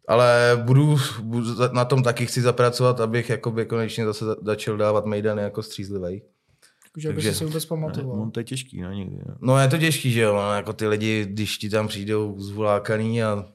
Ale 0.07 0.61
budu, 0.63 0.97
budu, 1.21 1.47
na 1.73 1.85
tom 1.85 2.03
taky 2.03 2.25
chci 2.25 2.41
zapracovat, 2.41 2.99
abych 2.99 3.29
jakoby 3.29 3.65
konečně 3.65 4.05
zase 4.05 4.25
za- 4.25 4.35
začal 4.45 4.77
dávat 4.77 5.05
mejdany 5.05 5.41
jako 5.41 5.63
aby 7.09 7.15
Takže- 7.15 7.31
si 7.33 7.37
se 7.37 7.45
vůbec 7.45 7.65
pamatoval. 7.65 8.21
On 8.21 8.31
to 8.31 8.39
je 8.39 8.43
těžký, 8.43 8.81
no 8.81 8.91
někdy. 8.91 9.17
No. 9.27 9.35
No 9.41 9.59
je 9.59 9.67
to 9.67 9.77
těžký, 9.77 10.11
že 10.11 10.21
jo, 10.21 10.33
no, 10.35 10.53
jako 10.55 10.73
ty 10.73 10.87
lidi, 10.87 11.25
když 11.25 11.57
ti 11.57 11.69
tam 11.69 11.87
přijdou 11.87 12.35
zvulákaný 12.39 13.23
a 13.23 13.45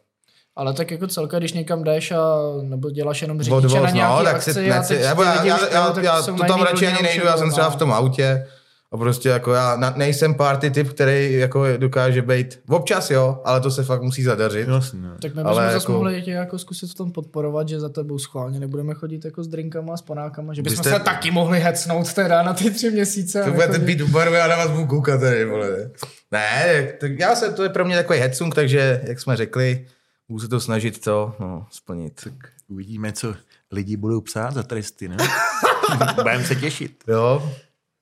Ale 0.56 0.74
tak 0.74 0.90
jako 0.90 1.06
celka, 1.06 1.38
když 1.38 1.52
někam 1.52 1.84
jdeš 1.84 2.10
a 2.12 2.38
nebo 2.62 2.90
děláš 2.90 3.22
jenom 3.22 3.42
řidiče 3.42 3.56
odvoz, 3.56 3.82
na 3.82 3.90
nějaký 3.90 4.18
no, 4.18 4.24
tak 4.24 4.36
akci 4.36 4.54
si 4.54 4.70
a 4.70 4.78
neci, 4.78 4.98
nebo 4.98 5.22
já, 5.22 5.44
já, 5.44 5.68
já, 5.72 6.00
já 6.00 6.22
jsou 6.22 6.36
to 6.36 6.44
tam 6.44 6.62
radši 6.62 6.86
ani 6.86 7.02
nejdu, 7.02 7.26
já 7.26 7.36
jsem 7.36 7.50
třeba 7.50 7.66
no. 7.66 7.72
v 7.72 7.76
tom 7.76 7.92
autě 7.92 8.46
a 8.92 8.96
prostě 8.96 9.28
jako 9.28 9.52
já 9.52 9.76
na, 9.76 9.92
nejsem 9.96 10.34
party 10.34 10.70
typ, 10.70 10.88
který 10.92 11.32
jako 11.32 11.64
dokáže 11.76 12.22
být, 12.22 12.60
občas 12.68 13.10
jo, 13.10 13.40
ale 13.44 13.60
to 13.60 13.70
se 13.70 13.84
fakt 13.84 14.02
musí 14.02 14.22
zadařit. 14.22 14.68
Jasně. 14.68 15.00
Tak 15.22 15.34
my 15.34 15.42
Ale 15.42 15.50
bychom 15.50 15.64
zase 15.72 15.84
jako- 15.84 15.92
mohli 15.92 16.22
tě 16.22 16.30
jako 16.30 16.58
zkusit 16.58 16.90
v 16.90 16.94
tom 16.94 17.12
podporovat, 17.12 17.68
že 17.68 17.80
za 17.80 17.88
tebou 17.88 18.18
schválně 18.18 18.60
nebudeme 18.60 18.94
chodit 18.94 19.24
jako 19.24 19.44
s 19.44 19.48
drinkama 19.48 19.94
a 19.94 19.96
s 19.96 20.02
panákama, 20.02 20.54
že 20.54 20.62
bychom 20.62 20.76
jste- 20.84 20.90
se 20.90 20.98
taky 21.00 21.30
mohli 21.30 21.60
hecnout 21.60 22.12
teda 22.12 22.42
na 22.42 22.52
ty 22.54 22.70
tři 22.70 22.90
měsíce. 22.90 23.42
To 23.42 23.48
a 23.48 23.52
budete 23.52 23.78
být 23.78 24.00
u 24.00 24.08
baru, 24.08 24.32
já 24.32 24.46
na 24.46 24.56
vás 24.56 24.70
budu 24.70 24.86
koukat 24.86 25.20
tady, 25.20 25.44
vole. 25.44 25.90
ne? 26.32 26.92
Tak 27.00 27.10
já 27.18 27.36
jsem, 27.36 27.54
to 27.54 27.62
je 27.62 27.68
pro 27.68 27.84
mě 27.84 27.96
takový 27.96 28.18
headsung, 28.18 28.54
takže, 28.54 29.00
jak 29.04 29.20
jsme 29.20 29.36
řekli, 29.36 29.86
budu 30.28 30.40
se 30.40 30.48
to 30.48 30.60
snažit 30.60 31.00
to 31.04 31.34
no, 31.40 31.66
splnit. 31.70 32.28
Uvidíme, 32.68 33.12
co 33.12 33.34
lidi 33.72 33.96
budou 33.96 34.20
psát 34.20 34.54
za 34.54 34.62
tresty, 34.62 35.08
ne? 35.08 35.16
Budeme 36.14 36.44
se 36.44 36.54
těšit. 36.54 37.04
Jo, 37.08 37.52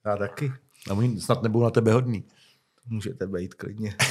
já 0.07 0.17
taky. 0.17 0.53
A 0.91 0.95
oni 0.95 1.21
snad 1.21 1.43
nebudou 1.43 1.65
na 1.65 1.71
tebe 1.71 1.93
hodný. 1.93 2.25
Můžete 2.89 3.27
být 3.27 3.55
klidně. 3.55 3.95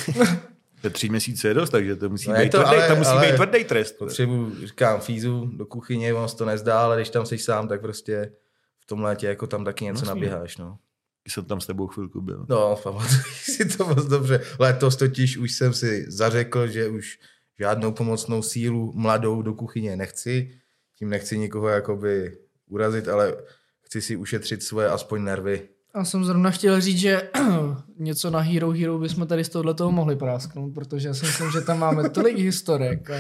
To 0.82 0.90
tři 0.90 1.10
měsíce 1.10 1.48
je 1.48 1.54
dost, 1.54 1.70
takže 1.70 1.96
to 1.96 2.10
musí 2.10 2.30
No 2.30 2.36
být 2.36 2.52
to, 2.52 2.58
tvrdý, 2.64 2.76
ale- 2.78 2.88
to 2.88 2.96
musí 2.96 3.10
ale- 3.10 3.28
být 3.28 3.36
tvrdý 3.36 3.64
trest. 3.64 3.92
Potřebuji, 3.98 4.68
říkám, 4.68 5.00
fízu 5.02 5.46
do 5.56 5.66
kuchyně, 5.66 6.14
se 6.26 6.36
to 6.36 6.46
nezdá, 6.46 6.84
ale 6.84 6.96
když 6.98 7.10
tam 7.10 7.26
jsi 7.26 7.38
sám, 7.38 7.68
tak 7.68 7.82
prostě 7.82 8.32
v 8.80 8.86
tom 8.86 9.02
létě 9.02 9.28
jako 9.28 9.48
tam 9.48 9.66
taky 9.66 9.86
něco 9.86 10.00
Jasně. 10.00 10.08
naběháš, 10.10 10.58
no. 10.58 10.78
Když 11.24 11.34
jsem 11.34 11.46
tam 11.46 11.62
s 11.62 11.66
tebou 11.66 11.88
chvilku 11.88 12.22
byl. 12.22 12.46
No, 12.50 12.76
pamatuju 12.84 13.22
si 13.42 13.66
to 13.66 13.88
moc 13.88 14.06
dobře. 14.06 14.42
Letos 14.60 14.96
totiž 14.96 15.38
už 15.38 15.52
jsem 15.52 15.74
si 15.74 16.06
zařekl, 16.08 16.68
že 16.68 16.88
už 16.88 17.20
žádnou 17.60 17.92
pomocnou 17.92 18.42
sílu 18.42 18.92
mladou 18.96 19.42
do 19.42 19.54
kuchyně 19.54 19.96
nechci. 19.96 20.60
Tím 21.00 21.10
nechci 21.10 21.38
nikoho 21.38 21.68
jakoby 21.68 22.38
urazit, 22.68 23.08
ale 23.08 23.36
chci 23.82 24.02
si 24.02 24.16
ušetřit 24.16 24.64
svoje 24.64 24.88
aspoň 24.90 25.24
nervy. 25.24 25.70
Já 25.98 26.06
jsem 26.06 26.26
zrovna 26.26 26.52
chtěl 26.52 26.82
říct, 26.82 26.98
že 26.98 27.22
něco 28.00 28.30
na 28.30 28.40
Hero 28.40 28.72
Hero 28.72 28.98
bychom 29.00 29.28
tady 29.28 29.44
z 29.44 29.50
tohohle 29.50 29.74
toho 29.74 29.92
mohli 29.92 30.16
prásknout, 30.16 30.74
protože 30.74 31.08
já 31.08 31.14
si 31.14 31.26
myslím, 31.26 31.52
že 31.52 31.62
tam 31.62 31.80
máme 31.80 32.10
tolik 32.10 32.38
historek 32.38 33.10
a 33.10 33.16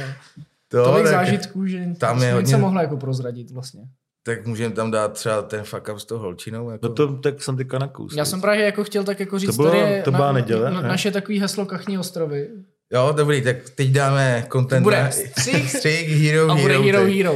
To, 0.67 0.83
tolik 0.83 1.07
zážitků, 1.07 1.67
že 1.67 1.85
tam 1.97 2.17
jsme 2.17 2.25
je 2.27 2.33
hodně- 2.33 2.57
mohli 2.57 2.83
jako 2.83 2.97
prozradit 2.97 3.51
vlastně. 3.51 3.81
tak 4.23 4.45
můžeme 4.45 4.75
tam 4.75 4.91
dát 4.91 5.13
třeba 5.13 5.41
ten 5.41 5.63
fuck 5.63 5.89
up 5.93 5.99
s 5.99 6.05
tou 6.05 6.17
holčinou. 6.17 6.69
Jako. 6.69 6.87
No 6.87 6.93
to 6.93 7.13
tak 7.13 7.43
jsem 7.43 7.57
teďka 7.57 7.79
nakus. 7.79 8.15
Já 8.15 8.25
jsem 8.25 8.41
právě 8.41 8.65
jako 8.65 8.83
chtěl 8.83 9.03
tak 9.03 9.19
jako 9.19 9.39
říct, 9.39 9.55
bylo- 9.55 9.69
tady 9.71 9.79
je 9.93 10.01
to 10.03 10.11
byla 10.11 10.25
na, 10.25 10.31
neděle, 10.31 10.71
na, 10.71 10.81
ne? 10.81 10.87
naše 10.87 11.11
takový 11.11 11.39
heslo 11.39 11.65
Kachní 11.65 11.97
ostrovy. 11.97 12.49
Jo, 12.93 13.13
dobrý, 13.17 13.41
tak 13.41 13.69
teď 13.69 13.89
dáme 13.89 14.45
content 14.51 14.83
Bude 14.83 15.03
na 15.03 15.11
střih 15.11 15.71
střih 15.77 16.09
Hero, 16.09 16.51
a 16.51 16.55
bude 16.55 16.77
Hero. 16.77 16.83
Hero 16.83 17.03
teď. 17.03 17.15
Hero. 17.17 17.35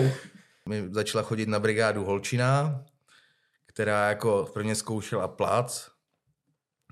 mi 0.70 0.84
začala 0.92 1.24
chodit 1.24 1.50
na 1.50 1.60
brigádu 1.60 2.06
Holčina, 2.06 2.82
která 3.78 4.10
jako 4.10 4.50
prvně 4.54 4.76
zkoušela 4.76 5.28
plac. 5.28 5.88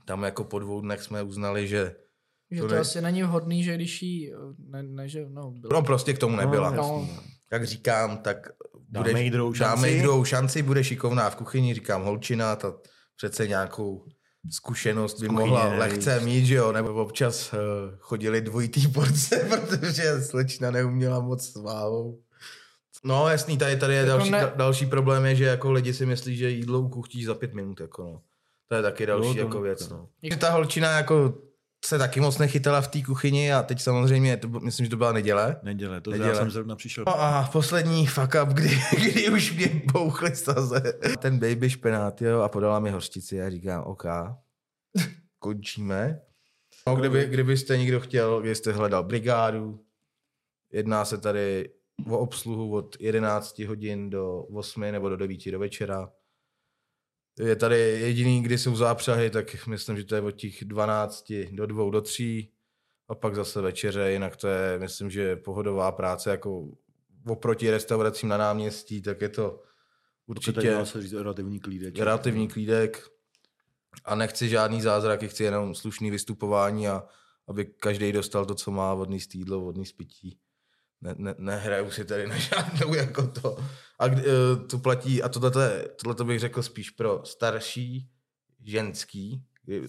Tam 0.05 0.23
jako 0.23 0.43
po 0.43 0.59
dvou 0.59 0.81
dnech 0.81 1.01
jsme 1.01 1.23
uznali, 1.23 1.67
že 1.67 1.95
Že 2.51 2.61
To 2.61 2.67
to, 2.67 2.73
ne- 2.73 2.79
asi 2.79 3.01
není 3.01 3.23
vhodný, 3.23 3.63
že 3.63 3.75
když 3.75 4.01
jí, 4.01 4.31
ne, 4.69 4.83
ne 4.83 5.07
že, 5.07 5.25
no, 5.29 5.51
bylo. 5.51 5.73
no 5.73 5.81
prostě 5.81 6.13
k 6.13 6.17
tomu 6.19 6.35
nebyla. 6.37 6.69
No, 6.71 6.75
No. 6.83 7.09
Jak 7.51 7.65
říkám, 7.67 8.17
tak 8.17 8.47
Dáme 8.89 9.21
jí 9.23 9.29
druhou 9.29 9.53
šanci. 9.53 9.75
dáme 9.75 9.89
jí 9.89 10.01
druhou 10.01 10.23
šanci, 10.23 10.61
bude 10.63 10.83
šikovná 10.83 11.29
v 11.29 11.35
kuchyni, 11.35 11.73
říkám 11.73 12.03
Holčina, 12.03 12.55
ta 12.55 12.73
přece 13.17 13.47
nějakou 13.47 14.05
zkušenost 14.51 15.21
by 15.21 15.27
kuchyně, 15.27 15.49
mohla 15.49 15.69
víc. 15.69 15.79
lehce 15.79 16.19
mít, 16.19 16.45
že 16.45 16.55
jo, 16.55 16.71
nebo 16.71 16.93
občas 16.93 17.53
uh, 17.53 17.59
chodili 17.99 18.41
dvojitý 18.41 18.87
porce, 18.87 19.35
protože 19.49 20.21
slečna 20.21 20.71
neuměla 20.71 21.19
moc 21.19 21.51
s 21.51 21.55
váhou. 21.55 22.21
No 23.05 23.27
jasný, 23.29 23.57
tady, 23.57 23.75
tady 23.77 23.93
je 23.93 23.99
Jako 23.99 24.09
další, 24.09 24.31
ne- 24.31 24.39
da, 24.41 24.53
další 24.55 24.85
problém 24.85 25.25
je, 25.25 25.35
že 25.35 25.45
jako 25.45 25.71
lidi 25.71 25.93
si 25.93 26.05
myslí, 26.05 26.37
že 26.37 26.49
jídlo 26.49 26.79
ukuchtíš 26.79 27.25
za 27.25 27.35
pět 27.35 27.53
minut, 27.53 27.79
jako 27.79 28.03
no. 28.03 28.21
To 28.67 28.75
je 28.75 28.81
taky 28.81 29.05
další 29.05 29.27
Jo, 29.27 29.33
to- 29.33 29.39
jako 29.39 29.61
věc, 29.61 29.89
no. 29.89 30.09
Že 30.23 30.37
ta 30.37 30.51
holčina 30.51 30.91
jako 30.97 31.33
se 31.85 31.97
taky 31.97 32.19
moc 32.19 32.37
nechytala 32.37 32.81
v 32.81 32.87
té 32.87 33.01
kuchyni 33.03 33.53
a 33.53 33.63
teď 33.63 33.81
samozřejmě, 33.81 34.37
to, 34.37 34.47
myslím, 34.47 34.85
že 34.85 34.89
to 34.89 34.97
byla 34.97 35.11
neděle. 35.11 35.55
Neděle, 35.63 36.01
to 36.01 36.11
Neděle. 36.11 36.29
já 36.29 36.35
jsem 36.35 36.51
zrovna 36.51 36.75
přišel. 36.75 37.03
No 37.07 37.21
a 37.21 37.49
poslední 37.51 38.07
fuck 38.07 38.35
up, 38.43 38.49
kdy, 38.49 38.69
kdy 39.11 39.29
už 39.29 39.53
mě 39.53 39.81
bouchly 39.93 40.35
staze. 40.35 40.81
Ten 41.19 41.39
baby 41.39 41.69
špenát, 41.69 42.21
jo, 42.21 42.41
a 42.41 42.49
podala 42.49 42.79
mi 42.79 42.89
hořčici 42.91 43.41
a 43.41 43.49
říkám, 43.49 43.83
OK, 43.83 44.05
končíme. 45.39 46.21
No, 46.87 46.95
kdyby, 46.95 47.25
kdybyste 47.25 47.77
někdo 47.77 47.99
chtěl, 47.99 48.39
kdybyste 48.41 48.71
hledal 48.71 49.03
brigádu, 49.03 49.79
jedná 50.71 51.05
se 51.05 51.17
tady 51.17 51.69
o 52.09 52.19
obsluhu 52.19 52.75
od 52.75 52.95
11 52.99 53.59
hodin 53.59 54.09
do 54.09 54.41
8 54.41 54.81
nebo 54.91 55.09
do 55.09 55.17
9 55.17 55.51
do 55.51 55.59
večera. 55.59 56.11
Je 57.39 57.55
tady 57.55 57.77
jediný, 57.77 58.43
kdy 58.43 58.57
jsou 58.57 58.75
zápřahy, 58.75 59.29
tak 59.29 59.67
myslím, 59.67 59.97
že 59.97 60.03
to 60.03 60.15
je 60.15 60.21
od 60.21 60.31
těch 60.31 60.65
12 60.65 61.33
do 61.51 61.65
2 61.65 61.91
do 61.91 62.01
3 62.01 62.51
a 63.07 63.15
pak 63.15 63.35
zase 63.35 63.61
večeře, 63.61 64.11
jinak 64.11 64.35
to 64.35 64.47
je, 64.47 64.79
myslím, 64.79 65.09
že 65.09 65.35
pohodová 65.35 65.91
práce, 65.91 66.29
jako 66.29 66.69
oproti 67.27 67.71
restauracím 67.71 68.29
na 68.29 68.37
náměstí, 68.37 69.01
tak 69.01 69.21
je 69.21 69.29
to 69.29 69.61
Určitě 70.27 70.71
dá 70.71 70.85
se 70.85 71.01
říct 71.01 71.13
relativní 71.13 71.59
klídek. 71.59 71.99
relativní 71.99 72.47
klídek 72.47 73.09
a 74.05 74.15
nechci 74.15 74.49
žádný 74.49 74.81
zázrak, 74.81 75.23
chci 75.23 75.43
jenom 75.43 75.75
slušný 75.75 76.11
vystupování 76.11 76.87
a 76.87 77.03
aby 77.47 77.65
každý 77.65 78.11
dostal 78.11 78.45
to, 78.45 78.55
co 78.55 78.71
má, 78.71 78.93
vodný 78.93 79.19
jídlo, 79.33 79.61
vodný 79.61 79.85
spití. 79.85 80.39
Ne, 81.01 81.15
ne, 81.17 81.35
nehraju 81.37 81.91
si 81.91 82.05
tady 82.05 82.27
na 82.27 82.37
žádnou 82.37 82.93
jako 82.93 83.27
to. 83.27 83.57
A 83.99 84.07
kdy, 84.07 84.21
eh, 84.21 84.67
to 84.67 84.79
platí, 84.79 85.23
a 85.23 85.29
tohle, 85.29 85.51
bych 86.23 86.39
řekl 86.39 86.63
spíš 86.63 86.89
pro 86.89 87.21
starší 87.25 88.09
ženský, 88.63 89.43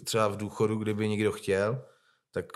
třeba 0.05 0.29
v 0.29 0.37
důchodu, 0.37 0.77
kdyby 0.77 1.09
někdo 1.09 1.33
chtěl, 1.33 1.85
tak 2.33 2.47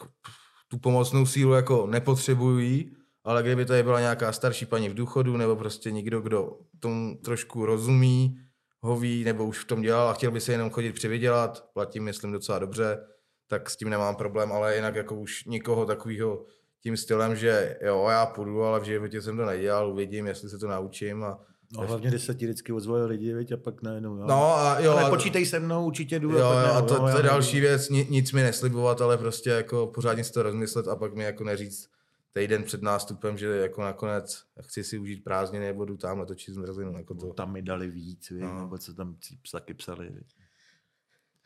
tu 0.69 0.79
pomocnou 0.79 1.27
sílu 1.27 1.53
jako 1.53 1.87
nepotřebují, 1.87 2.97
ale 3.25 3.43
kdyby 3.43 3.65
tady 3.65 3.83
byla 3.83 4.01
nějaká 4.01 4.33
starší 4.33 4.67
paní 4.67 4.89
v 4.89 4.95
důchodu, 4.95 5.37
nebo 5.37 5.57
prostě 5.57 5.91
někdo, 5.91 6.21
kdo 6.21 6.59
tomu 6.81 7.17
trošku 7.25 7.67
rozumí, 7.67 8.41
ho 8.81 8.97
ví, 8.97 9.25
nebo 9.25 9.47
už 9.47 9.59
v 9.59 9.67
tom 9.67 9.83
dělal 9.83 10.09
a 10.09 10.13
chtěl 10.13 10.31
by 10.31 10.41
se 10.41 10.53
jenom 10.53 10.71
chodit 10.71 10.93
přivydělat, 10.93 11.71
platím, 11.73 12.05
myslím, 12.05 12.33
docela 12.33 12.59
dobře, 12.59 13.07
tak 13.47 13.71
s 13.71 13.77
tím 13.77 13.91
nemám 13.91 14.17
problém, 14.17 14.53
ale 14.53 14.77
jinak 14.77 14.95
jako 14.95 15.15
už 15.15 15.45
nikoho 15.45 15.87
takového 15.87 16.47
tím 16.83 16.97
stylem, 16.97 17.37
že 17.37 17.77
jo, 17.85 18.07
já 18.11 18.27
půjdu, 18.27 18.63
ale 18.63 18.81
v 18.81 18.85
životě 18.85 19.23
jsem 19.23 19.37
to 19.37 19.45
nedělal, 19.47 19.91
uvidím, 19.93 20.27
jestli 20.27 20.49
se 20.49 20.59
to 20.59 20.69
naučím 20.69 21.25
a 21.25 21.39
No 21.73 21.87
hlavně, 21.87 22.09
když 22.09 22.23
se 22.23 22.35
ti 22.35 22.45
vždycky 22.47 22.73
ozvali 22.73 23.05
lidi, 23.07 23.35
viď, 23.35 23.53
a 23.53 23.57
pak 23.57 23.83
najednou. 23.83 24.17
Jo. 24.17 24.25
No 24.27 24.55
a 24.57 24.81
jo, 24.81 24.93
ale 24.93 25.03
a- 25.05 25.11
počítej 25.11 25.47
se 25.47 25.61
mnou, 25.61 25.87
určitě 25.87 26.19
jdu. 26.19 26.31
Jo, 26.31 26.39
pak 26.55 26.67
jo, 26.67 26.73
a 26.75 26.83
to, 26.83 26.99
to 26.99 27.17
je 27.17 27.23
další 27.23 27.61
věc, 27.61 27.89
ni, 27.89 28.07
nic 28.11 28.33
mi 28.33 28.43
neslibovat, 28.43 29.01
ale 29.01 29.19
prostě 29.19 29.51
jako 29.51 29.87
pořádně 29.87 30.25
si 30.25 30.33
to 30.33 30.43
rozmyslet 30.43 30.89
a 30.89 30.97
pak 30.97 31.15
mi 31.15 31.25
jako 31.25 31.45
neříct 31.45 31.91
týden 32.33 32.63
před 32.65 32.83
nástupem, 32.83 33.39
že 33.39 33.47
jako 33.47 33.83
nakonec 33.83 34.43
chci 34.63 34.85
si 34.85 34.99
užít 34.99 35.25
prázdniny 35.25 35.67
nebo 35.67 35.85
jdu 35.85 35.97
tamhle 35.97 36.27
točit 36.27 36.55
zmrzlinu, 36.55 36.99
jako 36.99 37.15
to. 37.15 37.33
Tam 37.33 37.53
mi 37.53 37.63
dali 37.63 37.91
víc, 37.91 38.31
viď, 38.31 38.41
No. 38.43 38.61
nebo 38.61 38.79
co 38.79 38.95
tam 38.95 39.17
taky 39.53 39.75
psali. 39.75 40.11
viď. 40.11 40.35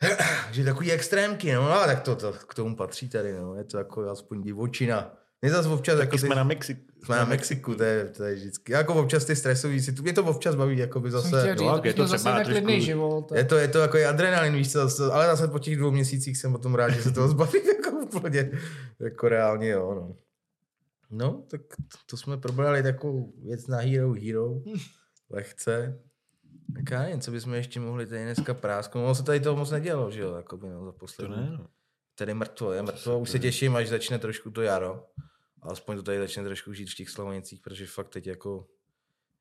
Že 0.51 0.63
takový 0.63 0.91
extrémky, 0.91 1.53
no 1.53 1.67
tak 1.85 2.01
to, 2.01 2.15
to 2.15 2.33
k 2.33 2.53
tomu 2.53 2.75
patří 2.75 3.09
tady, 3.09 3.33
no, 3.33 3.55
je 3.55 3.63
to 3.63 3.77
jako 3.77 4.09
aspoň 4.09 4.41
divočina. 4.41 5.13
Mě 5.45 5.51
zase 5.53 5.69
občas 5.69 5.99
jako 5.99 6.11
Taky 6.11 6.21
ty, 6.21 6.25
jsme 6.25 6.35
na 6.35 6.43
Mexiku. 6.43 6.81
jsme 7.03 7.15
na 7.15 7.25
Mexiku, 7.25 7.75
to 7.75 7.83
je, 7.83 8.05
to 8.05 8.23
je 8.23 8.35
vždycky, 8.35 8.71
jako 8.71 8.93
občas 8.95 9.25
ty 9.25 9.35
stresový 9.35 9.81
si, 9.81 9.91
mě 10.01 10.13
to 10.13 10.23
občas 10.25 10.55
baví, 10.55 10.77
jako 10.77 10.99
by 10.99 11.11
zase, 11.11 11.51
říct, 11.53 11.61
no, 11.61 11.69
abych 11.69 11.89
je 11.89 11.93
to 11.93 12.05
třeba 12.17 12.43
trošku- 12.43 12.79
život. 12.79 13.31
je 13.35 13.43
to, 13.43 13.57
je 13.57 13.67
to 13.67 13.79
jako 13.79 13.97
adrenalin, 14.09 14.53
víš 14.55 14.71
co, 14.71 15.13
ale 15.13 15.25
zase 15.25 15.47
po 15.47 15.59
těch 15.59 15.77
dvou 15.77 15.91
měsících 15.91 16.37
jsem 16.37 16.51
potom 16.51 16.75
rád, 16.75 16.89
že 16.89 17.01
se 17.03 17.11
toho 17.11 17.27
zbavím 17.33 17.61
jako 17.67 17.89
úplně, 18.17 18.51
jako 18.99 19.29
reálně 19.29 19.69
jo, 19.69 19.93
no. 19.95 20.15
No, 21.11 21.43
tak 21.51 21.61
to, 21.67 21.97
to 22.05 22.17
jsme 22.17 22.37
probrali 22.37 22.83
takovou 22.83 23.33
věc 23.43 23.67
na 23.67 23.77
Hero 23.77 24.13
Hero, 24.13 24.49
lehce. 25.29 25.99
Tak 26.75 26.91
já 26.91 27.01
nevím, 27.01 27.21
co 27.21 27.31
bychom 27.31 27.53
ještě 27.53 27.79
mohli 27.79 28.05
tady 28.05 28.23
dneska 28.23 28.53
prásknout. 28.53 29.05
Ono 29.05 29.15
se 29.15 29.23
tady 29.23 29.39
toho 29.39 29.55
moc 29.55 29.71
nedělo, 29.71 30.11
že 30.11 30.21
jo, 30.21 30.35
jakoby, 30.35 30.69
no, 30.69 30.85
za 30.85 30.91
To 30.91 30.97
poslední. 30.97 31.35
ne, 31.35 31.49
no. 31.59 31.65
Tady 32.17 32.33
mrtvo, 32.33 32.71
je 32.73 32.81
mrtvo, 32.81 33.19
už 33.19 33.29
se 33.29 33.39
těším, 33.39 33.75
až 33.75 33.89
začne 33.89 34.19
trošku 34.19 34.51
to 34.51 34.61
jaro. 34.61 35.03
A 35.65 35.71
aspoň 35.71 35.95
to 35.95 36.03
tady 36.03 36.19
začne 36.19 36.43
trošku 36.43 36.73
žít 36.73 36.89
v 36.89 36.95
těch 36.95 37.09
Slavonicích, 37.09 37.61
protože 37.61 37.85
fakt 37.87 38.09
teď 38.09 38.27
jako 38.27 38.67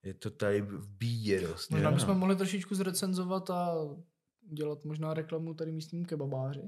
je 0.02 0.14
to 0.14 0.30
tady 0.30 0.60
v 0.60 0.88
bídě 0.88 1.40
dost. 1.40 1.70
Možná 1.70 1.90
jo. 1.90 1.94
bychom 1.96 2.18
mohli 2.18 2.36
trošičku 2.36 2.74
zrecenzovat 2.74 3.50
a 3.50 3.74
dělat 4.52 4.84
možná 4.84 5.14
reklamu 5.14 5.54
tady 5.54 5.72
místním 5.72 6.04
kebabáři. 6.04 6.62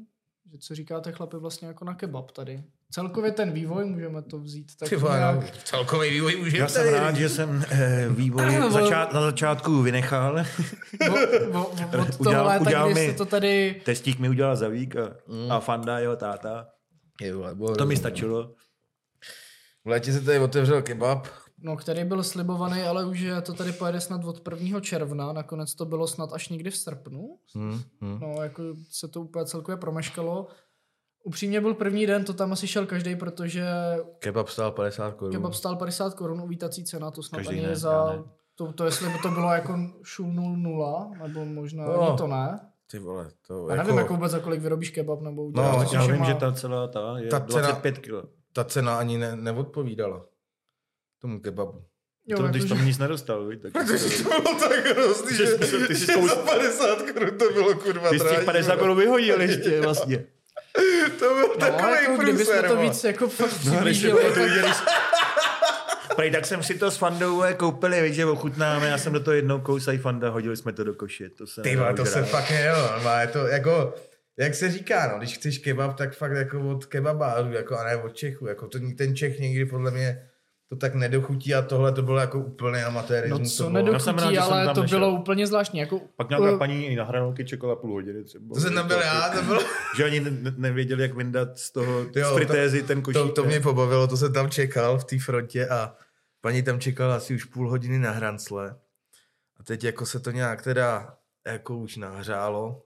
Že 0.52 0.58
co 0.58 0.74
říkáte 0.74 1.12
chlapi 1.12 1.36
vlastně 1.36 1.68
jako 1.68 1.84
na 1.84 1.94
kebab 1.94 2.30
tady? 2.30 2.64
Celkově 2.90 3.32
ten 3.32 3.52
vývoj 3.52 3.84
můžeme 3.84 4.22
to 4.22 4.38
vzít 4.38 4.76
tak 4.76 4.88
Ty 4.88 4.96
vole, 4.96 5.18
nějak... 5.18 5.36
no, 5.36 5.48
celkový 5.64 6.10
vývoj 6.10 6.36
může 6.36 6.58
Já 6.58 6.68
jsem 6.68 6.94
rád, 6.94 7.16
že 7.16 7.28
jsem 7.28 7.64
eh, 7.70 8.08
vývoj 8.10 8.56
Ano, 8.56 8.70
začát, 8.82 9.12
na 9.12 9.20
začátku 9.20 9.82
vynechal. 9.82 10.44
o, 11.10 11.58
o, 11.58 11.66
o, 11.66 11.68
od 12.02 12.20
Udělal- 12.20 12.46
léta, 12.46 12.60
udělal 12.64 12.94
mi- 12.94 13.14
to 13.14 13.24
tady... 13.24 13.82
Testík 13.84 14.18
mi 14.18 14.28
udělal 14.28 14.56
za 14.56 14.68
vík 14.68 14.96
a, 14.96 15.16
a 15.50 15.60
Fanda 15.60 15.98
jeho 15.98 16.16
táta. 16.16 16.68
Je, 17.20 17.34
bylo 17.54 17.76
To 17.76 17.86
mi 17.86 17.96
stačilo. 17.96 18.54
V 19.86 19.88
létě 19.88 20.12
se 20.12 20.20
tady 20.20 20.38
otevřel 20.38 20.82
kebab. 20.82 21.26
No, 21.62 21.76
který 21.76 22.04
byl 22.04 22.22
slibovaný, 22.22 22.82
ale 22.82 23.04
už 23.06 23.20
je 23.20 23.40
to 23.40 23.54
tady 23.54 23.72
pojede 23.72 24.00
snad 24.00 24.24
od 24.24 24.48
1. 24.60 24.80
června, 24.80 25.32
nakonec 25.32 25.74
to 25.74 25.84
bylo 25.84 26.06
snad 26.06 26.32
až 26.32 26.48
někdy 26.48 26.70
v 26.70 26.76
srpnu. 26.76 27.38
Hmm, 27.54 27.80
hmm. 28.00 28.20
No, 28.20 28.42
jako 28.42 28.62
se 28.90 29.08
to 29.08 29.20
úplně 29.20 29.44
celkově 29.46 29.76
promeškalo. 29.76 30.46
Upřímně 31.24 31.60
byl 31.60 31.74
první 31.74 32.06
den, 32.06 32.24
to 32.24 32.32
tam 32.32 32.52
asi 32.52 32.66
šel 32.66 32.86
každý, 32.86 33.16
protože 33.16 33.64
Kebab 34.18 34.48
stál 34.48 34.70
50 34.72 35.14
korun. 35.14 35.32
kebab 35.32 35.54
stál 35.54 35.76
50 35.76 36.14
korun, 36.14 36.40
uvítací 36.40 36.84
cena, 36.84 37.10
to 37.10 37.22
snad 37.22 37.38
Každý 37.38 37.54
ani 37.58 37.66
ne, 37.66 37.76
za... 37.76 38.12
ne. 38.12 38.22
To, 38.54 38.72
to, 38.72 38.84
jestli 38.84 39.08
by 39.08 39.18
to 39.22 39.28
bylo 39.30 39.52
jako 39.52 39.78
šul 40.02 40.32
0, 40.32 41.10
nebo 41.22 41.44
možná 41.44 41.84
No. 41.86 42.08
ani 42.08 42.18
to 42.18 42.26
ne. 42.26 42.60
Ty 42.90 42.98
vole, 42.98 43.30
to 43.46 43.68
Já 43.68 43.74
jako, 43.76 43.86
nevím, 43.86 43.98
jako 43.98 44.14
vůbec 44.14 44.32
za 44.32 44.38
kolik 44.38 44.60
vyrobíš 44.60 44.90
kebab, 44.90 45.20
nebo 45.20 45.44
uděláš 45.44 45.76
No, 45.76 45.88
to 45.88 45.94
Já, 45.94 46.00
vím, 46.06 46.10
všema- 46.10 46.26
že 46.26 46.34
ta 46.34 46.52
celá 46.52 46.88
ta 46.88 47.18
je 47.18 47.28
Ta 47.28 47.40
ta 47.40 47.46
cena- 47.46 47.60
25 47.66 47.98
kg. 47.98 48.12
Ta 48.56 48.64
cena 48.64 48.98
ani 48.98 49.18
ne, 49.18 49.36
neodpovídala 49.36 50.24
tomu 51.20 51.40
kebabu. 51.40 51.84
Jo, 52.26 52.36
To, 52.36 52.42
jako, 52.42 52.50
když 52.50 52.62
že- 52.62 52.68
tam 52.68 52.86
nic 52.86 52.98
nedostal, 52.98 53.46
víš, 53.46 53.58
tak 53.62 53.72
Protože 53.72 54.22
to 54.22 54.28
bylo 54.40 54.54
tak 54.60 54.86
hrozný, 54.86 55.36
že, 55.36 55.44
ty 55.88 55.94
jsi 55.96 56.06
zkouš- 56.06 56.28
za 56.28 56.36
50 56.36 57.02
korun 57.12 57.38
to 57.38 57.52
bylo 57.52 57.74
kurva 57.74 58.10
ty 58.10 58.18
těch 58.18 58.28
drahý, 58.28 58.44
50 58.44 58.68
vole. 58.74 58.78
korun 58.80 58.98
vyhodil 58.98 59.40
ještě 59.40 59.80
vlastně. 59.80 60.24
To 61.18 61.34
byl 61.34 61.48
No, 61.48 61.54
takový 61.56 61.92
jako, 61.92 62.16
kdybychom 62.22 62.54
průser, 62.54 62.68
to 62.68 62.76
víc 62.76 63.04
jako 63.04 63.28
fakt 63.28 63.50
No, 63.64 63.72
když 63.82 63.98
přiblížili, 63.98 64.30
viděli, 64.30 64.72
Prej, 66.16 66.30
tak 66.30 66.46
jsem 66.46 66.62
si 66.62 66.78
to 66.78 66.90
s 66.90 66.96
Fandou 66.96 67.42
koupili, 67.56 68.02
víš, 68.02 68.14
že 68.16 68.26
ochutnáme, 68.26 68.86
já 68.88 68.98
jsem 68.98 69.12
do 69.12 69.20
toho 69.20 69.34
jednou 69.34 69.60
kousaj 69.60 69.98
Fanda, 69.98 70.30
hodili 70.30 70.56
jsme 70.56 70.72
to 70.72 70.84
do 70.84 70.94
koše. 70.94 71.28
To 71.30 71.46
se 71.46 71.62
Ty 71.62 71.78
to 71.96 72.04
se 72.04 72.22
fakt 72.22 72.50
nejelo, 72.50 72.90
no, 73.04 73.10
je 73.20 73.26
to 73.26 73.38
jako, 73.46 73.94
jak 74.38 74.54
se 74.54 74.70
říká, 74.70 75.08
no, 75.12 75.18
když 75.18 75.34
chceš 75.34 75.58
kebab, 75.58 75.96
tak 75.96 76.14
fakt 76.16 76.32
jako 76.32 76.68
od 76.70 76.86
kebabářů, 76.86 77.52
jako 77.52 77.78
a 77.78 77.84
ne 77.84 77.96
od 77.96 78.16
Čechů, 78.16 78.46
jako 78.46 78.68
to, 78.68 78.78
ten 78.98 79.16
Čech 79.16 79.38
někdy 79.40 79.66
podle 79.66 79.90
mě 79.90 80.28
to 80.68 80.76
tak 80.76 80.94
nedochutí 80.94 81.54
a 81.54 81.62
tohle 81.62 81.92
to 81.92 82.02
bylo 82.02 82.18
jako 82.18 82.38
úplný 82.38 82.80
No 82.80 82.86
amatérismus. 82.86 83.56
co 83.56 83.64
to, 83.64 83.70
bylo, 83.70 83.82
rád, 83.84 83.92
nedochutí, 83.92 84.34
že 84.34 84.40
jsem 84.40 84.52
ale 84.52 84.64
tam 84.66 84.74
to 84.74 84.82
nešel. 84.82 84.98
bylo 84.98 85.10
úplně 85.20 85.46
zvláštní. 85.46 85.80
Jako, 85.80 86.00
Pak 86.16 86.28
nějaká 86.28 86.52
uh, 86.52 86.58
paní 86.58 86.86
i 86.86 86.96
na 86.96 87.04
hranolky 87.04 87.44
čekala 87.44 87.76
půl 87.76 87.92
hodiny 87.92 88.24
třeba. 88.24 88.54
to 88.54 88.60
jsem 88.60 88.74
tam 88.74 88.86
byl 88.88 88.98
já, 89.00 89.28
to 89.28 89.42
bylo, 89.42 89.60
Že 89.96 90.04
ani 90.04 90.20
ne- 90.20 90.52
nevěděli, 90.56 91.02
jak 91.02 91.14
vyndat 91.14 91.58
z 91.58 91.70
toho 91.72 92.06
Jo, 92.16 92.30
z 92.30 92.34
fritézy 92.34 92.82
ten 92.82 93.02
košík. 93.02 93.22
to, 93.22 93.32
to 93.32 93.44
mě 93.44 93.60
pobavilo, 93.60 94.06
to 94.06 94.16
jsem 94.16 94.32
tam 94.32 94.50
čekal 94.50 94.98
v 94.98 95.04
té 95.04 95.18
frontě 95.18 95.68
a 95.68 95.94
paní 96.40 96.62
tam 96.62 96.80
čekala 96.80 97.16
asi 97.16 97.34
už 97.34 97.44
půl 97.44 97.70
hodiny 97.70 97.98
na 97.98 98.10
hrancle. 98.10 98.76
A 99.60 99.62
teď 99.62 99.84
jako 99.84 100.06
se 100.06 100.20
to 100.20 100.30
nějak 100.30 100.62
teda 100.62 101.14
jako 101.46 101.76
už 101.78 101.96
nahřálo. 101.96 102.82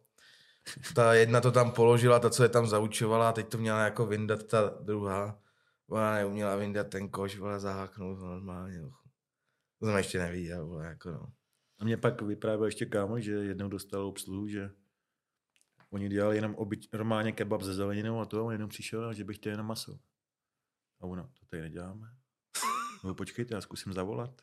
Ta 0.94 1.14
jedna 1.14 1.40
to 1.40 1.52
tam 1.52 1.72
položila, 1.72 2.18
ta, 2.18 2.30
co 2.30 2.42
je 2.42 2.48
tam 2.48 2.66
zaučovala, 2.66 3.28
a 3.28 3.32
teď 3.32 3.48
to 3.48 3.58
měla 3.58 3.84
jako 3.84 4.06
vyndat 4.06 4.42
ta 4.42 4.68
druhá. 4.80 5.42
Ona 5.88 6.14
neuměla 6.14 6.56
vyndat 6.56 6.88
ten 6.88 7.08
koš, 7.08 7.38
vole, 7.38 7.60
zaháknout 7.60 8.18
ho 8.18 8.26
normálně. 8.26 8.80
no. 8.80 8.90
To 9.78 9.86
jsem 9.86 9.96
ještě 9.96 10.18
neviděl, 10.18 10.66
vole, 10.66 10.86
jako 10.86 11.10
no. 11.10 11.32
A 11.78 11.84
mě 11.84 11.96
pak 11.96 12.22
vyprávěl 12.22 12.64
ještě 12.64 12.86
kámo, 12.86 13.20
že 13.20 13.32
jednou 13.32 13.68
dostal 13.68 14.06
obsluhu, 14.06 14.48
že 14.48 14.70
oni 15.90 16.08
dělali 16.08 16.36
jenom 16.36 16.54
obyč, 16.54 16.88
normálně 16.92 17.32
kebab 17.32 17.62
se 17.62 17.74
zeleninou 17.74 18.20
a 18.20 18.24
to, 18.24 18.40
a 18.40 18.42
on 18.42 18.52
jenom 18.52 18.68
přišel 18.68 19.08
a 19.08 19.12
že 19.12 19.24
bych 19.24 19.36
chtěl 19.36 19.52
jenom 19.52 19.66
maso. 19.66 19.98
A 21.00 21.06
ono, 21.06 21.22
to 21.22 21.46
tady 21.46 21.62
neděláme. 21.62 22.08
No 23.04 23.14
počkejte, 23.14 23.54
já 23.54 23.60
zkusím 23.60 23.92
zavolat. 23.92 24.30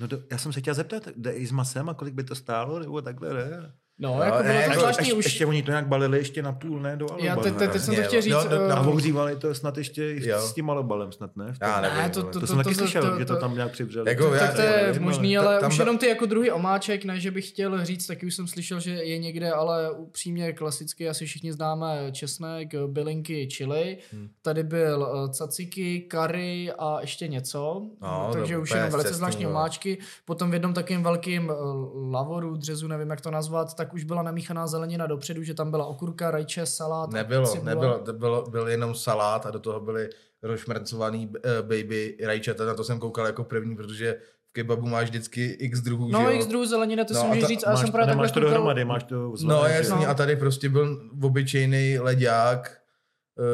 No 0.00 0.08
to, 0.08 0.16
já 0.30 0.38
jsem 0.38 0.52
se 0.52 0.60
chtěl 0.60 0.74
zeptat, 0.74 1.08
jde 1.16 1.32
i 1.32 1.46
s 1.46 1.52
masem 1.52 1.88
a 1.88 1.94
kolik 1.94 2.14
by 2.14 2.24
to 2.24 2.34
stálo, 2.34 2.78
nebo 2.78 3.02
takhle, 3.02 3.34
ne? 3.34 3.78
No, 3.98 4.22
jako 4.22 4.36
ne, 4.36 4.42
bylo 4.42 4.54
to 4.54 4.60
jako 4.60 4.80
zvláštní 4.80 5.06
ještě, 5.06 5.14
už. 5.18 5.24
ještě 5.24 5.46
oni 5.46 5.62
to 5.62 5.70
nějak 5.70 5.86
balili 5.86 6.18
ještě 6.18 6.42
na 6.42 6.52
půl, 6.52 6.80
ne? 6.80 6.96
Do 6.96 7.06
Já 7.18 7.32
alobalu, 7.32 7.42
teď, 7.42 7.52
teď, 7.58 7.66
ne? 7.68 7.72
teď 7.72 7.82
jsem 7.82 7.94
to 7.96 8.02
chtěl 8.02 8.22
říct. 8.22 8.32
no, 8.32 8.44
no, 8.44 8.56
eh, 8.56 8.72
A 8.72 8.80
ohřívali 8.80 9.36
to 9.36 9.54
snad 9.54 9.78
ještě 9.78 10.20
s 10.36 10.52
tím 10.52 10.70
alobalem, 10.70 11.12
snad 11.12 11.36
ne? 11.36 11.54
Já 11.62 11.80
nevím, 11.80 11.98
Ne, 11.98 12.10
to- 12.10 12.22
to, 12.22 12.40
to- 12.40 12.46
jsem 12.46 12.56
taky 12.56 12.68
to- 12.68 12.74
slyšel, 12.74 13.02
to- 13.10 13.18
že 13.18 13.24
to 13.24 13.34
to- 13.34 13.40
tam 13.40 13.54
nějak 13.54 13.72
přivřeli. 13.72 14.10
Jako 14.10 14.34
já- 14.34 14.40
tak 14.46 14.54
to 14.56 14.62
je 14.62 14.82
nevím, 14.86 15.02
možný, 15.02 15.38
ale 15.38 15.60
už 15.68 15.78
jenom 15.78 15.98
ty 15.98 16.08
jako 16.08 16.26
druhý 16.26 16.50
omáček, 16.50 17.04
ne, 17.04 17.20
že 17.20 17.30
bych 17.30 17.48
chtěl 17.48 17.84
říct, 17.84 18.06
taky 18.06 18.26
už 18.26 18.34
jsem 18.34 18.46
slyšel, 18.46 18.80
že 18.80 18.90
je 18.90 19.18
někde, 19.18 19.52
ale 19.52 19.90
upřímně 19.90 20.52
klasicky 20.52 21.08
asi 21.08 21.26
všichni 21.26 21.52
známe 21.52 22.08
česnek, 22.12 22.68
bylinky, 22.86 23.48
chili. 23.56 23.98
Hmm. 24.12 24.28
Tady 24.42 24.62
byl 24.62 25.08
uh, 25.24 25.30
tzatziki, 25.30 26.08
curry 26.10 26.72
a 26.78 27.00
ještě 27.00 27.28
něco, 27.28 27.82
No, 28.02 28.30
takže 28.32 28.54
to 28.54 28.60
už 28.60 28.70
jenom 28.70 28.90
velice 28.90 29.14
zvláštní 29.14 29.44
vole. 29.44 29.56
omáčky. 29.56 29.98
Potom 30.24 30.50
v 30.50 30.52
jednom 30.54 30.72
takovém 30.74 31.02
velkým 31.02 31.48
uh, 31.48 32.12
lavoru, 32.12 32.56
dřezu, 32.56 32.88
nevím 32.88 33.10
jak 33.10 33.20
to 33.20 33.30
nazvat, 33.30 33.74
tak 33.74 33.87
už 33.94 34.04
byla 34.04 34.22
namíchaná 34.22 34.66
zelenina 34.66 35.06
dopředu, 35.06 35.42
že 35.42 35.54
tam 35.54 35.70
byla 35.70 35.86
okurka, 35.86 36.30
rajče, 36.30 36.66
salát. 36.66 37.10
Nebylo, 37.12 37.46
cibule. 37.46 37.74
nebylo, 37.74 37.98
to 37.98 38.12
bylo, 38.12 38.42
byl 38.50 38.68
jenom 38.68 38.94
salát 38.94 39.46
a 39.46 39.50
do 39.50 39.58
toho 39.58 39.80
byly 39.80 40.08
rozšmrcovaný 40.42 41.26
uh, 41.26 41.32
baby 41.62 42.16
rajčata, 42.24 42.64
na 42.64 42.74
to 42.74 42.84
jsem 42.84 42.98
koukal 43.00 43.26
jako 43.26 43.44
první, 43.44 43.76
protože 43.76 44.16
v 44.48 44.52
kebabu 44.52 44.86
máš 44.86 45.08
vždycky 45.08 45.44
x 45.44 45.80
druhů, 45.80 46.08
No, 46.08 46.18
že 46.20 46.24
jo? 46.26 46.30
x 46.32 46.46
druhů 46.46 46.66
zeleniny, 46.66 47.04
to 47.04 47.14
No 47.14 47.20
si 47.20 47.26
můžeš 47.26 47.42
ta- 47.42 47.48
říct, 47.48 47.64
a 47.66 47.70
já 47.70 47.76
jsem 47.76 47.84
Máš, 47.86 47.90
právě 47.90 48.06
takhle 48.06 48.22
nemáš 48.22 48.32
to 48.32 48.40
dohromady, 48.40 48.84
máš 48.84 49.02
to 49.04 49.14
No 49.14 49.36
zvlášť, 49.36 49.74
jasný, 49.74 50.04
No. 50.04 50.08
a 50.08 50.14
tady 50.14 50.36
prostě 50.36 50.68
byl 50.68 51.10
obyčejný 51.22 51.98
leďák, 51.98 52.78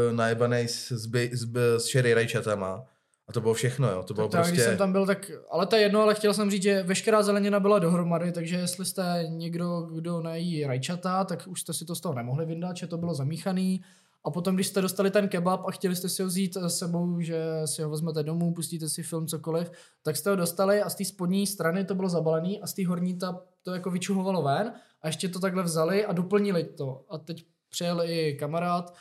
uh, 0.08 0.16
najebaný 0.16 0.68
s, 0.68 0.92
s, 0.92 1.06
s, 1.32 1.46
s 1.78 1.84
sherry 1.90 2.14
rajčatama. 2.14 2.84
A 3.28 3.32
to 3.32 3.40
bylo 3.40 3.54
všechno, 3.54 3.90
jo. 3.90 4.02
To 4.02 4.14
bylo 4.14 4.28
Tak, 4.28 4.40
prostě... 4.40 4.52
když 4.52 4.64
jsem 4.64 4.76
tam 4.76 4.92
byl, 4.92 5.06
tak, 5.06 5.30
ale 5.50 5.66
to 5.66 5.76
je 5.76 5.82
jedno, 5.82 6.00
ale 6.00 6.14
chtěl 6.14 6.34
jsem 6.34 6.50
říct, 6.50 6.62
že 6.62 6.82
veškerá 6.82 7.22
zelenina 7.22 7.60
byla 7.60 7.78
dohromady, 7.78 8.32
takže 8.32 8.56
jestli 8.56 8.84
jste 8.84 9.24
někdo, 9.28 9.80
kdo 9.80 10.20
nejí 10.20 10.66
rajčata, 10.66 11.24
tak 11.24 11.46
už 11.46 11.60
jste 11.60 11.72
si 11.72 11.84
to 11.84 11.94
z 11.94 12.00
toho 12.00 12.14
nemohli 12.14 12.46
vyndat, 12.46 12.76
že 12.76 12.86
to 12.86 12.98
bylo 12.98 13.14
zamíchaný. 13.14 13.80
A 14.26 14.30
potom, 14.30 14.54
když 14.54 14.66
jste 14.66 14.80
dostali 14.80 15.10
ten 15.10 15.28
kebab 15.28 15.66
a 15.66 15.70
chtěli 15.70 15.96
jste 15.96 16.08
si 16.08 16.22
ho 16.22 16.28
vzít 16.28 16.56
s 16.56 16.78
sebou, 16.78 17.20
že 17.20 17.44
si 17.64 17.82
ho 17.82 17.90
vezmete 17.90 18.22
domů, 18.22 18.54
pustíte 18.54 18.88
si 18.88 19.02
film, 19.02 19.26
cokoliv, 19.26 19.70
tak 20.02 20.16
jste 20.16 20.30
ho 20.30 20.36
dostali 20.36 20.82
a 20.82 20.90
z 20.90 20.94
té 20.94 21.04
spodní 21.04 21.46
strany 21.46 21.84
to 21.84 21.94
bylo 21.94 22.08
zabalený 22.08 22.62
a 22.62 22.66
z 22.66 22.74
té 22.74 22.86
horní 22.86 23.18
ta, 23.18 23.40
to 23.62 23.74
jako 23.74 23.90
vyčuhovalo 23.90 24.42
ven 24.42 24.72
a 25.02 25.06
ještě 25.06 25.28
to 25.28 25.40
takhle 25.40 25.62
vzali 25.62 26.06
a 26.06 26.12
doplnili 26.12 26.64
to. 26.64 27.04
A 27.08 27.18
teď 27.18 27.44
přijel 27.68 28.02
i 28.04 28.36
kamarád, 28.40 28.94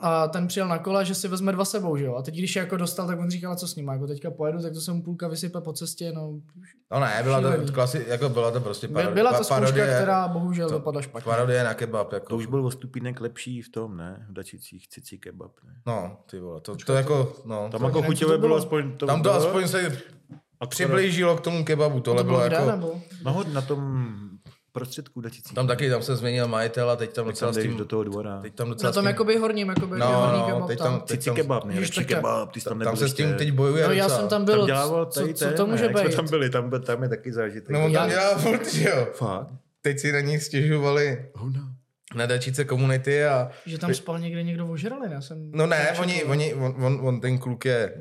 a 0.00 0.28
ten 0.28 0.46
přijel 0.46 0.68
na 0.68 0.78
kola, 0.78 1.02
že 1.02 1.14
si 1.14 1.28
vezme 1.28 1.52
dva 1.52 1.64
sebou, 1.64 1.96
že 1.96 2.04
jo? 2.04 2.14
A 2.14 2.22
teď, 2.22 2.34
když 2.34 2.56
je 2.56 2.60
jako 2.60 2.76
dostal, 2.76 3.06
tak 3.06 3.18
on 3.18 3.30
říkal, 3.30 3.56
co 3.56 3.68
s 3.68 3.76
ním, 3.76 3.88
jako 3.88 4.06
teďka 4.06 4.30
pojedu, 4.30 4.62
tak 4.62 4.72
to 4.72 4.80
se 4.80 4.92
mu 4.92 5.02
půlka 5.02 5.28
vysype 5.28 5.60
po 5.60 5.72
cestě, 5.72 6.12
no. 6.12 6.32
No 6.92 7.00
ne, 7.00 7.20
byla 7.22 7.40
to, 7.40 7.50
Šílený. 7.52 7.72
klasi, 7.72 8.04
jako 8.08 8.28
byla 8.28 8.50
to 8.50 8.60
prostě 8.60 8.88
parodie. 8.88 9.14
Byla 9.14 9.30
to 9.38 9.44
zkouška, 9.44 9.54
parodie- 9.54 9.84
která 9.96 10.28
bohužel 10.28 10.68
to- 10.68 10.74
dopadla 10.74 11.02
špatně. 11.02 11.24
Parodie 11.24 11.64
na 11.64 11.74
kebab, 11.74 12.12
jako. 12.12 12.26
To 12.28 12.36
už 12.36 12.46
byl 12.46 12.66
o 12.66 12.70
stupínek 12.70 13.20
lepší 13.20 13.62
v 13.62 13.68
tom, 13.68 13.96
ne? 13.96 14.26
V 14.28 14.32
Dačicích 14.32 14.88
cicí 14.88 15.18
kebab, 15.18 15.52
ne? 15.64 15.72
No, 15.86 16.16
ty 16.30 16.40
vole, 16.40 16.60
to, 16.60 16.76
to 16.76 16.92
jako, 16.94 17.32
no. 17.44 17.68
Tam 17.72 17.80
to, 17.80 17.86
jako 17.86 18.00
nevím, 18.00 18.02
co 18.02 18.24
chuťové 18.24 18.34
to 18.34 18.38
bylo 18.40 18.48
bylo. 18.48 18.56
aspoň 18.58 18.96
to 18.96 19.06
tam 19.06 19.18
to 19.18 19.22
bylo, 19.22 19.34
aspoň 19.34 19.68
se 19.68 19.78
akorát- 19.80 20.68
přiblížilo 20.68 21.36
k 21.36 21.40
tomu 21.40 21.64
kebabu, 21.64 22.00
tohle 22.00 22.22
to 22.22 22.26
bylo 22.26 22.38
bylo 22.38 22.48
kde, 22.48 22.56
jako... 22.56 22.70
nebo? 22.70 23.00
Nahoře 23.24 23.50
na 23.50 23.62
tom 23.62 24.08
prostředku 24.72 25.20
Dačicích. 25.20 25.54
Tam 25.54 25.66
taky, 25.66 25.90
tam 25.90 26.02
se 26.02 26.16
změnil 26.16 26.48
majitel 26.48 26.90
a 26.90 26.96
teď 26.96 27.12
tam 27.12 27.24
tak 27.24 27.32
docela 27.34 27.52
tam 27.52 27.62
s 27.62 27.64
tím... 27.64 27.76
do 27.76 27.84
toho 27.84 28.04
dvora. 28.04 28.40
Teď 28.42 28.54
tam 28.54 28.68
docela 28.68 28.88
Na 28.90 28.92
tom 28.94 29.02
tím- 29.02 29.08
jakoby 29.08 29.36
horním, 29.36 29.68
jakoby 29.68 29.98
No, 29.98 30.06
horní 30.06 30.38
no, 30.40 30.46
kebab 30.46 30.66
teď 30.68 30.78
tam. 30.78 30.86
tam- 30.92 31.00
teď 31.00 31.20
Cicí 31.20 31.30
kebab, 31.36 31.64
nejlepší 31.64 32.00
já- 32.00 32.06
kebab, 32.06 32.52
ty 32.52 32.60
jsi 32.60 32.68
tam 32.68 32.78
tam 32.80 32.96
se 32.96 33.08
s 33.08 33.14
tím 33.14 33.34
teď 33.34 33.50
bojuje 33.52 33.86
No 33.86 33.92
já 33.92 34.08
jsem 34.08 34.28
tam 34.28 34.44
byl, 34.44 34.56
Tam 34.56 34.66
dělával 34.66 35.06
co, 35.06 35.20
tady 35.20 35.34
co 35.34 35.44
ten, 35.44 35.54
to 35.54 35.66
může 35.66 35.82
ne, 35.82 35.88
jak 35.88 35.98
jsme 35.98 36.08
být? 36.08 36.16
tam 36.16 36.28
byli, 36.28 36.50
tam, 36.50 36.70
tam 36.70 37.02
je 37.02 37.08
taky 37.08 37.32
zážitek. 37.32 37.68
No 37.70 37.84
on 37.84 37.90
Já- 37.90 38.00
tam 38.00 38.10
dělá 38.10 38.38
furt, 38.38 38.72
že 38.74 38.88
jo. 38.88 39.06
Fakt? 39.12 39.48
Teď 39.80 39.98
si 39.98 40.12
na 40.12 40.20
ní 40.20 40.40
stěžovali 40.40 41.26
Oh 41.32 41.52
no. 41.52 41.60
na 42.14 42.26
dačice 42.26 42.64
komunity 42.64 43.24
a... 43.24 43.50
Že 43.66 43.78
tam 43.78 43.94
spal 43.94 44.18
někde 44.18 44.42
někdo 44.42 44.66
ožrali, 44.66 45.08
ne? 45.08 45.22
Jsem 45.22 45.50
No 45.54 45.66
ne, 45.66 45.92
oni, 46.00 46.24
oni, 46.24 46.54
on, 46.54 46.74
on, 46.84 47.00
on, 47.02 47.20
ten 47.20 47.38
kluk 47.38 47.64
je, 47.64 47.94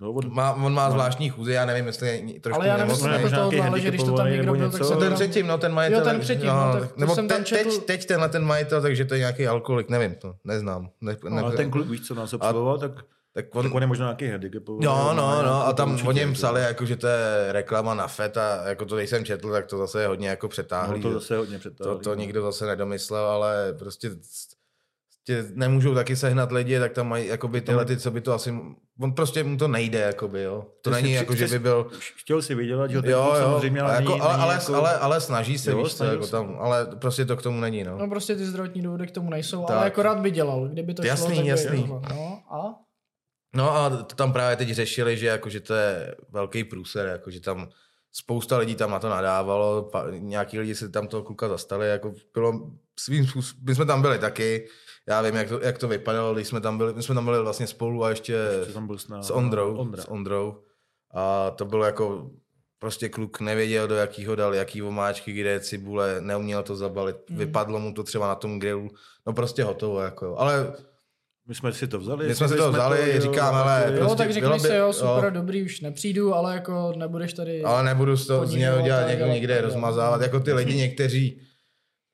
No, 0.00 0.12
od, 0.12 0.24
má, 0.24 0.52
on 0.52 0.74
má 0.74 0.90
zvláštní 0.90 1.30
chůzi, 1.30 1.52
já 1.52 1.66
nevím, 1.66 1.86
jestli 1.86 2.08
je 2.08 2.40
trošku 2.40 2.60
Ale 2.60 2.68
já 2.68 2.76
nemyslím 2.76 3.10
když 3.10 3.30
to 3.30 3.36
tam 3.36 3.62
handicapovaný 3.62 4.30
někdo 4.30 4.44
nebo 4.44 4.54
byl, 4.58 4.70
tak 4.70 4.72
něco. 4.72 4.84
se 4.84 4.90
Co 4.90 4.94
to 4.94 5.04
ten 5.04 5.14
předtím, 5.14 5.46
no 5.46 5.58
ten 5.58 5.72
majitel. 5.72 5.98
Jo, 5.98 6.04
ten 6.04 6.20
předtím, 6.20 6.48
no, 6.48 6.72
tak 6.72 6.92
to 6.92 7.00
nebo 7.00 7.14
jsem 7.14 7.28
te, 7.28 7.34
tam 7.34 7.44
četl. 7.44 7.70
teď, 7.70 7.84
teď 7.84 8.06
tenhle 8.06 8.28
ten 8.28 8.44
majitel, 8.44 8.82
takže 8.82 9.04
to 9.04 9.14
je 9.14 9.18
nějaký 9.18 9.46
alkoholik, 9.46 9.88
nevím, 9.88 10.14
to 10.14 10.34
neznám. 10.44 10.90
Ne, 11.00 11.16
ne, 11.28 11.40
ale 11.40 11.56
ten 11.56 11.70
kluk, 11.70 11.88
víš 11.88 12.06
co, 12.06 12.14
nás 12.14 12.32
obsluhoval, 12.32 12.78
tak, 12.78 12.92
tak 13.32 13.44
on, 13.54 13.62
tak 13.62 13.74
on 13.74 13.82
je 13.82 13.86
možná 13.86 14.06
nějaký 14.06 14.28
handicapovaný. 14.28 14.86
No, 14.86 15.14
no, 15.14 15.42
no, 15.42 15.66
a 15.66 15.72
tam 15.72 16.06
o 16.06 16.12
něm 16.12 16.28
to- 16.28 16.34
psali, 16.34 16.62
jako, 16.62 16.84
že 16.86 16.96
to 16.96 17.06
je 17.06 17.52
reklama 17.52 17.94
na 17.94 18.06
FET 18.06 18.36
a 18.36 18.68
jako 18.68 18.84
to, 18.84 18.96
když 18.96 19.10
jsem 19.10 19.24
četl, 19.24 19.52
tak 19.52 19.66
to 19.66 19.78
zase 19.78 20.00
je 20.00 20.06
hodně 20.06 20.28
jako 20.28 20.48
přetáhlý. 20.48 21.00
No, 21.00 21.10
to 21.10 21.20
zase 21.20 21.36
hodně 21.36 21.58
to, 21.58 21.60
přetáhlý. 21.60 22.00
to 22.00 22.10
no. 22.10 22.16
nikdo 22.16 22.42
zase 22.42 22.66
nedomyslel, 22.66 23.24
ale 23.24 23.74
prostě 23.78 24.10
tě 25.24 25.44
nemůžou 25.54 25.94
taky 25.94 26.16
sehnat 26.16 26.52
lidi, 26.52 26.78
tak 26.78 26.92
tam 26.92 27.08
mají 27.08 27.26
jakoby 27.26 27.60
tyhle 27.60 27.84
ty, 27.84 27.96
co 27.96 28.10
by 28.10 28.20
to 28.20 28.32
asi, 28.32 28.54
on 29.00 29.12
prostě 29.12 29.44
mu 29.44 29.56
to 29.56 29.68
nejde, 29.68 29.98
jakoby, 29.98 30.42
jo. 30.42 30.64
To 30.82 30.90
Ty 30.90 30.94
není 30.94 31.08
jsi- 31.08 31.14
jako, 31.14 31.34
že 31.34 31.48
by 31.48 31.58
byl, 31.58 31.90
Chtěl 32.16 32.42
si 32.42 32.54
vydělat, 32.54 32.90
že 32.90 32.96
jo, 32.96 33.02
jo, 33.06 33.22
kluk 33.24 33.36
samozřejmě, 33.36 33.80
ale, 33.80 33.94
jako, 33.94 34.08
není, 34.08 34.20
ale, 34.20 34.32
není 34.32 34.42
ale, 34.42 34.54
jako... 34.54 34.74
ale, 34.74 34.98
ale, 34.98 35.20
snaží 35.20 35.58
se, 35.58 35.70
Jo, 35.70 35.82
víš 35.82 35.94
co, 35.94 36.04
jako 36.04 36.26
tam, 36.26 36.56
ale 36.60 36.86
prostě 36.86 37.24
to 37.24 37.36
k 37.36 37.42
tomu 37.42 37.60
není, 37.60 37.84
no. 37.84 37.98
No 37.98 38.08
prostě 38.08 38.36
ty 38.36 38.46
zdravotní 38.46 38.82
důvody 38.82 39.06
k 39.06 39.10
tomu 39.10 39.30
nejsou, 39.30 39.64
Tak. 39.64 39.76
ale 39.76 39.84
jako 39.84 40.02
rád 40.02 40.18
by 40.18 40.30
dělal. 40.30 40.68
Kdyby 40.68 40.94
to 40.94 41.06
Jasný, 41.06 41.26
šlo, 41.26 41.36
tak 41.36 41.46
jasný. 41.46 41.86
No 42.08 42.42
a? 42.50 42.74
No 43.56 43.76
a 43.76 43.90
to 43.90 44.14
tam 44.14 44.32
právě 44.32 44.56
teď 44.56 44.70
řešili, 44.70 45.16
že, 45.16 45.26
jako, 45.26 45.48
že 45.48 45.60
to 45.60 45.74
je 45.74 46.14
velký 46.30 46.64
průser, 46.64 47.06
jako, 47.06 47.30
že 47.30 47.40
tam 47.40 47.68
spousta 48.12 48.58
lidí 48.58 48.74
tam 48.74 48.90
na 48.90 48.98
to 48.98 49.08
nadávalo, 49.08 49.82
pa, 49.82 50.04
nějaký 50.10 50.58
lidi 50.58 50.74
se 50.74 50.88
tam 50.88 51.08
toho 51.08 51.22
kluka 51.22 51.48
zastali, 51.48 51.88
jako 51.88 52.14
bylo 52.34 52.70
svým 52.98 53.26
způsobem, 53.26 53.64
my 53.66 53.74
jsme 53.74 53.86
tam 53.86 54.02
byli 54.02 54.18
taky, 54.18 54.68
já 55.08 55.22
vím, 55.22 55.34
jak 55.34 55.48
to, 55.48 55.60
jak 55.60 55.78
to 55.78 55.88
vypadalo, 55.88 56.34
když 56.34 56.48
jsme 56.48 56.60
tam 56.60 56.78
byli, 56.78 56.94
my 56.94 57.02
jsme 57.02 57.14
tam 57.14 57.24
byli 57.24 57.42
vlastně 57.42 57.66
spolu 57.66 58.04
a 58.04 58.10
ještě 58.10 58.36
Že 58.66 58.72
tam 58.72 58.86
byl 58.86 58.98
s, 58.98 59.30
Ondrou, 59.30 59.76
Ondra. 59.76 60.02
s 60.02 60.10
Ondrou 60.10 60.56
a 61.14 61.50
to 61.50 61.64
bylo 61.64 61.84
jako 61.84 62.30
prostě 62.78 63.08
kluk 63.08 63.40
nevěděl, 63.40 63.88
do 63.88 63.94
jakýho 63.94 64.34
dal, 64.36 64.54
jaký 64.54 64.82
omáčky, 64.82 65.32
kde 65.32 65.50
je 65.50 65.60
cibule, 65.60 66.16
neuměl 66.20 66.62
to 66.62 66.76
zabalit, 66.76 67.16
Mm. 67.30 67.36
vypadlo 67.38 67.80
mu 67.80 67.92
to 67.94 68.02
třeba 68.02 68.28
na 68.28 68.34
tom 68.34 68.58
grilu, 68.58 68.88
no 69.26 69.32
prostě 69.32 69.64
hotovo, 69.64 70.00
jako, 70.00 70.26
jo. 70.26 70.34
ale 70.38 70.72
My 71.48 71.54
jsme 71.54 71.72
si 71.72 71.86
to 71.86 71.98
vzali. 71.98 72.26
My 72.28 72.34
jsme 72.34 72.48
si 72.48 72.56
to 72.56 72.72
vzali, 72.72 73.12
jo, 73.14 73.20
říkám, 73.20 73.54
ale 73.54 73.80
prostě- 73.82 73.98
Jo, 73.98 74.00
Prostě 74.06 74.16
tak 74.24 74.32
řekli 74.32 74.50
by- 74.52 74.60
si, 74.60 74.68
jo, 74.68 74.74
jo. 74.86 74.92
super, 74.92 75.32
dobrý, 75.32 75.62
už 75.62 75.80
nepřijdu, 75.80 76.34
ale 76.34 76.54
jako 76.54 76.92
nebudeš 76.96 77.32
tady... 77.32 77.62
Ale 77.62 77.84
nebudu 77.84 78.16
z 78.16 78.26
toho 78.26 78.46
z 78.46 78.54
něho 78.54 78.80
dělat 78.80 79.08
někdo 79.08 79.26
někde 79.26 79.60
rozmazávat, 79.60 80.20
jako 80.20 80.40
ty 80.40 80.52
lidi 80.52 80.74
někteří, 80.76 81.40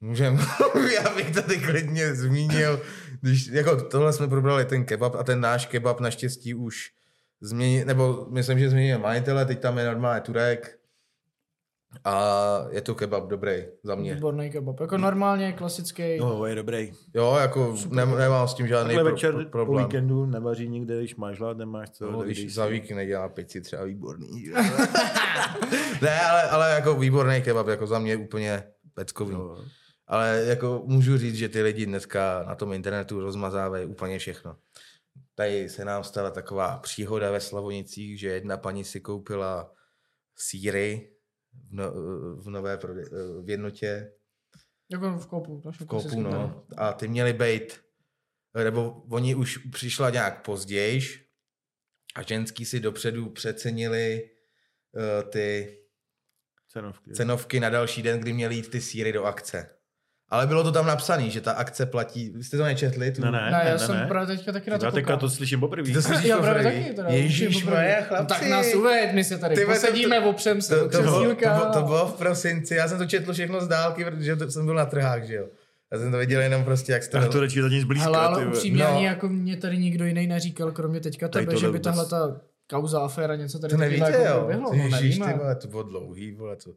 můžem, 0.01 0.38
já 0.94 1.14
bych 1.14 1.30
to 1.30 1.42
teď 1.42 1.64
klidně 1.64 2.14
zmínil, 2.14 2.80
když, 3.20 3.46
jako 3.46 3.76
tohle 3.76 4.12
jsme 4.12 4.28
probrali 4.28 4.64
ten 4.64 4.84
kebab 4.84 5.14
a 5.14 5.24
ten 5.24 5.40
náš 5.40 5.66
kebab 5.66 6.01
naštěstí 6.01 6.55
už 6.55 6.90
změnil, 7.40 7.86
nebo 7.86 8.26
myslím, 8.30 8.59
že 8.59 8.70
změnil 8.70 8.98
majitele, 8.98 9.46
teď 9.46 9.61
tam 9.61 9.78
je 9.78 9.84
normálně 9.84 10.20
Turek 10.20 10.80
a 12.05 12.66
je 12.70 12.80
to 12.80 12.94
kebab 12.94 13.28
dobrý 13.28 13.64
za 13.82 13.94
mě. 13.94 14.14
Výborný 14.14 14.51
kebab. 14.51 14.80
Jako 14.80 14.98
normálně 14.98 15.53
klasický. 15.53 16.18
No, 16.18 16.46
je 16.46 16.55
dobrý. 16.55 16.92
Jo, 17.14 17.36
jako 17.40 17.76
ne, 17.90 18.07
nemám 18.07 18.48
s 18.48 18.55
tím 18.55 18.66
žádný 18.66 18.94
pro, 18.94 19.05
večer 19.05 19.32
pro, 19.32 19.44
po 19.44 19.51
problém. 19.51 19.84
víkendu 19.84 20.26
nevaří 20.26 20.68
nikde, 20.68 20.98
když 20.98 21.16
máš 21.16 21.38
hlad, 21.38 21.57
nemáš 21.57 21.90
co. 21.90 22.11
No, 22.11 22.22
když 22.22 22.55
za 22.55 22.66
vík 22.66 22.90
nedělá 22.90 23.28
pici, 23.28 23.61
třeba 23.61 23.84
výborný. 23.84 24.44
ne, 26.03 26.20
ale, 26.20 26.42
ale 26.42 26.70
jako 26.70 26.94
výborný 26.94 27.42
kebab, 27.42 27.66
jako 27.66 27.86
za 27.86 27.98
mě 27.98 28.16
úplně 28.16 28.62
peckový. 28.94 29.32
Jo. 29.32 29.57
Ale 30.11 30.44
jako 30.44 30.82
můžu 30.86 31.18
říct, 31.18 31.34
že 31.34 31.48
ty 31.48 31.62
lidi 31.62 31.86
dneska 31.86 32.44
na 32.48 32.54
tom 32.54 32.72
internetu 32.72 33.20
rozmazávají 33.20 33.86
úplně 33.86 34.18
všechno. 34.18 34.56
Tady 35.34 35.68
se 35.68 35.84
nám 35.84 36.04
stala 36.04 36.30
taková 36.30 36.78
příhoda 36.78 37.30
ve 37.30 37.40
Slavonicích, 37.40 38.20
že 38.20 38.28
jedna 38.28 38.56
paní 38.56 38.84
si 38.84 39.00
koupila 39.00 39.74
síry 40.36 41.12
v, 41.52 41.72
no, 41.74 41.92
v 42.42 42.50
nové 42.50 42.76
prode- 42.76 43.08
v 43.44 43.50
jednotě, 43.50 44.12
Jako 44.92 45.18
v 45.18 45.26
kopu. 45.26 45.62
v 45.70 45.86
koupu, 45.86 46.20
no. 46.20 46.66
A 46.76 46.92
ty 46.92 47.08
měly 47.08 47.32
být, 47.32 47.80
nebo 48.64 49.02
oni 49.11 49.34
už 49.34 49.56
přišla 49.58 50.11
nějak 50.11 50.44
pozdějiš 50.44 51.26
a 52.14 52.22
ženský 52.22 52.64
si 52.64 52.80
dopředu 52.80 53.30
přecenili 53.30 54.30
uh, 54.92 55.30
ty 55.30 55.78
Cenovky. 56.68 57.11
cenovky 57.12 57.61
na 57.61 57.68
další 57.70 58.02
den, 58.02 58.20
kdy 58.20 58.32
měly 58.32 58.54
jít 58.54 58.70
ty 58.70 58.80
síry 58.80 59.12
do 59.12 59.24
akce. 59.24 59.76
Ale 60.31 60.47
bylo 60.47 60.62
to 60.64 60.72
tam 60.72 60.87
napsané, 60.87 61.31
že 61.31 61.41
ta 61.41 61.53
akce 61.53 61.87
platí. 61.87 62.31
Vy 62.37 62.45
jste 62.45 62.57
to 62.57 62.64
nečetli? 62.64 63.11
Tu... 63.12 63.22
Ne, 63.22 63.31
ne, 63.31 63.51
Ne, 63.51 63.62
já 63.64 63.72
ne, 63.72 63.78
jsem 63.78 63.97
ne. 63.97 64.07
právě 64.07 64.37
teďka 64.37 64.53
taky 64.53 64.70
na 64.70 64.78
to 64.78 64.85
Já 64.85 64.91
teďka 64.91 65.16
to 65.16 65.31
slyším 65.31 65.61
poprvé. 65.61 65.83
Ty 65.83 65.93
to 65.93 66.03
slyšíš 66.03 66.24
Já 66.24 66.39
právě 66.39 66.62
poprvé? 66.62 66.83
taky 66.83 66.95
teda. 66.95 67.09
Ježíš 67.09 67.64
moje 67.64 67.97
No, 68.01 68.07
chlapci. 68.07 68.26
tak 68.41 68.49
nás 68.51 68.74
uveď, 68.74 69.12
my 69.12 69.24
se 69.24 69.39
tady 69.39 69.55
Ty 69.55 69.64
vole, 69.64 69.78
to- 70.20 70.28
opřem 70.31 70.62
se, 70.62 70.74
To, 70.76 70.89
to, 70.89 71.03
bylo, 71.03 71.24
to, 71.24 71.35
bylo, 71.35 71.72
to 71.72 71.83
bylo 71.83 72.07
v 72.07 72.12
prosinci, 72.18 72.74
já 72.74 72.89
jsem 72.89 72.99
to 72.99 73.07
četl 73.07 73.33
všechno 73.33 73.61
z 73.61 73.68
dálky, 73.68 74.05
protože 74.05 74.37
to, 74.37 74.51
jsem 74.51 74.64
byl 74.66 74.74
na 74.74 74.87
trhách, 74.87 75.22
že 75.24 75.35
jo. 75.35 75.47
Já 75.93 75.99
jsem 75.99 76.12
to 76.12 76.18
viděl 76.18 76.41
jenom 76.41 76.64
prostě, 76.64 76.93
jak 76.93 77.03
jste... 77.03 77.18
Já 77.18 77.28
to 77.28 77.41
radši 77.41 77.62
za 77.62 77.68
nic 77.68 77.85
blízko. 77.85 78.05
Hele, 78.05 78.18
ale 78.18 78.39
ty 78.39 78.45
vole. 78.45 78.57
upřímně 78.57 78.85
No. 78.85 78.91
ani 78.97 79.05
jako 79.07 79.28
mě 79.28 79.57
tady 79.57 79.78
nikdo 79.78 80.05
jiný 80.05 80.26
neříkal, 80.26 80.72
kromě 80.72 81.01
teďka 81.01 81.28
Tady 81.28 81.47
tebe, 81.47 81.59
že 81.59 81.68
by 81.70 81.81
tahle 81.81 82.07
ta 82.07 82.41
kauza, 82.70 83.01
aféra, 83.01 83.37
něco 83.37 83.59
tady 83.59 83.70
To 83.70 83.76
nevíte, 83.81 84.11
jako 84.11 84.53
jo. 84.53 84.61
No, 84.61 84.70
Ježíš, 84.85 85.18
ty 85.18 85.33
vole, 85.39 85.55
to 85.55 85.68
bylo 85.68 85.83
dlouhý, 85.83 86.33
vole, 86.33 86.57
to... 86.57 86.70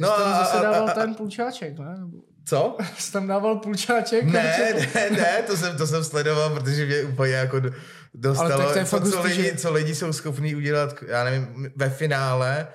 Ty 0.00 0.04
jsi 0.06 0.22
tam 0.22 0.32
a- 0.32 0.38
zase 0.44 0.62
dával 0.62 0.88
a- 0.88 0.90
a- 0.90 0.94
ten 0.94 1.14
půlčáček, 1.14 1.78
ne? 1.78 1.96
Co? 2.44 2.76
Jsi 2.98 3.12
tam 3.12 3.26
dával 3.26 3.56
půlčáček? 3.56 4.24
Ne, 4.24 4.72
ne, 4.94 5.10
ne, 5.10 5.42
to 5.46 5.56
jsem, 5.56 5.76
to 5.76 5.86
jsem 5.86 6.04
sledoval, 6.04 6.50
protože 6.54 6.86
mě 6.86 7.02
úplně 7.02 7.32
jako 7.32 7.60
do- 7.60 7.70
dostalo, 8.14 8.52
Ale 8.52 8.64
tak 8.64 8.72
to 8.72 8.78
je 8.78 8.84
co, 8.84 8.90
fakt 8.98 9.08
co, 9.10 9.22
lidi, 9.22 9.42
že- 9.42 9.56
co 9.56 9.72
lidi 9.72 9.94
jsou 9.94 10.12
schopní 10.12 10.54
udělat, 10.54 10.94
já 11.08 11.24
nevím, 11.24 11.70
ve 11.76 11.90
finále 11.90 12.68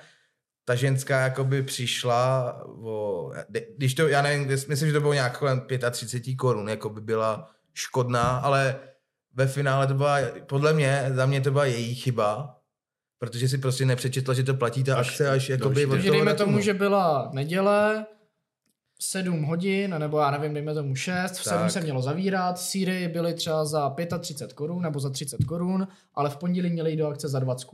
ta 0.64 0.74
ženská 0.74 1.20
jakoby 1.20 1.62
přišla 1.62 2.56
o, 2.66 3.32
když 3.76 3.94
to, 3.94 4.08
já 4.08 4.22
nevím, 4.22 4.48
myslím, 4.48 4.88
že 4.88 4.92
to 4.92 5.00
bylo 5.00 5.12
nějak 5.12 5.38
kolem 5.38 5.62
35 5.90 6.34
korun, 6.34 6.68
jako 6.68 6.88
by 6.88 7.00
byla 7.00 7.50
škodná, 7.74 8.22
ale 8.22 8.76
ve 9.34 9.46
finále 9.46 9.86
to 9.86 9.94
byla, 9.94 10.18
podle 10.46 10.72
mě, 10.72 11.10
za 11.14 11.26
mě 11.26 11.40
to 11.40 11.50
byla 11.50 11.64
její 11.64 11.94
chyba, 11.94 12.55
protože 13.18 13.48
si 13.48 13.58
prostě 13.58 13.84
nepřečetla, 13.86 14.34
že 14.34 14.42
to 14.42 14.54
platí 14.54 14.84
ta 14.84 14.96
Až 14.96 15.08
akce 15.08 15.30
až 15.30 15.48
jakoby 15.48 15.86
od 15.86 15.88
toho 15.90 16.02
dejme 16.12 16.24
datumu. 16.32 16.52
tomu, 16.52 16.60
že 16.60 16.74
byla 16.74 17.30
neděle, 17.32 18.06
7 19.00 19.42
hodin, 19.42 19.94
nebo 19.98 20.18
já 20.18 20.30
nevím, 20.30 20.54
dejme 20.54 20.74
tomu 20.74 20.94
6, 20.94 21.32
v 21.32 21.42
7 21.44 21.58
Tak. 21.62 21.70
se 21.70 21.80
mělo 21.80 22.02
zavírat, 22.02 22.58
síry 22.58 23.08
byly 23.08 23.34
třeba 23.34 23.64
za 23.64 23.94
35 24.20 24.52
korun 24.52 24.82
nebo 24.82 25.00
za 25.00 25.10
30 25.10 25.44
korun, 25.44 25.88
ale 26.14 26.30
v 26.30 26.36
pondělí 26.36 26.70
měli 26.70 26.90
jít 26.90 26.96
do 26.96 27.06
akce 27.08 27.28
za 27.28 27.38
20. 27.38 27.68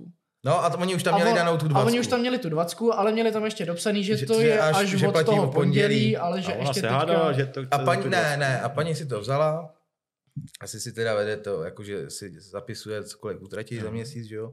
No 0.44 0.64
a 0.64 0.70
to, 0.70 0.78
oni 0.78 0.94
už 0.94 1.02
tam 1.02 1.14
měli 1.14 1.30
on- 1.30 1.36
danou 1.36 1.56
tu 1.56 1.64
a 1.64 1.68
20. 1.68 1.86
oni 1.86 2.00
už 2.00 2.06
tam 2.06 2.20
měli 2.20 2.38
tu 2.38 2.48
20, 2.48 2.76
ale 2.94 3.12
měli 3.12 3.32
tam 3.32 3.44
ještě 3.44 3.66
dopsaný, 3.66 4.04
že, 4.04 4.16
Že- 4.16 4.26
to 4.26 4.40
je 4.40 4.60
až- 4.60 4.76
až, 4.76 4.88
že 4.88 5.06
od 5.08 5.12
platí 5.12 5.26
toho 5.26 5.48
o 5.48 5.52
pondělí. 5.52 5.54
pondělí, 5.54 6.16
ale 6.16 6.42
že 6.42 6.52
A 6.52 6.54
ona 6.54 6.60
ještě 6.60 6.74
se 6.74 6.80
teďka... 6.80 6.98
hádala, 6.98 7.32
že 7.32 7.46
to 7.46 7.60
A 7.70 7.76
chce 7.76 7.84
paní, 7.84 8.02
za 8.02 8.08
ne, 8.08 8.18
20. 8.22 8.36
ne, 8.36 8.60
a 8.60 8.68
paní 8.68 8.94
si 8.94 9.06
to 9.06 9.20
vzala, 9.20 9.74
asi 10.60 10.80
si 10.80 10.92
teda 10.92 11.14
vede 11.14 11.36
to, 11.36 11.62
jakože 11.62 12.10
si 12.10 12.40
zapisuje, 12.40 13.02
co 13.04 13.18
kolik 13.18 13.42
utratí 13.42 13.76
za 13.76 13.84
Mhm. 13.84 13.92
měsíc, 13.94 14.26
že 14.26 14.34
jo. 14.36 14.52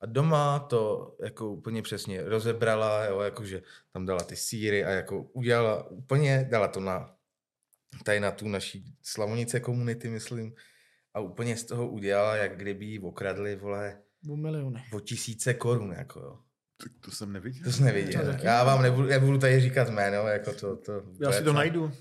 A 0.00 0.06
doma 0.06 0.58
to 0.58 1.14
jako 1.22 1.50
úplně 1.50 1.82
přesně 1.82 2.22
rozebrala, 2.24 3.04
jo, 3.04 3.20
jakože 3.20 3.62
tam 3.92 4.06
dala 4.06 4.20
ty 4.24 4.36
síry 4.36 4.84
a 4.84 4.90
jako 4.90 5.22
udělala 5.22 5.90
úplně, 5.90 6.46
dala 6.50 6.68
to 6.68 6.80
na 6.80 7.12
tady 8.04 8.20
na 8.20 8.30
tu 8.30 8.48
naší 8.48 8.94
Slavonice 9.02 9.60
komunity, 9.60 10.08
myslím, 10.08 10.54
a 11.14 11.20
úplně 11.20 11.56
z 11.56 11.64
toho 11.64 11.88
udělala, 11.88 12.36
jak 12.36 12.56
kdyby 12.56 12.84
jí 12.84 12.98
okradli, 12.98 13.56
vole, 13.56 13.98
O 14.30 14.36
miliony. 14.36 14.84
o 14.92 15.00
tisíce 15.00 15.54
korun, 15.54 15.94
jako 15.98 16.20
jo. 16.20 16.38
Tak 16.82 16.92
to 17.04 17.10
jsem 17.10 17.32
neviděl. 17.32 17.64
To 17.64 17.72
jsi 17.72 17.82
neviděl. 17.82 18.22
To 18.38 18.46
Já 18.46 18.64
vám 18.64 18.82
nebudu, 18.82 19.08
nebudu 19.08 19.38
tady 19.38 19.60
říkat 19.60 19.88
jméno, 19.88 20.16
jako 20.28 20.52
to. 20.52 20.76
to 20.76 21.02
Já 21.20 21.32
si 21.32 21.42
to 21.44 21.52
najdu. 21.52 21.92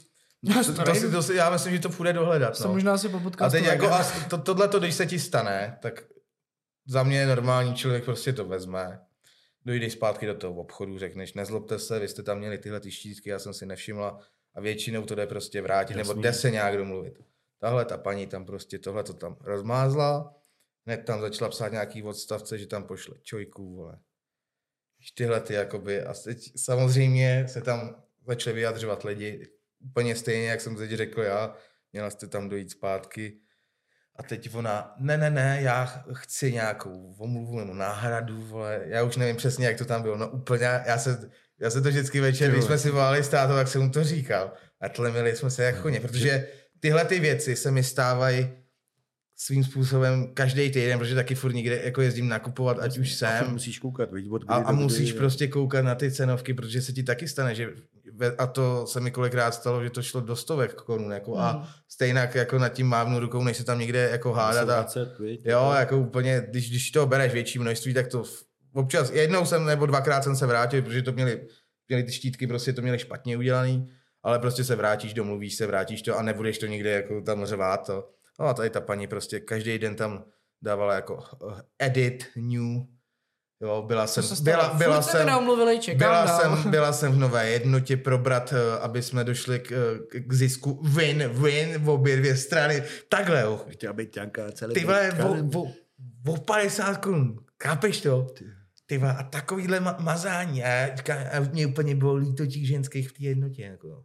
To, 0.66 0.84
to, 0.84 0.96
si, 0.96 1.12
to 1.12 1.24
si, 1.24 1.36
já 1.36 1.50
myslím, 1.50 1.74
že 1.74 1.80
to 1.80 1.90
půjde 1.90 2.14
dohledat. 2.14 2.58
To 2.58 2.68
No. 2.68 2.74
možná 2.74 2.98
si 2.98 3.10
po 3.10 3.22
A 3.40 3.50
teď 3.50 3.64
jako, 3.66 3.88
a 3.90 4.04
to, 4.30 4.38
tohle, 4.38 4.70
když 4.80 4.96
se 4.96 5.06
ti 5.06 5.20
stane, 5.20 5.78
tak 5.82 6.04
za 6.86 7.04
mě 7.04 7.26
normální 7.26 7.76
člověk 7.76 8.06
prostě 8.06 8.34
to 8.34 8.46
vezme, 8.46 9.00
dojde 9.66 9.90
zpátky 9.90 10.26
do 10.26 10.36
toho 10.36 10.54
obchodu, 10.54 11.00
řekneš, 11.00 11.34
nezlobte 11.34 11.80
se, 11.80 12.00
vy 12.00 12.08
jste 12.08 12.24
tam 12.24 12.38
měli 12.38 12.58
tyhle 12.58 12.80
ty 12.80 12.92
štítky, 12.92 13.30
já 13.30 13.40
jsem 13.40 13.54
si 13.54 13.66
nevšimla 13.66 14.20
a 14.54 14.62
většinou 14.62 15.06
to 15.06 15.16
jde 15.16 15.28
prostě 15.28 15.62
vrátit, 15.62 15.96
nebo 15.96 16.10
Jasný. 16.10 16.24
jde 16.24 16.34
se 16.34 16.52
nějak 16.52 16.78
domluvit. 16.78 17.20
Tahle 17.60 17.86
ta 17.86 17.98
paní 17.98 18.28
tam 18.28 18.46
prostě 18.46 18.80
tohle 18.80 19.04
to 19.04 19.14
tam 19.14 19.38
rozmázla, 19.42 20.36
hned 20.86 20.98
tam 20.98 21.22
začala 21.22 21.50
psát 21.50 21.72
nějaký 21.72 22.04
odstavce, 22.04 22.58
že 22.58 22.68
tam 22.68 22.84
pošle 22.84 23.16
čojku, 23.22 23.76
vole. 23.76 24.00
Tyhle 25.14 25.42
ty 25.42 25.54
jakoby, 25.54 26.02
a 26.02 26.14
teď 26.14 26.52
samozřejmě 26.56 27.46
se 27.48 27.62
tam 27.62 28.04
začali 28.28 28.56
vyjadřovat 28.56 29.04
lidi, 29.04 29.48
úplně 29.80 30.16
stejně, 30.16 30.48
jak 30.48 30.62
jsem 30.62 30.76
teď 30.76 30.92
řekl 30.92 31.22
já, 31.22 31.56
měla 31.94 32.10
jste 32.10 32.28
tam 32.28 32.50
dojít 32.50 32.72
zpátky, 32.72 33.40
a 34.16 34.24
teď 34.24 34.56
ona, 34.56 34.96
ne, 34.98 35.18
ne, 35.18 35.30
ne, 35.30 35.58
já 35.62 35.86
ch- 35.86 36.04
chci 36.14 36.52
nějakou 36.54 37.16
omluvu 37.18 37.60
nebo 37.60 37.74
náhradu, 37.74 38.42
vole. 38.48 38.82
Já 38.86 39.04
už 39.04 39.16
nevím 39.16 39.36
přesně, 39.36 39.68
jak 39.68 39.78
to 39.78 39.86
tam 39.86 40.02
bylo. 40.02 40.18
No 40.18 40.30
úplně, 40.30 40.66
já 40.86 40.98
se, 40.98 41.30
já 41.60 41.70
se 41.70 41.82
to 41.82 41.90
vždycky 41.90 42.20
večer, 42.22 42.52
když 42.52 42.64
jsme 42.64 42.78
si 42.78 42.92
volali 42.92 43.24
s 43.24 43.28
tátou, 43.30 43.54
tak 43.54 43.68
jsem 43.68 43.82
mu 43.82 43.90
to 43.90 44.04
říkal. 44.04 44.54
A 44.82 44.90
tlemili 44.90 45.36
jsme 45.36 45.50
se 45.50 45.64
jak 45.64 45.82
koně, 45.82 46.00
protože 46.00 46.48
tyhle 46.80 47.06
ty 47.06 47.20
věci 47.20 47.56
se 47.56 47.72
mi 47.72 47.84
stávají 47.84 48.50
svým 49.38 49.64
způsobem 49.64 50.28
každý 50.34 50.72
týden, 50.72 51.00
protože 51.00 51.16
taky 51.16 51.36
furt 51.36 51.54
někde 51.54 51.82
jako 51.84 52.02
jezdím 52.02 52.28
nakupovat, 52.30 52.78
ať 52.80 52.98
už 52.98 53.14
jsem. 53.14 53.52
musíš 53.52 53.80
koukat, 53.80 54.12
vidíš, 54.12 54.32
od 54.32 54.42
A, 54.48 54.56
a 54.56 54.72
musíš 54.72 55.10
jo. 55.12 55.18
prostě 55.18 55.48
koukat 55.48 55.86
na 55.86 55.96
ty 55.96 56.12
cenovky, 56.12 56.54
protože 56.54 56.82
se 56.82 56.94
ti 56.94 57.04
taky 57.04 57.28
stane, 57.28 57.56
že 57.56 57.70
ve- 58.14 58.36
a 58.36 58.48
to 58.48 58.88
se 58.88 59.00
mi 59.00 59.12
kolikrát 59.12 59.52
stalo, 59.54 59.84
že 59.84 59.90
to 59.90 60.02
šlo 60.02 60.22
do 60.22 60.36
stovek 60.36 60.74
korun, 60.74 61.12
jako 61.12 61.32
Mhm. 61.32 61.40
a 61.40 61.70
stejně 61.90 62.30
jako 62.34 62.60
nad 62.60 62.70
tím 62.70 62.88
mávnu 62.88 63.20
rukou, 63.20 63.44
než 63.44 63.58
se 63.58 63.64
tam 63.64 63.80
někde 63.80 64.10
jako 64.12 64.34
hádat 64.34 64.70
a 64.70 64.82
20, 64.82 65.20
viď, 65.20 65.42
Jo, 65.46 65.74
jako 65.80 65.98
úplně, 65.98 66.46
když, 66.50 66.70
když 66.70 66.92
to 66.92 67.06
bereš 67.06 67.34
větší 67.34 67.60
množství, 67.60 67.94
tak 67.94 68.08
to 68.08 68.24
v- 68.24 68.44
občas, 68.74 69.12
jednou 69.12 69.46
jsem 69.46 69.66
nebo 69.66 69.86
dvakrát 69.86 70.24
jsem 70.24 70.36
se 70.36 70.46
vrátil, 70.46 70.82
protože 70.82 71.02
to 71.02 71.12
měli, 71.12 71.48
měli 71.88 72.04
ty 72.04 72.12
štítky, 72.12 72.48
prostě 72.48 72.74
to 72.74 72.82
měli 72.82 73.00
špatně 73.00 73.38
udělaný, 73.38 73.90
ale 74.24 74.40
prostě 74.40 74.64
se 74.64 74.76
vrátíš, 74.76 75.14
domluvíš 75.14 75.56
se, 75.56 75.68
vrátíš 75.68 76.02
to 76.02 76.18
a 76.18 76.22
nebudeš 76.22 76.58
to 76.58 76.66
nikde 76.66 76.90
jako 76.90 77.22
tam 77.22 77.46
řvát 77.46 77.86
to. 77.86 78.10
No 78.40 78.46
a 78.46 78.54
tady 78.54 78.70
ta 78.70 78.82
paní 78.82 79.08
prostě 79.08 79.40
každý 79.40 79.80
den 79.80 79.96
tam 79.96 80.26
dávala 80.62 80.96
jako 80.96 81.24
uh, 81.42 81.60
edit, 81.80 82.26
new, 82.36 82.82
Jo, 83.62 83.84
byla 83.88 84.08
jsem, 84.08 84.24
se 84.24 84.44
byla, 84.44 84.74
byla 84.74 85.02
Furt 85.02 85.04
se 85.04 85.12
jsem, 85.12 85.28
čekám 85.80 85.98
byla 85.98 86.26
dál. 86.26 86.40
jsem, 86.58 86.72
byla 86.72 86.94
jsem 86.94 87.12
v 87.12 87.18
nové 87.18 87.50
jednotě 87.50 87.98
probrat, 87.98 88.54
eh, 88.54 88.80
aby 88.80 89.02
jsme 89.02 89.24
došli 89.24 89.60
k, 89.60 89.72
eh, 89.72 90.20
k 90.20 90.34
zisku 90.34 90.82
win, 90.84 91.30
win 91.30 91.78
v 91.78 91.90
obě 91.90 92.18
dvě 92.18 92.38
strany. 92.38 92.84
Takhle, 93.10 93.42
jo. 93.42 93.66
Chtěla 93.70 93.94
být 93.94 94.12
ťanka 94.12 94.52
celý. 94.52 94.74
Ty 94.74 94.86
vole, 94.86 95.14
o, 95.14 95.60
o, 95.60 95.72
o 96.28 96.38
50 96.38 96.98
korun, 96.98 97.40
chápeš 97.64 98.02
to? 98.02 98.28
Ty 98.86 98.98
vole, 98.98 99.16
a 99.16 99.24
takovýhle 99.24 99.80
ma- 99.80 100.00
mazání, 100.00 100.64
a, 100.64 100.68
já 100.68 101.30
a 101.32 101.40
mě 101.40 101.68
úplně 101.68 101.96
bylo 101.96 102.16
líto 102.16 102.46
těch 102.46 102.68
ženských 102.68 103.10
v 103.10 103.14
té 103.14 103.24
jednotě, 103.24 103.62
jako. 103.62 104.04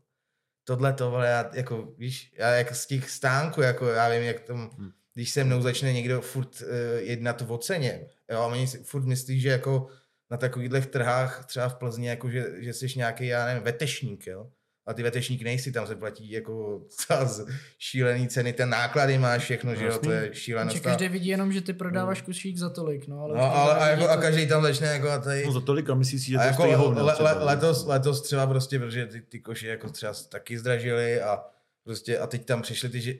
Tohle 0.70 0.92
to, 0.92 1.10
vole, 1.10 1.28
já, 1.28 1.50
jako, 1.54 1.88
víš, 1.98 2.32
já 2.38 2.48
jak 2.50 2.74
z 2.74 2.86
těch 2.86 3.10
stánků, 3.10 3.62
jako, 3.62 3.86
já 3.86 4.08
vím, 4.08 4.22
jak 4.22 4.40
tam, 4.40 4.70
Hm. 4.78 4.90
když 5.14 5.30
se 5.30 5.44
mnou 5.44 5.62
začne 5.62 5.92
někdo 5.92 6.20
furt 6.20 6.62
uh, 6.62 6.68
jednat 6.98 7.42
o 7.48 7.58
ceně, 7.58 8.06
jo, 8.30 8.38
a 8.38 8.46
oni 8.46 8.66
si 8.66 8.78
furt 8.78 9.04
myslí, 9.04 9.40
že 9.40 9.48
jako 9.48 9.88
na 10.30 10.36
takovýchhle 10.36 10.80
trhách, 10.80 11.46
třeba 11.46 11.68
v 11.68 11.74
Plzni, 11.74 12.06
jako, 12.08 12.30
že, 12.30 12.46
že 12.58 12.72
jsi 12.72 12.86
nějaký, 12.96 13.26
já 13.26 13.46
nevím, 13.46 13.62
vetešník, 13.62 14.26
jo. 14.26 14.50
A 14.90 14.94
ty 14.94 15.02
vetešník 15.02 15.42
nejsi, 15.42 15.72
tam 15.72 15.86
se 15.86 15.96
platí 15.96 16.30
jako 16.30 16.82
z 17.26 17.46
šílený 17.78 18.28
ceny, 18.28 18.52
ten 18.52 18.68
náklady 18.70 19.18
máš 19.18 19.42
všechno, 19.42 19.74
že 19.74 19.84
jo, 19.86 19.98
to 19.98 20.10
je 20.10 20.30
šílenost. 20.34 20.76
Že 20.76 20.80
každý 20.82 21.08
vidí 21.08 21.28
jenom, 21.28 21.52
že 21.52 21.60
ty 21.60 21.72
prodáváš 21.72 22.22
kusík 22.22 22.56
za 22.56 22.70
tolik, 22.70 23.08
no. 23.08 23.20
Ale, 23.22 23.38
No, 23.38 23.56
ale 23.56 23.74
a, 23.74 23.88
jako, 23.88 24.08
a 24.08 24.16
každý 24.16 24.46
tam 24.46 24.62
začne 24.62 24.86
jako 24.86 25.08
a 25.10 25.18
tady... 25.18 25.46
No 25.46 25.52
za 25.52 25.60
tolik 25.60 25.90
a 25.90 25.94
myslíš 25.94 26.22
si, 26.24 26.30
že 26.30 26.36
A 26.36 26.40
to 26.40 26.44
jako 26.46 26.54
stojí 26.54 26.72
le, 26.72 26.76
hovno 26.78 27.06
le, 27.06 27.44
letos, 27.44 27.86
letos 27.86 28.22
třeba 28.22 28.46
prostě, 28.46 28.78
protože 28.78 29.06
ty, 29.06 29.20
ty 29.20 29.40
koši 29.40 29.66
jako 29.66 29.90
třeba 29.90 30.12
taky 30.28 30.58
zdražily 30.58 31.20
a 31.20 31.42
prostě 31.84 32.18
a 32.18 32.26
teď 32.26 32.44
tam 32.46 32.62
přišli 32.62 32.88
ty, 32.88 33.00
že 33.00 33.14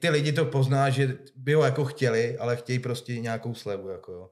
ty 0.00 0.08
lidi 0.10 0.32
to 0.32 0.44
pozná, 0.44 0.90
že 0.90 1.18
by 1.36 1.54
ho 1.54 1.64
jako 1.64 1.84
chtěli, 1.84 2.38
ale 2.38 2.56
chtějí 2.56 2.78
prostě 2.78 3.18
nějakou 3.20 3.54
slevu, 3.54 3.88
jako 3.88 4.12
jo. 4.12 4.30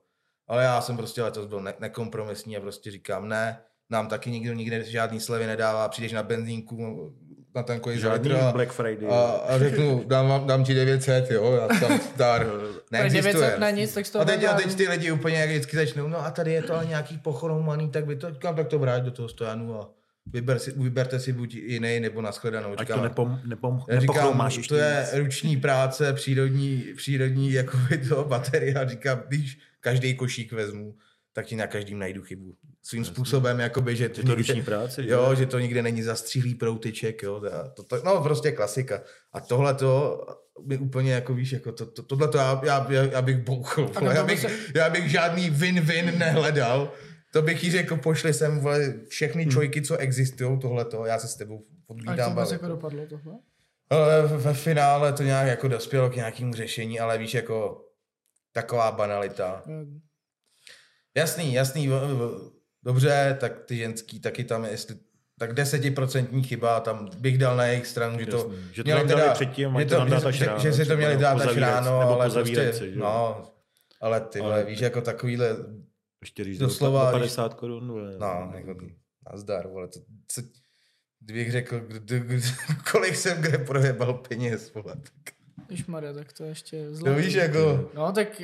Ale 0.49 0.65
já 0.65 0.81
jsem 0.81 0.97
prostě 0.97 1.23
letos 1.23 1.47
byl 1.47 1.61
ne- 1.61 1.75
nekompromisní 1.81 2.57
a 2.57 2.61
prostě 2.61 2.91
říkám, 2.91 3.29
ne, 3.29 3.59
nám 3.93 4.09
taky 4.09 4.31
nikdo 4.31 4.53
nikde 4.55 4.85
žádný 4.85 5.21
slevy 5.21 5.47
nedává, 5.47 5.89
přijdeš 5.89 6.13
na 6.13 6.23
benzínku, 6.23 7.13
na 7.55 7.63
tankoji 7.63 8.01
za 8.01 8.09
Žádný 8.09 8.29
litr 8.29 8.43
a, 8.45 8.53
Black 8.53 8.73
Friday. 8.73 9.09
a, 9.11 9.21
a 9.31 9.59
řeknu, 9.59 10.05
dám, 10.07 10.29
vám- 10.29 10.47
dám 10.47 10.65
ti 10.65 10.75
900, 10.75 11.31
jo, 11.31 11.53
já 11.53 11.81
tam 11.81 12.01
dar. 12.17 12.47
Neexistuje. 12.93 13.33
900 13.35 13.59
na 13.59 13.71
nic, 13.71 13.95
tak 13.95 14.05
A 14.21 14.25
teď, 14.25 14.45
a 14.45 14.55
teď 14.55 14.75
ty 14.75 14.89
lidi 14.89 15.13
úplně 15.13 15.37
jak 15.37 15.51
vždycky 15.51 15.77
začnou, 15.77 16.09
no 16.09 16.27
a 16.27 16.31
tady 16.31 16.53
je 16.53 16.63
to 16.63 16.75
ale 16.75 16.87
nějaký 16.87 17.19
pochromaný, 17.19 17.91
tak 17.91 18.07
by 18.07 18.17
to, 18.17 18.31
říkám, 18.33 18.57
tak 18.57 18.69
to 18.69 18.79
vrát 18.79 19.03
do 19.03 19.11
toho 19.11 19.29
stojanu 19.29 19.81
a 19.81 19.91
vyber 20.27 20.59
si, 20.59 20.73
vyberte 20.77 21.21
si 21.21 21.33
buď 21.33 21.55
jiný 21.55 22.01
nebo 22.01 22.23
nashledanou. 22.23 22.73
Ať 22.73 22.79
Říkám, 22.79 22.99
to 22.99 23.05
nepom, 23.05 23.41
nepom, 23.45 23.85
říkám, 23.99 24.51
to 24.69 24.77
je 24.77 25.01
víc. 25.13 25.21
ruční 25.21 25.57
práce, 25.57 26.13
přírodní, 26.13 26.85
přírodní 26.97 27.53
jakoby 27.53 27.99
to 28.09 28.25
baterie 28.25 28.75
a 28.75 28.89
říkám, 28.89 29.23
když 29.29 29.59
každý 29.81 30.15
košík 30.15 30.53
vezmu, 30.53 30.95
tak 31.33 31.47
ti 31.47 31.57
na 31.57 31.67
každým 31.67 31.99
najdu 31.99 32.23
chybu. 32.23 32.55
Svým 32.83 33.05
způsobem, 33.05 33.61
jakoby, 33.61 33.97
že 33.97 34.05
Je 34.05 34.09
to 34.09 34.35
ruční 34.35 34.63
práce, 34.63 35.03
že? 35.03 35.11
Jo, 35.11 35.35
že 35.35 35.47
to 35.47 35.59
nikde 35.59 35.83
není 35.83 36.03
zastříhlý 36.03 36.55
prouteček, 36.55 37.23
jo, 37.23 37.41
to, 37.41 37.83
to, 37.83 37.83
to, 37.83 38.05
no 38.05 38.23
prostě 38.23 38.53
klasika. 38.53 39.03
A 39.33 39.41
tohle 39.41 39.75
to 39.75 40.21
mi 40.67 40.79
úplně 40.79 41.13
jako 41.13 41.35
víš, 41.35 41.53
jako 41.53 41.73
to, 41.73 41.87
to, 41.87 42.03
tohle 42.03 42.29
to 42.29 42.39
já, 42.39 42.61
já, 42.65 42.87
já, 42.93 43.03
já 43.03 43.23
bych 43.23 43.37
bouchl, 43.37 43.87
vole, 44.01 44.15
já 44.15 44.21
to 44.21 44.27
bych, 44.27 44.41
se- 44.41 44.51
já 44.75 44.91
bych 44.91 45.11
žádný 45.11 45.51
win-win 45.51 46.19
nehledal. 46.19 46.93
To 47.33 47.43
bych 47.43 47.65
jí 47.65 47.71
řekl, 47.71 47.97
pošli 47.97 48.35
sem 48.35 48.59
vole, 48.59 48.95
všechny 49.09 49.47
čojky, 49.47 49.83
co 49.83 49.97
existují, 49.97 50.59
tohle 50.59 50.85
to, 50.85 51.07
já 51.07 51.19
se 51.19 51.29
s 51.29 51.37
tebou 51.37 51.65
A 52.07 52.15
jak 52.15 52.35
to 52.49 52.53
jako 52.53 52.67
dopadlo 52.69 53.07
tohle? 53.07 53.35
Ale 53.91 54.27
ve 54.27 54.55
finále 54.55 55.13
to 55.13 55.23
nějak 55.23 55.47
jako 55.49 55.69
dospělo 55.69 56.11
k 56.11 56.17
nějakému 56.17 56.55
řešení, 56.55 57.01
ale 57.01 57.19
víš, 57.19 57.35
jako 57.35 57.85
taková 58.53 58.93
banalita. 58.93 59.63
Eh, 59.67 59.87
Jasný, 61.15 61.55
jasný, 61.55 61.91
dobře, 62.83 63.37
tak 63.41 63.65
ty 63.65 63.77
ženský 63.77 64.21
taky 64.21 64.45
tam, 64.45 64.65
jestli 64.65 64.97
tak 65.39 65.53
desetiprocentní 65.53 66.43
chyba, 66.43 66.81
tam 66.81 67.11
bych 67.19 67.39
dal 67.39 67.57
na 67.57 67.65
jejich 67.65 67.87
stranu, 67.87 68.19
že 68.19 68.27
to, 68.27 68.37
Jasný. 68.37 68.55
Že 68.73 68.83
to 68.85 68.87
měli 68.87 69.09
dali 69.09 69.31
předtím, 69.33 69.77
že, 69.79 69.85
to 69.85 70.31
že, 70.31 70.33
že, 70.39 70.45
ráno, 70.47 70.59
že, 70.61 70.73
si 70.73 70.87
to 70.87 70.97
měli 70.97 71.17
dát 71.17 71.41
až 71.41 71.57
ráno, 71.57 72.01
ale 72.01 72.31
prostě, 72.31 72.73
si, 72.73 72.93
že 72.93 72.99
no, 72.99 73.45
ale 74.01 74.21
ty 74.21 74.41
Ale- 74.41 74.65
víš, 74.65 74.81
jako 74.81 75.01
takovýhle, 75.01 75.57
Ještě 76.21 76.43
když 76.43 76.59
doslova, 76.59 77.11
když- 77.11 77.21
50 77.21 77.55
korun. 77.55 77.89
vole. 77.89 78.17
no, 78.19 78.53
jako, 78.55 78.75
nazdar, 79.33 79.69
vole, 79.69 79.89
to, 79.89 80.01
co, 80.29 80.43
kdybych 81.21 81.53
řekl, 81.53 81.81
kdy, 81.81 82.21
kdy, 82.21 82.43
kolik 82.93 83.17
jsem 83.17 83.43
kde 83.43 83.59
projebal 83.59 84.15
peněz, 84.15 84.75
vole, 84.75 84.95
tak, 84.95 85.35
Ježmarja, 85.71 86.13
tak 86.13 86.33
to 86.33 86.43
je 86.45 86.49
ještě 86.51 86.89
to 86.89 86.95
zlé. 86.95 87.15
víš, 87.15 87.35
jako, 87.35 87.91
No 87.95 88.13
tak 88.13 88.43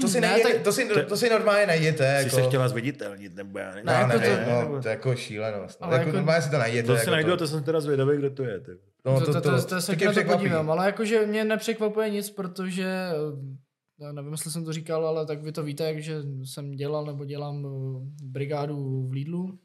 to 0.00 0.08
si, 0.08 0.20
Ne, 0.20 0.26
najděte, 0.28 0.52
tak- 0.54 0.62
to, 0.62 0.72
si, 0.72 0.88
to 1.08 1.16
si 1.16 1.30
normálně 1.30 1.66
najděte, 1.66 2.18
Jsi 2.18 2.24
jako, 2.24 2.36
se 2.36 2.42
chtěla 2.42 2.68
zviditelnit, 2.68 3.34
nebo 3.34 3.58
já 3.58 3.68
nevím. 3.70 3.86
No, 3.86 3.92
Ne, 3.92 3.98
jako 3.98 4.18
nevím, 4.18 4.44
to- 4.44 4.72
no, 4.74 4.82
to 4.82 4.88
je 4.88 4.92
jako 4.92 5.16
šílenost. 5.16 5.80
No. 5.80 5.86
Ale 5.86 5.96
Jako, 5.96 6.08
jako- 6.08 6.16
normálně 6.16 6.42
si 6.42 6.50
to 6.50 6.58
najděte. 6.58 6.86
To 6.86 6.92
jako 6.92 7.04
si 7.04 7.10
najdu, 7.10 7.36
to 7.36 7.46
jsem 7.46 7.62
teda 7.62 7.80
zvědavý, 7.80 8.16
kdo 8.16 8.30
to 8.30 8.42
je. 8.44 8.60
Tak. 8.60 8.74
No, 9.04 9.20
to, 9.20 9.26
to, 9.26 9.32
to, 9.32 9.40
to, 9.40 9.50
to, 9.62 9.64
to 9.66 9.80
se 9.80 9.96
to 9.96 10.24
podívám, 10.32 10.70
ale 10.70 10.86
jakože 10.86 11.26
mě 11.26 11.44
nepřekvapuje 11.44 12.10
nic, 12.10 12.30
protože 12.30 12.84
eh, 12.84 13.58
já 14.00 14.12
nevím, 14.12 14.32
jestli 14.32 14.50
jsem 14.50 14.64
to 14.64 14.72
říkal, 14.72 15.06
ale 15.06 15.26
tak 15.26 15.42
vy 15.42 15.52
to 15.52 15.62
víte, 15.62 16.00
že 16.02 16.22
jsem 16.44 16.70
dělal 16.76 17.06
nebo 17.06 17.24
dělám 17.24 17.66
eh, 17.66 18.24
brigádu 18.24 19.06
v 19.08 19.12
Lidlu 19.12 19.58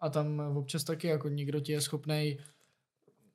a 0.00 0.08
tam 0.10 0.40
občas 0.56 0.84
taky 0.84 1.06
jako 1.08 1.28
někdo 1.28 1.60
ti 1.60 1.72
je 1.72 1.80
schopnej 1.80 2.38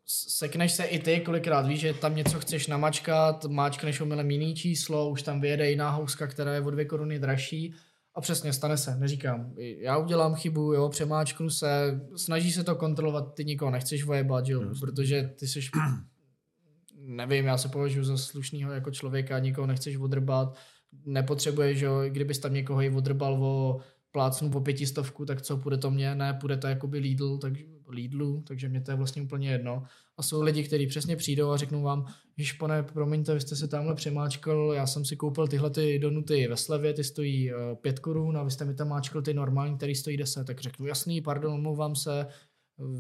sekneš 0.08 0.72
se 0.72 0.84
i 0.84 1.00
ty, 1.00 1.20
kolikrát 1.20 1.68
víš, 1.68 1.80
že 1.80 1.94
tam 1.94 2.16
něco 2.16 2.40
chceš 2.40 2.68
namačkat, 2.68 3.46
máčkneš 3.46 4.02
omylem 4.02 4.32
jiný 4.32 4.56
číslo, 4.56 5.10
už 5.10 5.22
tam 5.22 5.42
vyjede 5.42 5.70
jiná 5.70 5.90
houska, 5.90 6.28
která 6.28 6.54
je 6.54 6.62
o 6.62 6.70
dvě 6.70 6.86
koruny 6.86 7.20
dražší 7.20 7.74
a 8.16 8.22
přesně 8.22 8.54
stane 8.54 8.78
se, 8.78 8.96
neříkám. 8.96 9.54
Já 9.58 9.98
udělám 9.98 10.36
chybu, 10.36 10.74
jo, 10.74 10.90
přemáčknu 10.90 11.50
se, 11.50 12.02
snaží 12.16 12.52
se 12.52 12.64
to 12.64 12.76
kontrolovat, 12.76 13.34
ty 13.34 13.46
nikoho 13.46 13.72
nechceš 13.72 14.04
vojebat, 14.04 14.48
jo, 14.48 14.62
protože 14.80 15.34
ty 15.40 15.48
jsi 15.48 15.60
nevím, 16.98 17.46
já 17.46 17.58
se 17.58 17.70
považuji 17.70 18.04
za 18.04 18.18
slušného 18.18 18.74
jako 18.74 18.92
člověka, 18.92 19.40
nikoho 19.40 19.68
nechceš 19.68 19.98
odrbat, 19.98 20.58
nepotřebuješ, 21.06 21.78
že 21.78 21.86
jo, 21.86 22.02
kdybys 22.08 22.40
tam 22.40 22.54
někoho 22.54 22.82
i 22.82 22.90
odrbal 22.90 23.44
o 23.44 23.80
plácnu 24.12 24.50
po 24.50 24.62
pětistovku, 24.62 25.26
tak 25.26 25.42
co, 25.42 25.58
půjde 25.58 25.78
to 25.78 25.92
mně? 25.92 26.16
Ne, 26.16 26.34
půjde 26.34 26.58
to 26.58 26.68
jakoby 26.68 27.00
Lidl, 27.00 27.38
tak, 27.38 27.54
Lidlu, 27.88 28.44
takže 28.48 28.70
mě 28.70 28.82
to 28.82 28.92
je 28.92 28.98
vlastně 28.98 29.22
úplně 29.22 29.50
jedno. 29.50 29.84
A 30.18 30.24
jsou 30.24 30.42
lidi, 30.42 30.64
kteří 30.64 30.88
přesně 30.88 31.16
přijdou 31.16 31.50
a 31.50 31.58
řeknou 31.58 31.82
vám, 31.82 32.06
již 32.38 32.54
pane, 32.54 32.84
promiňte, 32.84 33.34
vy 33.34 33.42
jste 33.42 33.56
se 33.56 33.68
tamhle 33.68 33.96
přemáčkal, 33.96 34.74
já 34.74 34.88
jsem 34.88 35.06
si 35.06 35.16
koupil 35.16 35.48
tyhle 35.48 35.70
ty 35.70 36.00
donuty 36.00 36.48
ve 36.48 36.58
slevě, 36.58 36.94
ty 36.94 37.04
stojí 37.04 37.54
uh, 37.54 37.60
5 37.82 38.00
korun 38.00 38.38
a 38.38 38.44
vy 38.44 38.52
jste 38.52 38.66
mi 38.66 38.74
tam 38.74 38.88
máčkal 38.88 39.22
ty 39.22 39.34
normální, 39.34 39.78
který 39.78 39.96
stojí 39.96 40.18
10, 40.18 40.48
tak 40.48 40.60
řeknu, 40.60 40.86
jasný, 40.86 41.22
pardon, 41.22 41.54
omlouvám 41.54 41.96
se, 41.96 42.28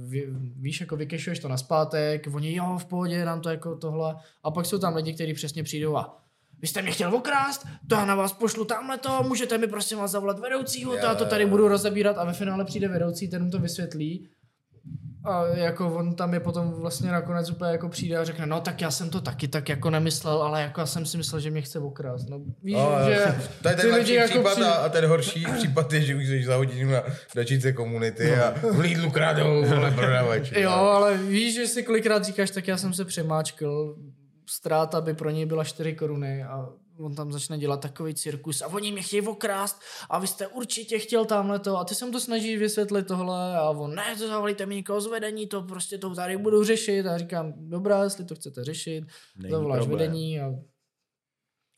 Ví, 0.07 0.23
víš, 0.55 0.81
jako 0.81 0.95
vykešuješ 0.95 1.39
to 1.39 1.47
na 1.47 1.57
zpátek, 1.57 2.27
oni 2.33 2.55
jo, 2.55 2.77
v 2.81 2.85
pohodě, 2.85 3.25
nám 3.25 3.41
to 3.41 3.49
jako 3.49 3.75
tohle. 3.75 4.15
A 4.43 4.51
pak 4.51 4.65
jsou 4.65 4.77
tam 4.77 4.95
lidi, 4.95 5.13
kteří 5.13 5.33
přesně 5.33 5.63
přijdou 5.63 5.95
a 5.95 6.25
vy 6.59 6.67
jste 6.67 6.81
mě 6.81 6.91
chtěl 6.91 7.15
okrást, 7.15 7.67
to 7.87 7.95
já 7.95 8.05
na 8.05 8.15
vás 8.15 8.33
pošlu 8.33 8.65
tamhle 8.65 8.97
to, 8.97 9.23
můžete 9.23 9.57
mi 9.57 9.67
prosím 9.67 9.97
vás 9.97 10.11
zavolat 10.11 10.39
vedoucího, 10.39 10.91
to 10.91 10.97
já 10.97 11.15
to 11.15 11.25
tady 11.25 11.45
budu 11.45 11.67
rozebírat 11.67 12.17
a 12.17 12.25
ve 12.25 12.33
finále 12.33 12.65
přijde 12.65 12.87
vedoucí, 12.87 13.27
ten 13.27 13.43
mu 13.43 13.51
to 13.51 13.59
vysvětlí. 13.59 14.29
A 15.25 15.45
jako 15.55 15.87
on 15.95 16.15
tam 16.15 16.33
je 16.33 16.39
potom 16.39 16.71
vlastně 16.73 17.11
nakonec 17.11 17.51
úplně 17.51 17.71
jako 17.71 17.89
přijde 17.89 18.17
a 18.17 18.23
řekne, 18.23 18.45
no 18.45 18.61
tak 18.61 18.81
já 18.81 18.91
jsem 18.91 19.09
to 19.09 19.21
taky 19.21 19.47
tak 19.47 19.69
jako 19.69 19.89
nemyslel, 19.89 20.41
ale 20.43 20.61
jako 20.61 20.81
já 20.81 20.85
jsem 20.85 21.05
si 21.05 21.17
myslel, 21.17 21.41
že 21.41 21.51
mě 21.51 21.61
chce 21.61 21.79
okrást. 21.79 22.29
No 22.29 22.39
víš, 22.63 22.75
No, 22.75 22.91
že 23.09 23.35
to 23.61 23.69
je 23.69 23.75
ten 23.75 23.91
lepší 23.91 24.13
jako 24.13 24.29
případ 24.33 24.51
přijde- 24.51 24.69
a, 24.69 24.89
ten 24.89 25.05
horší 25.05 25.45
případ 25.57 25.93
je, 25.93 26.01
že 26.01 26.15
už 26.15 26.27
jsi 26.27 26.43
za 26.43 26.55
hodinu 26.55 26.91
na 26.91 27.03
dačice 27.35 27.73
komunity 27.73 28.35
a 28.35 28.51
v 28.71 28.79
Lidlu 28.79 29.11
kradou, 29.11 29.65
vole, 29.65 29.91
prodavač. 29.91 30.51
Jo, 30.51 30.69
ale 30.71 31.17
víš, 31.17 31.55
že 31.55 31.67
si 31.67 31.83
kolikrát 31.83 32.25
říkáš, 32.25 32.49
tak 32.51 32.67
já 32.67 32.77
jsem 32.77 32.93
se 32.93 33.05
přemáčkl, 33.05 33.95
ztráta 34.49 35.01
by 35.01 35.13
pro 35.13 35.29
něj 35.29 35.45
byla 35.45 35.63
4 35.63 35.93
koruny 35.93 36.43
a 36.43 36.65
on 36.99 37.15
tam 37.15 37.31
začne 37.31 37.57
dělat 37.57 37.81
takový 37.81 38.13
cirkus 38.13 38.61
a 38.61 38.67
oni 38.67 38.91
mě 38.91 39.01
chtějí 39.01 39.21
okrást 39.21 39.81
a 40.09 40.19
vy 40.19 40.27
jste 40.27 40.47
určitě 40.47 40.99
chtěl 40.99 41.25
tamhle 41.25 41.59
to 41.59 41.77
a 41.77 41.83
ty 41.85 41.95
se 41.95 42.05
mu 42.05 42.11
to 42.11 42.19
snaží 42.19 42.57
vysvětlit 42.57 43.07
tohle 43.07 43.57
a 43.57 43.69
on, 43.69 43.95
ne, 43.95 44.15
to 44.17 44.27
zavolíte 44.27 44.65
mi 44.65 44.75
někoho 44.75 45.01
z 45.01 45.07
vedení, 45.07 45.47
to 45.47 45.61
prostě 45.61 45.97
to 45.97 46.15
tady 46.15 46.37
budu 46.37 46.63
řešit 46.63 47.05
a 47.07 47.11
já 47.11 47.17
říkám, 47.17 47.53
dobrá, 47.57 48.03
jestli 48.03 48.25
to 48.25 48.35
chcete 48.35 48.63
řešit, 48.63 49.03
Není 49.37 49.51
zavoláš 49.51 49.79
problém. 49.79 49.99
vedení 49.99 50.39
a 50.41 50.51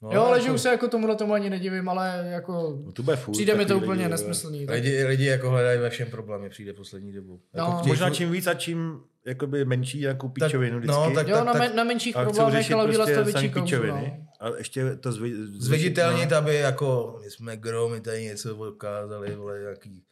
No, 0.02 0.12
jo, 0.12 0.22
ale 0.22 0.38
jako 0.38 0.46
že 0.46 0.52
už 0.52 0.62
se 0.62 0.70
jako 0.70 0.88
tomuhle 0.88 1.16
tomu 1.16 1.34
ani 1.34 1.50
nedivím, 1.50 1.90
ale 1.90 2.28
jako 2.32 2.82
No, 2.86 2.92
to 2.92 3.04
furt, 3.16 3.32
přijde 3.34 3.56
mi 3.56 3.66
to 3.66 3.78
úplně 3.78 3.92
lidi, 4.02 4.10
nesmyslný. 4.10 4.66
Tak, 4.66 4.76
Lidi, 4.76 5.04
lidi 5.04 5.26
jako 5.26 5.50
hledají 5.50 5.80
ve 5.80 5.90
všem 5.90 6.12
problémy, 6.12 6.50
přijde 6.50 6.74
poslední. 6.74 7.14
Jako 7.14 7.40
No. 7.54 7.78
chtějí 7.80 7.92
Možná 7.92 8.08
furt- 8.08 8.16
čím 8.16 8.32
víc 8.32 8.48
a 8.48 8.54
čím 8.54 9.00
jakoby 9.28 9.66
menší 9.66 10.00
nějakou 10.00 10.28
Tak- 10.30 10.34
píčovinu 10.34 10.78
vždycky. 10.80 10.96
no, 11.00 11.12
tak- 11.16 11.28
jo, 11.28 11.44
na, 11.44 11.54
men, 11.54 11.76
na 11.76 11.84
menších 11.84 12.16
problémech, 12.16 12.72
ale 12.72 12.88
udělat 12.88 13.06
to 13.06 13.12
prostě 13.14 13.24
větší 13.24 13.32
samý 13.40 13.50
kauzu, 13.50 13.66
píčoviny. 13.66 14.18
no. 14.20 14.48
A 14.48 14.58
ještě 14.58 14.96
to 14.96 15.12
zvi, 15.12 15.34
Zviditelnit, 15.60 16.34
aby 16.34 16.56
jako, 16.56 17.20
my 17.24 17.32
jsme 17.32 17.58
gro, 17.58 17.90
my 17.90 18.02
tady 18.02 18.24
něco 18.24 18.56
ukázali, 18.56 19.36
vole, 19.36 19.60
nějaký 19.60 20.04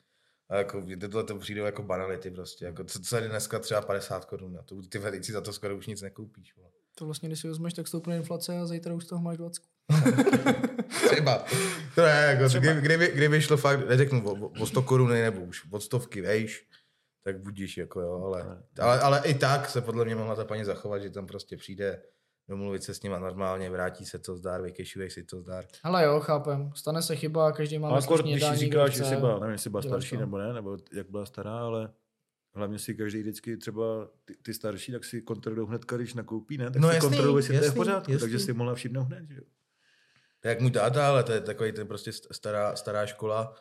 A 0.50 0.56
jako, 0.56 0.84
tohle 1.02 1.24
to 1.24 1.36
přijde 1.38 1.62
jako 1.62 1.84
banality 1.84 2.32
prostě. 2.32 2.66
Jako, 2.66 2.84
co, 2.84 3.00
co 3.00 3.16
je 3.18 3.28
dneska 3.30 3.60
třeba 3.60 3.82
50 3.82 4.26
korun 4.26 4.54
na 4.54 4.62
to, 4.62 4.76
ty 4.90 4.98
velici 4.98 5.32
za 5.32 5.42
to 5.42 5.54
skoro 5.54 5.78
už 5.78 5.88
nic 5.88 6.02
nekoupíš. 6.02 6.56
Vole. 6.58 6.70
To 6.98 7.06
vlastně, 7.06 7.30
když 7.30 7.40
si 7.40 7.48
vezmeš, 7.48 7.74
tak 7.74 7.88
stoupne 7.88 8.16
inflace 8.18 8.58
a 8.60 8.66
zítra 8.66 8.94
už 8.94 9.04
z 9.04 9.08
toho 9.08 9.22
máš 9.22 9.38
20. 9.38 9.64
Třeba. 11.12 11.46
To 11.96 12.02
ne, 12.02 12.26
jako, 12.30 12.48
Třeba. 12.50 12.66
Kdyby, 12.66 12.82
kdyby, 12.82 13.12
kdyby, 13.16 13.42
šlo 13.42 13.58
fakt, 13.58 13.90
neřeknu 13.90 14.30
o, 14.30 14.48
o 14.48 14.66
100 14.66 14.82
koruny 14.82 15.22
nebo 15.22 15.42
už 15.42 15.62
od 15.72 15.80
stovky, 15.84 16.22
vejš, 16.22 16.68
tak 17.26 17.40
budíš, 17.40 17.78
jako 17.78 18.02
jo, 18.02 18.24
ale, 18.26 18.62
ale, 18.80 19.00
ale, 19.00 19.22
i 19.26 19.34
tak 19.34 19.70
se 19.70 19.82
podle 19.82 20.06
mě 20.06 20.16
mohla 20.16 20.36
ta 20.36 20.46
paní 20.46 20.64
zachovat, 20.64 21.02
že 21.02 21.10
tam 21.10 21.28
prostě 21.28 21.58
přijde 21.58 22.02
domluvit 22.48 22.84
se 22.84 22.94
s 22.94 23.04
nima 23.04 23.20
normálně, 23.20 23.70
vrátí 23.70 24.06
se 24.06 24.20
to 24.20 24.36
zdár, 24.36 24.62
vykešuje 24.62 25.10
si 25.10 25.24
to 25.24 25.40
zdár. 25.40 25.66
Ale 25.84 26.04
jo, 26.04 26.20
chápem. 26.20 26.72
Stane 26.76 27.02
se 27.02 27.16
chyba, 27.16 27.52
každý 27.52 27.80
má 27.80 27.90
Ale 27.90 28.02
když 28.24 28.44
si 28.44 28.56
říkáš, 28.56 28.96
že 28.96 29.04
jsi 29.04 29.16
byla, 29.16 29.40
nevím, 29.40 29.52
jestli 29.52 29.70
byla 29.70 29.82
starší 29.82 30.18
nebo 30.18 30.38
ne, 30.38 30.54
nebo 30.54 30.78
jak 30.94 31.10
byla 31.10 31.26
stará, 31.26 31.60
ale 31.60 31.94
hlavně 32.54 32.80
si 32.80 32.96
každý 32.96 33.20
vždycky 33.20 33.58
třeba 33.58 33.84
ty, 34.26 34.36
ty 34.42 34.54
starší, 34.54 34.92
tak 34.92 35.06
si 35.06 35.22
kontrolují 35.22 35.68
hned, 35.68 35.86
když 35.86 36.14
nakoupí, 36.14 36.58
ne? 36.58 36.72
Tak 36.72 36.82
no 36.82 36.90
si 36.90 36.96
jasný, 36.96 37.10
kontrolují, 37.10 37.38
jestli 37.38 37.58
to 37.58 37.64
je 37.64 37.72
v 37.72 37.76
pořádku, 37.76 38.12
jasný. 38.12 38.22
takže 38.22 38.40
si 38.40 38.54
mohla 38.54 38.76
všimnout 38.76 39.04
hned, 39.04 39.30
že 39.30 39.36
jo. 39.36 39.44
To 40.40 40.48
jak 40.48 40.62
můj 40.62 40.72
táta, 40.72 41.08
ale 41.08 41.24
to 41.24 41.32
je 41.32 41.42
takový 41.42 41.72
ten 41.72 41.88
prostě 41.88 42.12
stará, 42.32 42.76
stará 42.76 43.06
škola. 43.06 43.56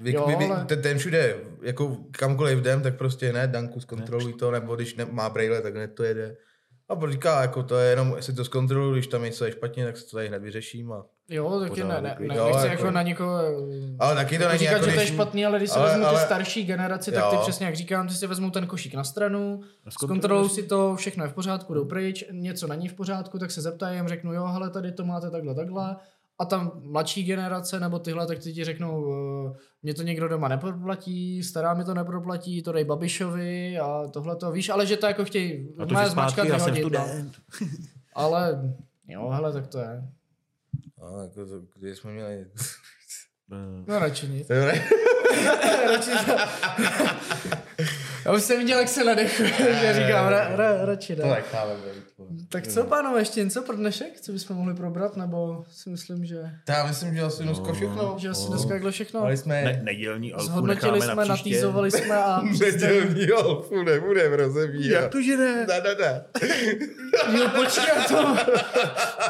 Vy, 0.00 0.12
Jo, 0.12 0.24
vy, 0.26 0.36
vy, 0.36 0.44
ale- 0.50 0.64
ten, 0.64 0.82
ten, 0.82 0.98
všude, 0.98 1.36
jako 1.62 1.96
kamkoliv 2.10 2.58
jdem, 2.58 2.82
tak 2.82 2.96
prostě 2.96 3.32
ne, 3.32 3.46
Danku, 3.46 3.80
zkontroluj 3.80 4.32
to, 4.32 4.50
nebo 4.50 4.76
když 4.76 4.94
ne, 4.96 5.04
má 5.10 5.28
brejle, 5.30 5.62
tak 5.62 5.74
hned 5.74 5.88
to 5.94 6.04
jede. 6.04 6.36
A 6.88 6.94
on 6.94 7.12
říká, 7.12 7.40
jako 7.42 7.62
to 7.62 7.78
je 7.78 7.90
jenom, 7.90 8.12
jestli 8.16 8.32
to 8.32 8.44
zkontroluji, 8.44 8.92
když 8.92 9.06
tam 9.06 9.22
něco 9.22 9.44
je 9.44 9.52
špatně, 9.52 9.84
tak 9.84 9.96
se 9.96 10.04
to 10.06 10.16
tady 10.16 10.28
hned 10.28 10.42
vyřeším. 10.42 10.92
A... 10.92 11.04
Jo, 11.28 11.60
taky 11.60 11.84
ne, 11.84 12.00
ne, 12.00 12.14
klid. 12.16 12.28
ne 12.28 12.36
Jo, 12.36 12.44
nechci 12.46 12.66
jako- 12.66 12.82
jako 12.84 12.90
na 12.94 13.02
někoho 13.02 13.38
Ale 13.98 14.14
taky 14.14 14.36
to 14.38 14.42
jako 14.42 14.48
není 14.48 14.58
říkat, 14.58 14.72
jako, 14.72 14.84
že 14.86 14.94
to 14.94 15.00
je 15.00 15.06
špatný, 15.06 15.46
ale 15.46 15.58
když 15.58 15.70
se 15.70 15.78
ale- 15.78 15.88
vezmu 15.88 16.02
ty 16.02 16.08
ale- 16.08 16.20
starší 16.24 16.64
generaci, 16.64 17.12
tak 17.12 17.28
ty 17.30 17.34
Jo. 17.36 17.40
přesně 17.42 17.66
jak 17.66 17.76
říkám, 17.76 18.08
ty 18.08 18.14
si 18.14 18.26
vezmou 18.26 18.50
ten 18.50 18.66
košík 18.66 18.94
na 18.94 19.04
stranu, 19.04 19.60
A 19.86 19.90
zkontrolují 19.90 20.50
si 20.50 20.62
to, 20.62 20.96
všechno 20.96 21.24
je 21.24 21.30
v 21.30 21.34
pořádku, 21.34 21.74
jdou 21.74 21.84
pryč, 21.84 22.24
něco 22.30 22.66
není 22.66 22.88
v 22.88 22.94
pořádku, 22.94 23.38
tak 23.38 23.50
se 23.50 23.60
zeptají, 23.60 23.96
jim 23.96 24.08
řeknu, 24.08 24.32
jo, 24.34 24.44
hele, 24.46 24.70
tady 24.70 24.92
to 24.92 25.04
máte 25.04 25.30
takhle, 25.30 25.54
takhle. 25.54 25.96
A 26.38 26.44
tam 26.44 26.80
mladší 26.82 27.24
generace 27.24 27.80
nebo 27.80 27.98
tyhle, 27.98 28.26
tak 28.26 28.38
ty 28.38 28.52
ti 28.52 28.64
řeknou, 28.64 29.02
uh, 29.02 29.56
mě 29.82 29.94
to 29.94 30.02
někdo 30.02 30.28
doma 30.28 30.48
neproplatí, 30.48 31.42
stará 31.42 31.74
mi 31.74 31.84
to 31.84 31.94
neproplatí, 31.94 32.62
to 32.62 32.72
dej 32.72 32.84
Babišovi 32.84 33.78
a 33.78 34.08
tohle 34.08 34.36
to, 34.36 34.52
víš, 34.52 34.68
ale 34.68 34.86
že 34.86 34.96
to 34.96 35.06
jako 35.06 35.24
chtějí 35.24 35.68
A 35.78 35.86
to, 35.86 35.94
že 35.94 36.10
zmačkat, 36.10 36.32
zpátky, 36.32 36.52
já 36.52 36.58
jsem 36.58 36.74
vyhodit, 36.74 36.98
no. 36.98 37.06
student. 37.06 37.36
Ale 38.14 38.74
jo, 39.08 39.28
hele, 39.28 39.52
tak 39.52 39.66
to 39.66 39.78
je. 39.78 40.08
No, 41.00 41.22
jako 41.22 41.46
to, 41.46 41.60
když 41.76 41.98
jsme 41.98 42.12
měli... 42.12 42.46
Eh, 43.52 43.84
No 43.86 43.98
radši 43.98 44.28
nic. 44.28 44.50
Radši. 45.86 46.10
Já 48.26 48.32
už 48.32 48.42
jsem 48.42 48.58
viděl, 48.58 48.78
jak 48.78 48.88
se 48.88 49.04
nadechuje, 49.04 49.48
že 49.80 49.94
říkám, 49.94 50.26
ra, 50.28 50.56
ra, 50.56 50.84
radši 50.84 51.16
To 51.16 51.22
ne. 51.26 51.34
být. 51.36 51.44
vole. 52.18 52.30
Tak 52.48 52.66
co, 52.66 52.84
pánové, 52.84 53.20
ještě 53.20 53.44
něco 53.44 53.62
pro 53.62 53.76
dnešek, 53.76 54.20
co 54.20 54.32
bychom 54.32 54.56
mohli 54.56 54.74
probrat, 54.74 55.16
nebo 55.16 55.64
si 55.72 55.90
myslím, 55.90 56.24
že, 56.24 56.36
Já 56.68 56.86
myslím, 56.86 57.14
že 57.14 57.22
asi 57.22 57.42
dneska 57.42 57.72
všechno. 57.72 58.14
že 58.18 58.28
asi 58.28 58.48
dneska 58.48 58.68
takhle 58.68 58.90
všechno. 58.90 59.20
Mali 59.20 59.36
jsme 59.36 59.62
Ne, 59.64 59.80
nedělní 59.82 60.32
alfu 60.32 60.46
Zhodnotili 60.46 61.00
jsme, 61.00 61.14
na 61.14 61.24
natýzovali 61.24 61.90
jsme 61.90 62.16
a 62.16 62.42
nedělní 62.60 63.30
alfu 63.30 63.82
nebudeme 63.82 64.36
rozebírat. 64.36 65.02
Jak 65.02 65.12
to, 65.12 65.22
že 65.22 65.36
ne? 65.36 65.66
Ne, 65.66 65.80
ne, 65.80 65.94
ne. 66.00 66.24
jo, 67.38 67.48
počkej, 67.56 67.84
a 67.98 68.08
to, 68.08 68.36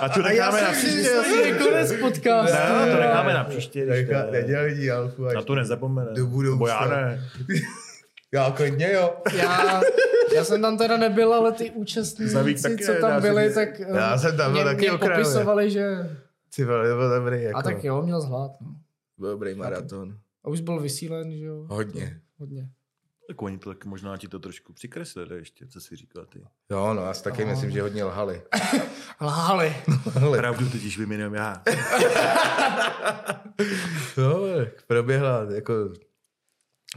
A 0.01 0.09
tu 0.09 0.23
necháme 0.23 0.63
na 0.63 0.67
jsem 0.73 0.75
si 0.75 0.87
příště. 0.87 0.97
myslel, 1.03 1.25
že 1.25 1.43
je 1.43 1.55
konec 1.59 1.93
podcastu. 2.01 2.57
Ne, 2.57 2.93
to 2.93 3.01
necháme 3.01 3.35
na 3.35 3.45
příště. 3.45 3.87
to- 3.87 4.31
nedělní 4.33 4.91
alfu. 4.91 5.23
Na 5.25 5.43
to 5.43 5.55
nezapomene. 5.55 6.11
Do 6.15 6.27
budoucna. 6.27 6.59
Bo 6.59 6.67
já 6.69 6.87
ne. 6.89 7.21
Já 8.35 8.51
klidně 8.51 8.93
jo. 8.93 9.17
Já, 9.37 9.81
já 10.35 10.45
jsem 10.45 10.63
tam 10.63 10.79
teda 10.79 10.97
nebyl, 10.97 11.35
ale 11.35 11.53
ty 11.53 11.65
Zavík 11.65 11.77
účastníci, 11.77 12.63
taky 12.63 12.85
co 12.85 12.93
tam 13.01 13.23
byli, 13.23 13.55
tak 13.55 13.81
eh, 13.81 13.97
Já 13.97 14.19
jsem 14.19 14.37
tam 14.37 14.53
byl 14.53 14.63
mě, 14.63 14.65
taky 14.65 14.81
mě 14.81 14.93
okrajově. 14.93 15.25
popisovali, 15.25 15.71
že... 15.71 16.17
Ty 16.57 16.65
vole, 16.65 16.89
to 16.89 16.97
byl 16.97 17.21
dobrý. 17.21 17.43
Jako, 17.43 17.59
A 17.59 17.63
tak 17.63 17.85
jo, 17.85 18.03
měl 18.03 18.21
zhlad. 18.21 18.51
No. 18.61 18.75
Dobrý 19.31 19.55
maraton. 19.55 20.19
A 20.45 20.49
už 20.49 20.61
byl 20.61 20.81
vysílen, 20.81 21.33
že 21.39 21.45
jo? 21.45 21.67
Hodně. 21.69 22.21
Hodně. 22.39 22.69
Tak 23.29 23.43
oni 23.43 23.59
to 23.59 23.75
tak 23.75 23.85
možná 23.85 24.17
ti 24.17 24.29
to 24.29 24.39
trošku 24.39 24.73
přikreslili 24.73 25.37
ještě, 25.37 25.67
co 25.67 25.81
si 25.81 25.97
říkal 25.97 26.25
ty. 26.27 26.41
Jo, 26.71 26.95
no, 26.95 27.03
já 27.03 27.15
si 27.15 27.25
taky 27.25 27.43
Aha. 27.43 27.51
myslím, 27.53 27.71
že 27.71 27.83
hodně 27.83 28.05
lhali. 28.05 28.43
Lhali. 29.21 29.77
Lhali. 30.17 30.39
Pravdu 30.39 30.71
totiž 30.71 30.99
vyměnujem 30.99 31.35
já. 31.35 31.63
Jo, 34.17 34.47
tak 34.57 34.83
proběhla 34.87 35.47
jako 35.55 35.73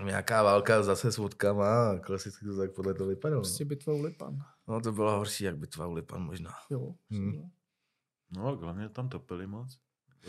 nějaká 0.06 0.44
válka 0.44 0.84
zase 0.84 1.12
s 1.12 1.18
vodkama 1.18 1.90
a 1.92 2.00
klasicky 2.00 2.46
to 2.46 2.58
tak 2.58 2.72
podle 2.72 2.94
toho 2.94 3.10
vypadalo. 3.10 3.42
Prostě 3.42 3.66
bitva 3.66 3.94
u 3.94 4.02
Lipan. 4.02 4.38
No 4.68 4.82
to 4.82 4.92
bylo 4.92 5.18
horší, 5.18 5.44
jak 5.44 5.58
bitva 5.58 5.88
u 5.88 5.94
Lipan 5.94 6.22
možná. 6.22 6.52
Jo. 6.70 6.94
Hmm. 7.12 7.50
No, 8.38 8.56
hlavně 8.58 8.90
tam 8.90 9.10
topili 9.10 9.48
moc. 9.48 9.78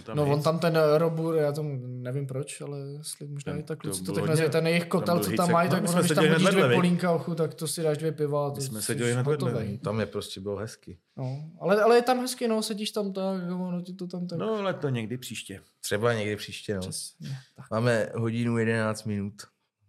Tam 0.05 0.17
No 0.17 0.25
hit. 0.25 0.35
on 0.35 0.43
tam 0.43 0.59
ten 0.59 0.79
Robur, 0.97 1.35
já 1.35 1.53
tomu 1.53 1.81
nevím 1.87 2.27
proč, 2.27 2.61
ale 2.61 2.79
jestli 2.79 3.27
možná 3.29 3.53
Ten- 3.53 3.61
i 3.61 3.63
tak 3.63 3.79
to 3.79 3.83
kluci 3.89 4.05
to 4.05 4.13
bylo 4.13 4.17
tak 4.27 4.29
nazývají, 4.29 4.53
ten 4.53 4.67
jejich 4.67 4.87
kotel, 4.87 5.15
byl 5.15 5.25
co 5.25 5.31
tam 5.33 5.51
mají, 5.51 5.69
no, 5.69 5.75
tak 5.75 5.83
ono, 5.83 5.93
jsme 5.93 6.01
když 6.01 6.13
tam 6.15 6.29
hodíš 6.29 6.49
dvě 6.49 6.75
polínka 6.75 7.13
ochu, 7.13 7.35
tak 7.35 7.55
to 7.55 7.69
si 7.69 7.83
dáš 7.83 7.99
dvě 7.99 8.13
piva 8.13 8.47
a 8.47 8.51
to 8.51 8.61
jsme 8.61 8.81
jsi 8.81 8.87
seděli 8.87 9.13
hned 9.13 9.27
vedle. 9.27 9.51
hotovej. 9.51 9.79
Tam 9.79 10.01
je 10.01 10.07
prostě 10.07 10.41
bylo 10.41 10.57
hezky. 10.57 10.99
No, 11.17 11.51
ale, 11.61 11.83
ale 11.83 11.97
je 11.97 12.03
tam 12.03 12.19
hezky, 12.21 12.49
no, 12.49 12.63
sedíš 12.63 12.91
tam 12.91 13.13
tak, 13.13 13.43
a 13.51 13.57
ono 13.57 13.83
ti 13.83 13.95
to 13.95 14.07
tam 14.07 14.27
tak. 14.27 14.39
No, 14.39 14.55
ale 14.55 14.75
to 14.75 14.89
někdy 14.89 15.19
příště. 15.19 15.61
Třeba 15.81 16.13
někdy 16.13 16.37
příště, 16.37 16.75
no. 16.75 16.81
Přesně. 16.81 17.29
Tak. 17.57 17.71
Máme 17.71 18.09
hodinu 18.17 18.59
11 18.59 19.05
minut. 19.05 19.35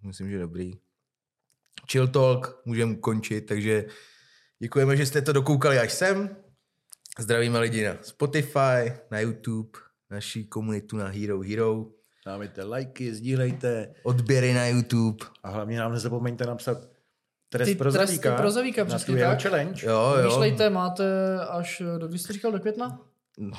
Myslím, 0.03 0.29
že 0.31 0.39
dobrý. 0.39 0.73
Chill 1.91 2.07
Talk 2.07 2.61
můžeme 2.65 2.95
končit, 2.95 3.41
takže 3.41 3.85
děkujeme, 4.59 4.97
že 4.97 5.05
jste 5.05 5.21
to 5.21 5.33
dokoukali 5.33 5.79
až 5.79 5.93
sem. 5.93 6.35
Zdravíme 7.19 7.59
lidi 7.59 7.85
na 7.87 7.93
Spotify, 8.01 8.93
na 9.11 9.19
YouTube, 9.19 9.79
naší 10.09 10.45
komunitu 10.45 10.97
na 10.97 11.07
Hero 11.07 11.39
Hero, 11.41 11.85
Dávejte 12.25 12.63
lajky, 12.63 13.13
sdílejte 13.15 13.93
odběry 14.03 14.53
na 14.53 14.67
YouTube. 14.67 15.25
a 15.43 15.49
hlavně 15.49 15.79
nám 15.79 15.91
nezapomeňte 15.91 16.45
napsat 16.45 16.77
trest 17.49 17.69
Ty 17.69 17.75
pro 17.75 17.91
Zavíka. 17.91 18.35
pro 18.37 18.51
Zavíka, 18.51 18.85
přesně 18.85 19.19
tak. 19.19 19.41
challenge. 19.41 19.87
Jo, 19.87 20.15
jo. 20.19 20.25
Myšlejte, 20.25 20.69
máte 20.69 21.03
až, 21.49 21.81
do 21.97 22.07
kdy 22.07 22.19
jsi 22.19 22.33
říkal, 22.33 22.51
do 22.51 22.59
května? 22.59 22.99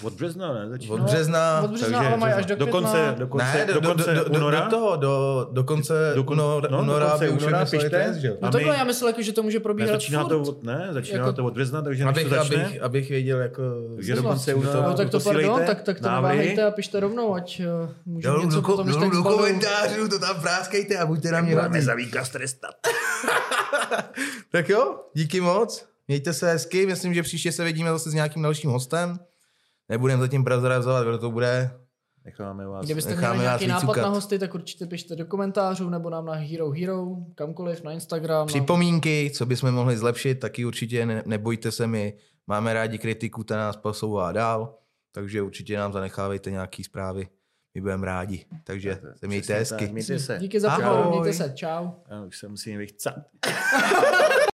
Od 0.04 0.12
března, 0.12 0.52
ne? 0.54 0.68
Začíná. 0.68 0.94
Od 0.94 1.00
března. 1.00 1.60
Od 1.64 1.70
března, 1.70 1.98
ale 1.98 2.16
mají 2.16 2.32
až 2.34 2.46
do 2.46 2.56
do 2.56 2.66
května. 2.66 2.80
konce, 2.90 3.14
do 3.18 3.26
konce, 3.26 3.46
Ne, 3.58 3.64
do, 3.66 3.72
do, 3.74 3.80
do, 3.80 3.88
konce 3.88 4.14
do, 4.14 4.24
do, 4.24 4.30
února. 4.30 4.60
do, 4.60 4.70
toho, 4.70 4.96
do, 4.96 5.48
do 5.52 5.64
konce 5.64 6.12
Do 6.14 6.22
kon- 6.22 6.32
února, 6.32 6.68
no, 6.70 6.76
do 6.76 6.82
února 6.82 7.10
konce 7.10 7.24
by 7.24 7.30
už 7.30 7.42
února 7.42 7.58
vypsali 7.60 7.82
pište. 7.82 7.90
test, 8.04 8.16
že? 8.16 8.28
No 8.42 8.48
A 8.48 8.50
takhle, 8.50 8.72
my- 8.72 8.78
já 8.78 8.84
myslel, 8.84 9.08
jako, 9.08 9.22
že 9.22 9.32
to 9.32 9.42
může 9.42 9.58
Ne, 9.58 9.62
probíhat 9.62 9.88
začíná 9.92 10.20
furt. 10.22 10.28
to 10.28 10.42
od, 10.42 10.62
ne, 10.64 10.88
začíná 10.92 11.18
Jako- 11.18 11.32
to 11.32 11.44
od 11.44 11.54
března, 11.54 11.82
takže 11.82 12.04
než 12.04 12.14
to 12.14 12.20
Abych, 12.20 12.28
začne, 12.32 12.64
abych, 12.66 12.82
abych 12.82 13.10
věděl, 13.10 13.38
jako... 13.40 13.62
takže 13.96 14.14
do 14.14 14.22
konce 14.22 14.54
února 14.54 14.82
No 14.88 14.94
tak 14.94 15.10
to 15.10 15.20
pardon, 15.20 15.60
tak, 15.66 15.82
tak 15.82 16.00
to 16.00 16.06
návrhy. 16.06 16.36
neváhejte 16.36 16.64
a 16.64 16.70
pište 16.70 17.00
rovnou, 17.00 17.34
ať 17.34 17.60
uh, 17.84 17.90
můžeme 18.06 18.38
něco 18.44 18.56
do, 18.56 18.62
potom, 18.62 18.76
do, 18.76 18.92
když 18.92 18.96
tak 18.96 19.12
do 19.12 19.22
komentářů, 19.22 20.08
to 20.08 20.18
tam 20.18 20.40
práskejte 20.40 20.96
a 20.96 21.06
buďte 21.06 21.30
na 21.30 21.40
mě 21.40 21.50
Budeme 21.50 21.68
hodní. 21.68 21.82
Zavíka 21.82 22.24
strestat. 22.24 22.74
Tak 24.52 24.68
jo, 24.68 24.96
díky 25.14 25.40
moc. 25.40 25.86
Mějte 26.08 26.32
se 26.32 26.50
hezky, 26.52 26.86
myslím, 26.86 27.14
že 27.14 27.22
příště 27.22 27.52
se 27.52 27.64
vidíme 27.64 27.90
zase 27.90 28.10
s 28.10 28.14
nějakým 28.14 28.42
dalším 28.42 28.70
hostem. 28.70 29.18
Nebudeme 29.90 30.20
zatím 30.20 30.44
prozrazovat, 30.44 31.06
kdo 31.06 31.18
to 31.18 31.30
bude. 31.30 31.70
Necháme 32.24 32.66
vás. 32.66 32.84
Kdybyste 32.84 33.10
Necháme 33.10 33.34
měli 33.34 33.46
vás 33.46 33.60
nějaký 33.60 33.66
nápad 33.66 33.80
vycukat. 33.82 34.02
na 34.02 34.08
hosty, 34.08 34.38
tak 34.38 34.54
určitě 34.54 34.86
pište 34.86 35.16
do 35.16 35.26
komentářů 35.26 35.90
nebo 35.90 36.10
nám 36.10 36.26
na 36.26 36.32
Hero 36.32 36.70
Hero, 36.70 37.06
kamkoliv, 37.34 37.82
na 37.82 37.92
Instagram. 37.92 38.46
Připomínky, 38.46 39.30
co 39.34 39.46
bychom 39.46 39.72
mohli 39.72 39.96
zlepšit, 39.96 40.34
taky 40.34 40.64
určitě 40.64 41.06
ne, 41.06 41.22
nebojte 41.26 41.70
se, 41.72 41.86
my 41.86 42.14
máme 42.46 42.74
rádi 42.74 42.98
kritiku, 42.98 43.44
ta 43.44 43.56
nás 43.56 43.76
posouvá 43.76 44.32
dál, 44.32 44.74
takže 45.12 45.42
určitě 45.42 45.76
nám 45.78 45.92
zanechávejte 45.92 46.50
nějaký 46.50 46.84
zprávy, 46.84 47.28
my 47.74 47.80
budeme 47.80 48.06
rádi. 48.06 48.46
Takže 48.64 48.98
se 49.16 49.26
mějte 49.26 49.54
hezky. 49.54 49.88
Mějte 49.88 50.18
se. 50.18 50.38
Díky 50.40 50.60
za 50.60 50.76
pohled, 50.76 51.06
mějte 51.10 51.32
se, 51.32 51.52
čau. 51.54 51.90
Já 52.10 52.22
už 52.22 52.38
se 52.38 52.48
musím 52.48 52.78
vychcat. 52.78 53.14